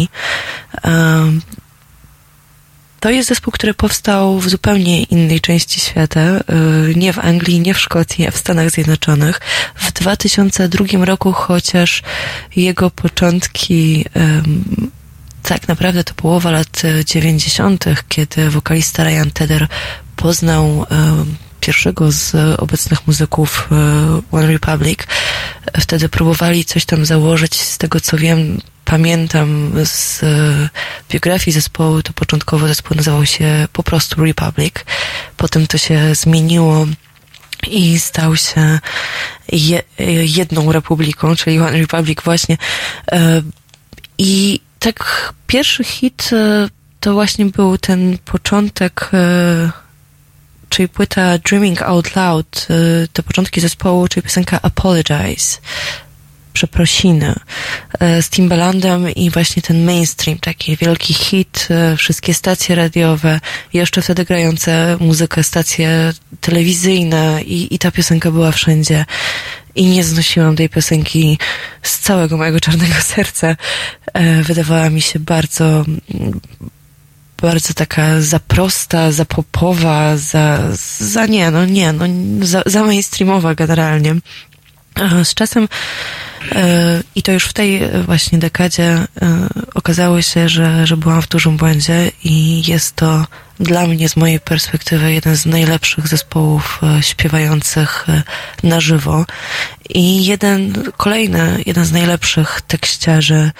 [0.85, 1.33] E,
[3.01, 6.21] To jest zespół, który powstał w zupełnie innej części świata,
[6.97, 9.41] nie w Anglii, nie w Szkocji, a w Stanach Zjednoczonych.
[9.75, 12.03] W 2002 roku, chociaż
[12.57, 14.05] jego początki
[15.47, 19.69] tak naprawdę to połowa lat e, 90., kiedy wokalista Ryan Tedder
[20.17, 23.77] poznał ym, pierwszego z obecnych muzyków e,
[24.33, 24.99] One Republic.
[25.81, 30.69] Wtedy próbowali coś tam założyć, z tego co wiem, pamiętam z e,
[31.11, 34.75] biografii zespołu, to początkowo zespół nazywał się po prostu Republic.
[35.37, 36.87] Potem to się zmieniło
[37.67, 38.79] i stał się
[39.53, 39.83] je,
[40.23, 42.59] jedną republiką, czyli One Republic właśnie.
[43.13, 43.43] E,
[44.19, 46.69] I tak pierwszy hit e,
[47.01, 49.71] to właśnie był ten początek e,
[50.69, 52.67] czyli płyta Dreaming Out Loud,
[53.13, 55.59] te początki zespołu, czyli piosenka Apologize,
[56.53, 57.35] przeprosiny,
[58.19, 63.41] y, z Timbalandem i właśnie ten mainstream, taki wielki hit, wszystkie stacje radiowe,
[63.73, 69.05] jeszcze wtedy grające muzykę, stacje telewizyjne i, i ta piosenka była wszędzie
[69.77, 71.39] i nie znosiłam tej piosenki
[71.83, 73.57] z całego mojego czarnego serca.
[74.15, 75.85] E, Wydawała mi się bardzo
[77.43, 80.59] bardzo taka za prosta, za popowa, za,
[80.99, 82.05] za nie, no nie, no
[82.47, 84.15] za, za mainstreamowa generalnie.
[85.25, 85.69] Z czasem
[87.15, 89.07] i to już w tej właśnie dekadzie
[89.75, 93.27] okazało się, że, że byłam w dużym błędzie i jest to
[93.61, 98.07] dla mnie z mojej perspektywy jeden z najlepszych zespołów śpiewających
[98.63, 99.25] na żywo
[99.89, 103.51] i jeden, kolejny, jeden z najlepszych tekściarzy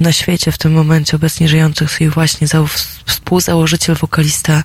[0.00, 2.64] na świecie w tym momencie obecnie żyjących i właśnie za,
[3.06, 4.62] współzałożyciel, wokalista,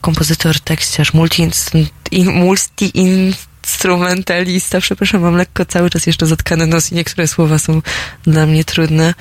[0.00, 4.80] kompozytor, tekściarz, multi-instrumentalista, multi instrumentalista.
[4.80, 7.82] Przepraszam, mam lekko cały czas jeszcze zatkany nos i niektóre słowa są
[8.22, 9.14] dla mnie trudne.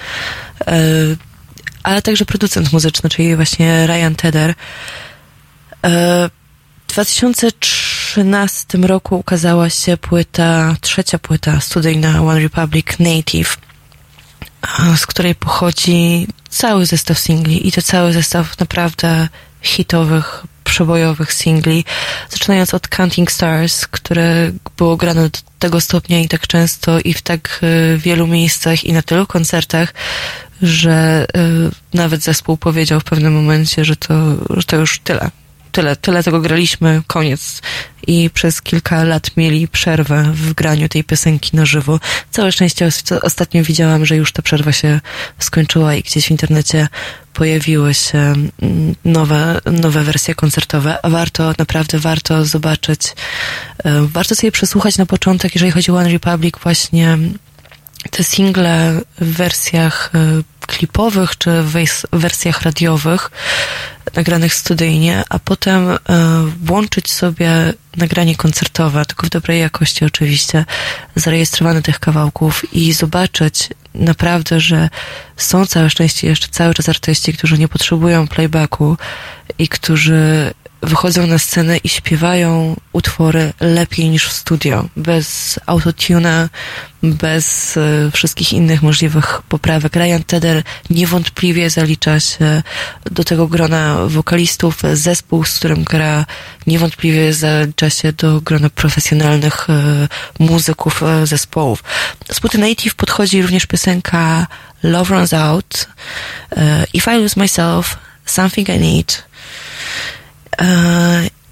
[1.84, 4.54] Ale także producent muzyczny, czyli właśnie Ryan Tedder.
[5.84, 6.30] W
[6.88, 13.58] 2013 roku ukazała się płyta, trzecia płyta studyjna One Republic Native,
[14.98, 19.28] z której pochodzi cały zestaw singli i to cały zestaw naprawdę
[19.62, 21.86] hitowych, przebojowych singli,
[22.30, 27.22] zaczynając od Counting Stars, które było grane do tego stopnia i tak często i w
[27.22, 27.62] tak
[27.98, 29.94] wielu miejscach i na tylu koncertach,
[30.64, 31.26] że
[31.94, 34.16] nawet zespół powiedział w pewnym momencie, że to,
[34.50, 35.32] że to już tyle.
[35.72, 37.62] Tyle, tyle tego graliśmy, koniec.
[38.08, 42.00] I przez kilka lat mieli przerwę w graniu tej piosenki na żywo.
[42.32, 42.90] Całe szczęście
[43.22, 45.00] ostatnio widziałam, że już ta przerwa się
[45.40, 46.88] skończyła i gdzieś w internecie
[47.34, 48.34] pojawiły się
[49.06, 50.98] nowe, nowe wersje koncertowe.
[51.04, 53.02] Warto, naprawdę warto zobaczyć,
[54.02, 57.18] warto sobie przesłuchać na początek, jeżeli chodzi o One Republic, właśnie
[58.12, 60.12] te single w wersjach
[60.68, 61.74] klipowych czy w
[62.12, 63.32] wersjach radiowych
[64.16, 65.98] nagranych studyjnie, a potem e,
[66.64, 70.66] włączyć sobie nagranie koncertowe, tylko w dobrej jakości oczywiście,
[71.16, 74.90] zarejestrowane tych kawałków i zobaczyć naprawdę, że
[75.38, 78.98] są całe szczęście jeszcze cały czas artyści, którzy nie potrzebują playbacku
[79.60, 80.54] i którzy
[80.84, 86.50] wychodzą na scenę i śpiewają utwory lepiej niż w studio, bez autotuna,
[87.04, 89.96] bez e, wszystkich innych możliwych poprawek.
[89.96, 92.64] Ryan Tedder niewątpliwie zalicza się
[93.12, 94.82] do tego grona wokalistów.
[94.94, 96.26] Zespół, z którym gra,
[96.68, 100.08] niewątpliwie zalicza się do grona profesjonalnych e,
[100.40, 101.84] muzyków e, zespołów.
[102.32, 104.48] Z płyty Native podchodzi również piosenka
[104.84, 105.88] Love Runs Out,
[106.94, 109.24] If I Lose Myself, Something I Need,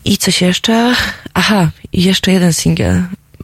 [0.06, 0.96] i coś jeszcze?
[1.34, 3.04] Aha, jeszcze jeden singiel.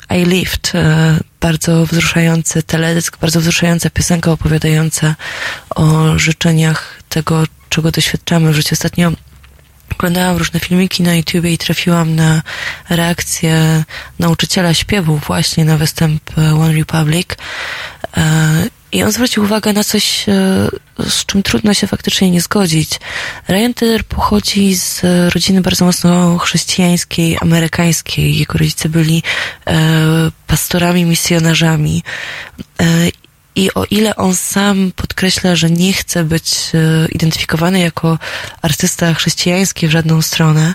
[0.10, 5.16] I Lived, e, bardzo wzruszający teledysk, bardzo wzruszająca piosenka opowiadająca
[5.70, 8.70] o życzeniach tego, czego doświadczamy w życiu.
[8.74, 9.12] Ostatnio
[9.92, 12.42] oglądałam różne filmiki na YouTubie i trafiłam na
[12.90, 13.84] reakcję
[14.20, 17.28] nauczyciela śpiewu właśnie na występ One Republic
[18.98, 20.26] i on zwrócił uwagę na coś,
[21.10, 23.00] z czym trudno się faktycznie nie zgodzić.
[23.48, 25.02] Ryan Tedder pochodzi z
[25.34, 28.38] rodziny bardzo mocno chrześcijańskiej, amerykańskiej.
[28.38, 29.24] Jego rodzice byli
[29.68, 32.04] e, pastorami, misjonarzami.
[32.80, 32.86] E,
[33.56, 38.20] I o ile on sam podkreśla, że nie chce być e, identyfikowany jako
[38.62, 40.74] artysta chrześcijański w żadną stronę,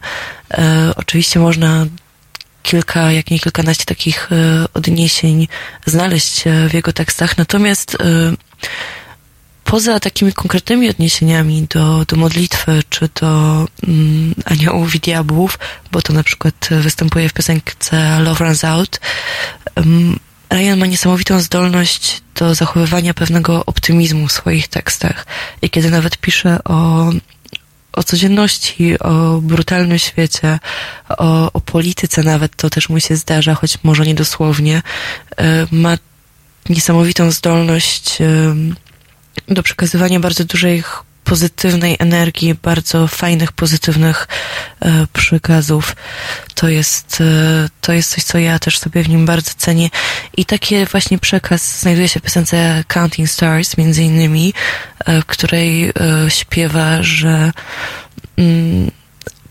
[0.51, 1.87] e, oczywiście można
[2.63, 5.49] kilka, jak nie kilkanaście takich e, odniesień
[5.87, 7.39] znaleźć e, w jego tekstach.
[7.39, 7.99] Natomiast e,
[9.65, 15.59] poza takimi konkretnymi odniesieniami do, do modlitwy, czy do mm, aniołów i diabłów,
[15.93, 19.01] bo to na przykład występuje w piosence Love Runs Out,
[20.53, 25.27] Ryan ma niesamowitą zdolność do zachowywania pewnego optymizmu w swoich tekstach.
[25.63, 27.11] I kiedy nawet pisze o
[27.93, 30.59] o codzienności, o brutalnym świecie,
[31.09, 34.83] o, o polityce nawet, to też mu się zdarza, choć może niedosłownie,
[35.37, 35.99] e, ma
[36.69, 38.55] niesamowitą zdolność e,
[39.49, 40.83] do przekazywania bardzo dużej
[41.25, 44.29] pozytywnej energii, bardzo fajnych, pozytywnych
[44.81, 45.97] e, przekazów.
[46.55, 49.91] To jest, e, to jest coś, co ja też sobie w nim bardzo cenię.
[50.37, 54.55] I taki właśnie przekaz znajduje się w piosence Counting Stars, między innymi,
[55.05, 55.93] e, w której e,
[56.29, 57.53] śpiewa, że
[58.37, 58.91] mm,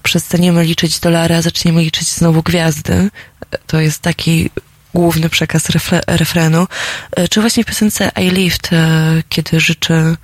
[0.03, 3.09] przestaniemy liczyć dolary, a zaczniemy liczyć znowu gwiazdy.
[3.67, 4.49] To jest taki
[4.93, 6.67] główny przekaz refre, refrenu.
[7.11, 10.15] E, czy właśnie w piosence I Lived, e, kiedy życzę E,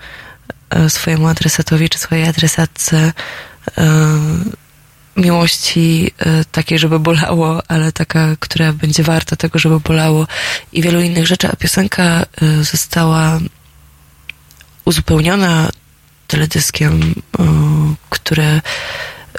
[0.89, 3.13] swojemu adresatowi czy swojej adresatce
[3.77, 3.83] e,
[5.17, 10.27] miłości e, takiej, żeby bolało, ale taka, która będzie warta tego, żeby bolało
[10.71, 12.25] i wielu innych rzeczy, a piosenka
[12.61, 13.39] została
[14.85, 15.69] uzupełniona
[16.27, 17.21] teledyskiem,
[18.09, 18.61] które,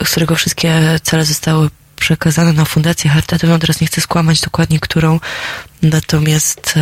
[0.04, 3.58] z którego wszystkie cele zostały przekazane na Fundację Charytatywną.
[3.58, 5.20] Teraz nie chcę skłamać dokładnie, którą,
[5.82, 6.74] natomiast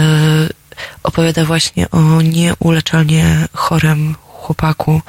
[1.03, 4.15] opowiada właśnie o nieuleczalnie chorym
[4.47, 5.03] chłopaku,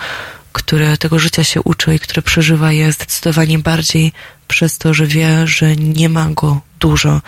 [0.52, 4.14] które tego życia się uczy i które przeżywa je zdecydowanie bardziej
[4.48, 7.22] przez to, że wie, że nie ma go dużo.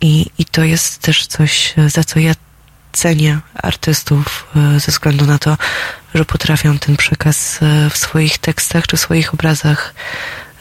[0.00, 2.32] I, i to jest też coś, za co ja
[2.92, 5.56] cenię artystów e, ze względu na to,
[6.14, 9.94] że potrafią ten przekaz e, w swoich tekstach czy w swoich obrazach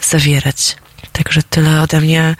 [0.02, 0.76] zawierać.
[1.12, 2.36] Także tyle ode mnie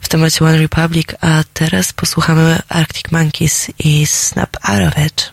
[0.00, 5.32] w temacie One Republic, a teraz posłuchamy Arctic Monkeys i Snap Out of It.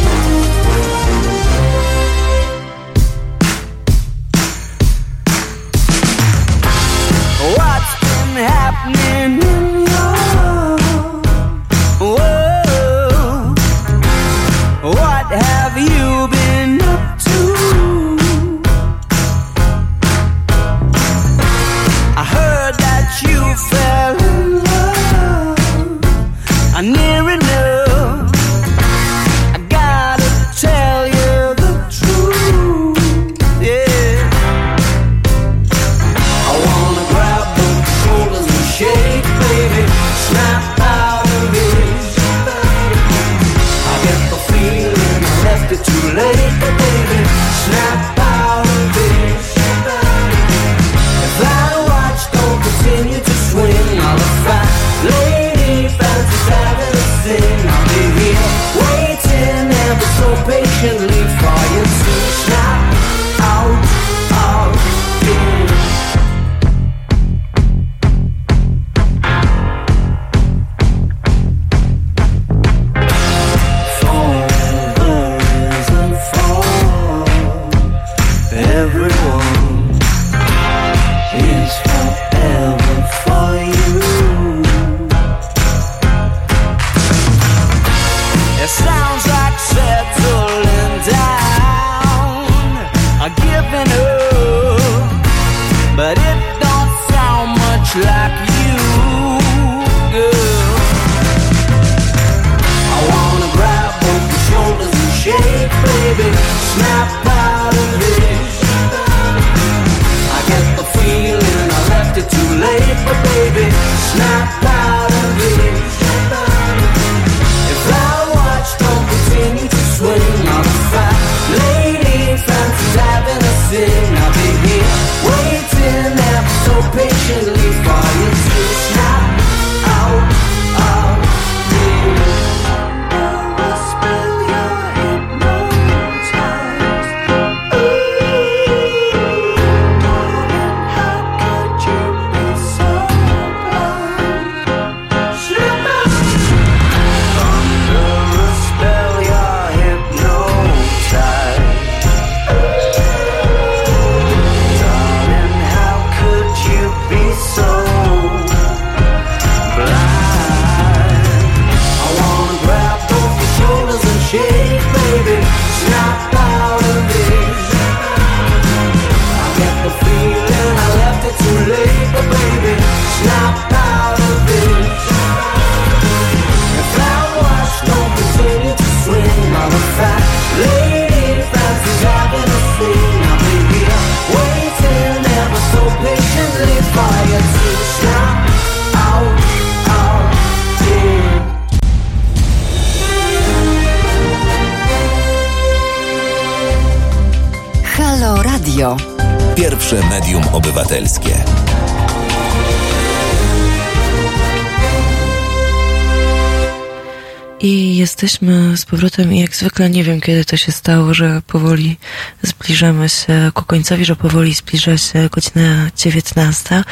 [208.91, 211.97] Powrotem i jak zwykle nie wiem, kiedy to się stało, że powoli
[212.43, 216.83] zbliżamy się ku końcowi, że powoli zbliża się godzina 19.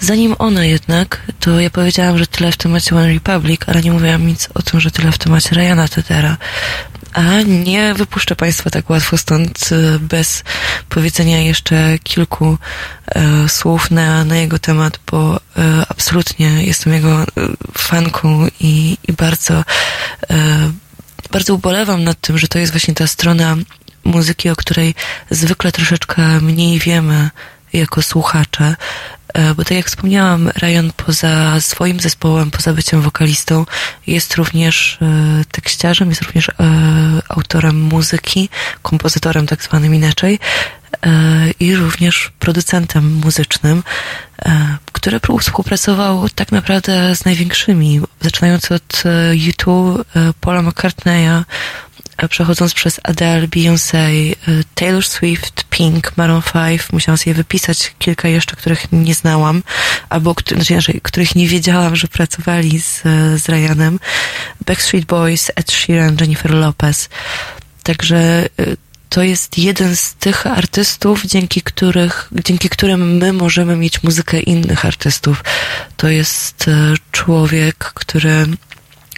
[0.00, 4.26] Zanim ona jednak, to ja powiedziałam, że tyle w temacie One Republic, ale nie mówiłam
[4.26, 6.36] nic o tym, że tyle w temacie Ryana Tedera.
[7.12, 10.44] A nie wypuszczę Państwa tak łatwo stąd e, bez
[10.88, 12.58] powiedzenia jeszcze kilku
[13.06, 15.40] e, słów na, na jego temat, bo e,
[15.88, 17.26] absolutnie jestem jego e,
[17.78, 19.54] fanką i, i bardzo,
[20.30, 20.61] e,
[21.32, 23.56] bardzo ubolewam nad tym, że to jest właśnie ta strona
[24.04, 24.94] muzyki, o której
[25.30, 27.30] zwykle troszeczkę mniej wiemy
[27.72, 28.76] jako słuchacze.
[29.34, 33.66] E, bo tak jak wspomniałam, Ryan poza swoim zespołem, poza byciem wokalistą,
[34.06, 36.52] jest również e, tekściarzem, jest również e,
[37.28, 38.48] autorem muzyki,
[38.82, 40.38] kompozytorem tak zwanym inaczej
[41.60, 43.82] i również producentem muzycznym,
[44.92, 49.02] który współpracował tak naprawdę z największymi, zaczynając od
[49.32, 50.04] YouTube,
[50.40, 51.44] Paula McCartneya,
[52.28, 54.34] przechodząc przez Adele, Beyoncé,
[54.74, 59.62] Taylor Swift, Pink, Maroon 5, musiałam sobie wypisać kilka jeszcze, których nie znałam,
[60.08, 63.02] albo znaczy, których nie wiedziałam, że pracowali z,
[63.42, 63.98] z Ryanem.
[64.66, 67.08] Backstreet Boys, Ed Sheeran, Jennifer Lopez.
[67.82, 68.48] Także
[69.12, 74.84] to jest jeden z tych artystów, dzięki których, dzięki którym my możemy mieć muzykę innych
[74.84, 75.44] artystów.
[75.96, 76.70] To jest
[77.10, 78.46] człowiek, który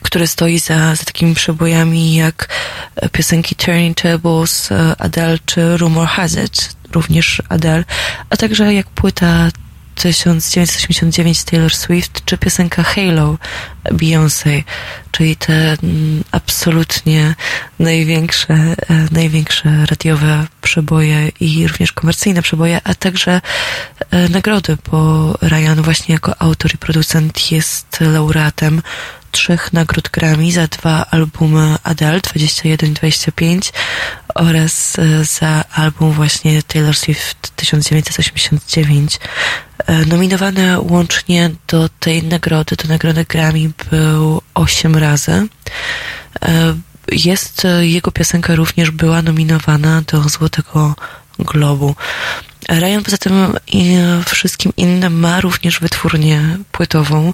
[0.03, 2.49] który stoi za, za takimi przebojami jak
[2.97, 7.85] e, piosenki Turning Tables, e, Adele czy Rumor Has It, również Adele,
[8.31, 9.49] a także jak płyta
[9.95, 13.39] 1989 Taylor Swift, czy piosenka Halo
[13.85, 14.63] Beyoncé,
[15.11, 17.35] czyli te mm, absolutnie
[17.79, 18.75] największe, e,
[19.11, 23.41] największe radiowe przeboje i również komercyjne przeboje, a także
[24.31, 28.83] nagrody, bo Ryan właśnie jako autor i producent jest laureatem
[29.35, 33.73] trzech nagród Grammy za dwa albumy Adele 21 i 25
[34.35, 39.21] oraz e, za album właśnie Taylor Swift 1989.
[39.87, 45.47] E, nominowany łącznie do tej nagrody, do nagrody Grammy był osiem razy.
[46.43, 46.75] E,
[47.13, 50.95] jest, jego piosenka również była nominowana do Złotego
[51.39, 51.95] Globu.
[52.69, 53.55] Ryan poza tym
[54.27, 57.33] wszystkim innym ma również wytwórnię płytową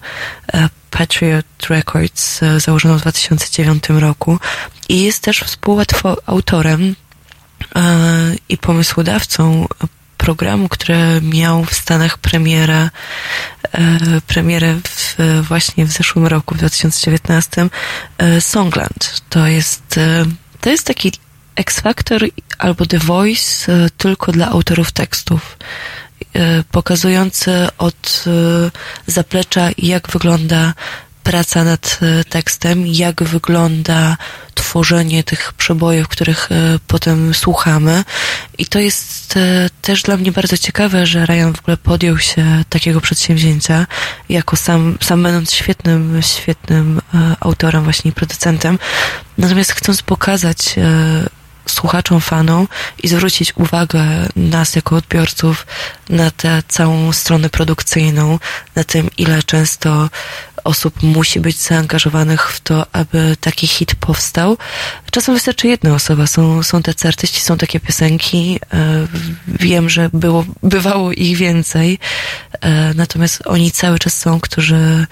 [0.53, 4.39] e, Patriot Records e, założoną w 2009 roku
[4.89, 6.97] i jest też współautorem
[7.77, 7.83] e,
[8.49, 9.67] i pomysłodawcą
[10.17, 12.91] programu, który miał w Stanach premierę,
[14.27, 15.17] premierę w,
[15.49, 17.69] właśnie w zeszłym roku, w 2019,
[18.41, 19.23] Songland.
[19.29, 20.01] To jest,
[20.61, 21.13] to jest taki
[21.57, 22.23] X Factor
[22.61, 25.57] albo The Voice e, tylko dla autorów tekstów,
[26.35, 28.31] e, pokazujący od e,
[29.07, 30.75] zaplecza, jak wygląda
[31.23, 34.17] praca nad tekstem, jak wygląda
[34.55, 36.49] tworzenie tych przebojów, których
[36.87, 38.05] potem słuchamy.
[38.59, 39.39] I to jest
[39.83, 43.87] też dla mnie bardzo ciekawe, że Ryan w ogóle podjął się takiego przedsięwzięcia,
[44.29, 47.01] jako sam, sam będąc świetnym, świetnym
[47.41, 48.79] autorem, właśnie producentem.
[49.39, 50.59] Natomiast chcąc pokazać
[51.71, 52.69] słuchaczom, fanom
[53.03, 54.05] i zwrócić uwagę
[54.37, 55.67] nas jako odbiorców
[56.09, 58.39] na tę całą stronę produkcyjną,
[58.75, 60.09] na tym, ile często
[60.65, 64.57] osób musi być zaangażowanych w to, aby taki hit powstał.
[65.11, 66.27] Czasem wystarczy jedna osoba.
[66.27, 68.61] Są, są tacy artyści, są takie piosenki.
[68.73, 69.07] E,
[69.47, 71.99] wiem, że było, bywało ich więcej.
[72.61, 75.07] E, natomiast oni cały czas są, którzy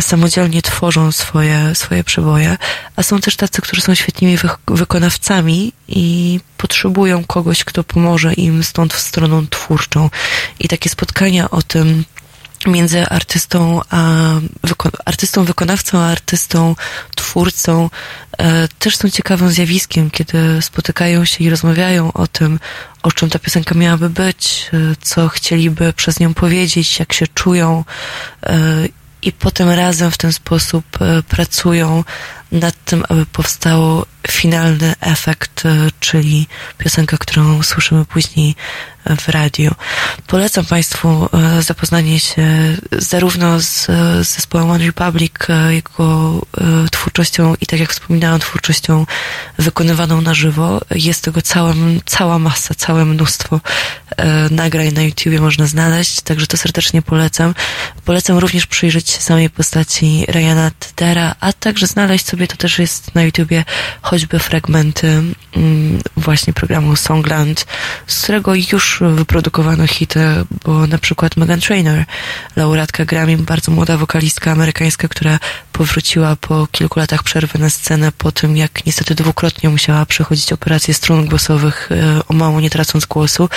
[0.00, 2.56] samodzielnie tworzą swoje, swoje przeboje,
[2.96, 8.64] a są też tacy, którzy są świetnymi wy wykonawcami i potrzebują kogoś, kto pomoże im
[8.64, 10.10] stąd w stroną twórczą.
[10.60, 12.04] I takie spotkania o tym,
[12.66, 14.16] między artystą a
[14.64, 16.76] wyko artystą wykonawcą, a artystą
[17.16, 17.90] twórcą
[18.38, 22.60] e, też są ciekawym zjawiskiem, kiedy spotykają się i rozmawiają o tym,
[23.02, 27.84] o czym ta piosenka miałaby być, e, co chcieliby przez nią powiedzieć, jak się czują
[28.42, 28.88] e,
[29.22, 32.04] i potem razem w ten sposób e, pracują
[32.52, 36.46] nad tym, aby powstał finalny efekt, e, czyli
[36.78, 38.54] piosenka, którą słyszymy później
[39.20, 39.74] w radiu.
[40.26, 45.32] Polecam Państwu e, zapoznanie się zarówno z, z zespołem One Republic,
[45.70, 46.40] jego
[46.90, 49.06] twórczością i tak jak wspominałam, twórczością
[49.58, 50.80] wykonywaną na żywo.
[50.90, 51.74] Jest tego cała,
[52.06, 53.60] cała masa, całe mnóstwo
[54.50, 57.54] nagrań na YouTubie można znaleźć, także to serdecznie polecam.
[58.04, 63.14] Polecam również przyjrzeć się samej postaci Ryana Tedera, a także znaleźć sobie, to też jest
[63.14, 63.64] na YouTubie,
[64.02, 65.22] choćby fragmenty
[65.56, 67.66] mm, właśnie programu Songland,
[68.06, 70.20] z którego już wyprodukowano hity,
[70.64, 72.04] bo na przykład Megan Trainor,
[72.56, 75.38] laureatka Grammy, bardzo młoda wokalistka amerykańska, która
[75.72, 80.94] powróciła po kilku latach przerwy na scenę po tym, jak niestety dwukrotnie musiała przechodzić operację
[80.94, 83.48] strun głosowych, e, o mało nie tracąc głosu.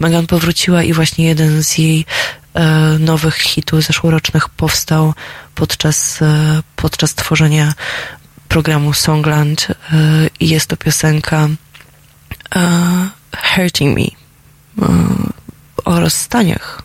[0.00, 2.06] Megan powróciła i właśnie jeden z jej
[2.54, 5.14] E, nowych hitów zeszłorocznych powstał
[5.54, 7.74] podczas, e, podczas tworzenia
[8.54, 9.74] programu Songland e,
[10.40, 11.48] i jest to piosenka
[13.54, 14.06] Hurting Me
[15.84, 16.82] o rozstaniach.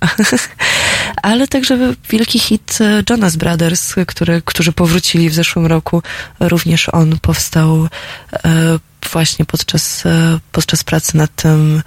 [1.22, 2.78] Ale także wielki hit
[3.10, 6.02] Jonas Brothers, który, którzy powrócili w zeszłym roku.
[6.40, 7.88] Również on powstał
[9.12, 10.04] właśnie podczas,
[10.52, 11.82] podczas pracy nad tym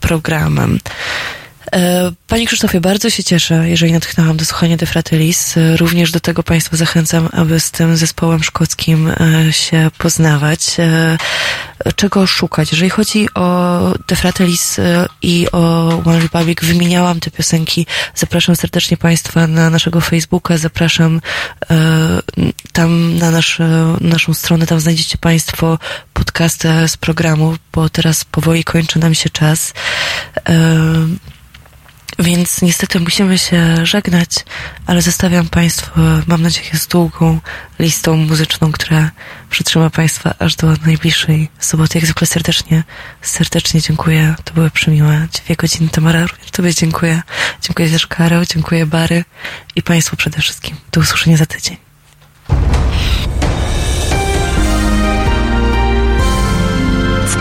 [0.00, 0.78] programem.
[1.72, 5.56] E, Panie Krzysztofie, bardzo się cieszę, jeżeli natchnęłam do słuchania De Fratellis.
[5.56, 10.60] E, Również do tego Państwa zachęcam, aby z tym zespołem szkockim e, się poznawać.
[11.96, 12.72] Czego szukać?
[12.72, 13.78] Jeżeli chodzi o
[14.08, 14.80] De Fratellis
[15.22, 17.86] i o One Republic, wymieniałam te piosenki.
[18.14, 21.20] Zapraszam serdecznie Państwa na naszego Facebooka, zapraszam
[22.72, 25.78] tam na nasze, naszą stronę, tam znajdziecie Państwo
[26.12, 29.72] podcasty z programu, bo teraz powoli kończy nam się czas.
[32.22, 34.30] Więc niestety musimy się żegnać,
[34.86, 37.40] ale zostawiam Państwa, mam nadzieję, z długą
[37.78, 39.10] listą muzyczną, która
[39.50, 41.98] przytrzyma Państwa aż do najbliższej soboty.
[41.98, 42.84] Jak zwykle serdecznie,
[43.22, 44.34] serdecznie dziękuję.
[44.44, 45.88] To były przemiłe dwie godziny.
[45.88, 47.22] Tamara, również Tobie dziękuję.
[47.62, 49.24] Dziękuję też Karol, dziękuję Bary
[49.76, 50.76] i Państwu przede wszystkim.
[50.92, 51.91] Do usłyszenia za tydzień.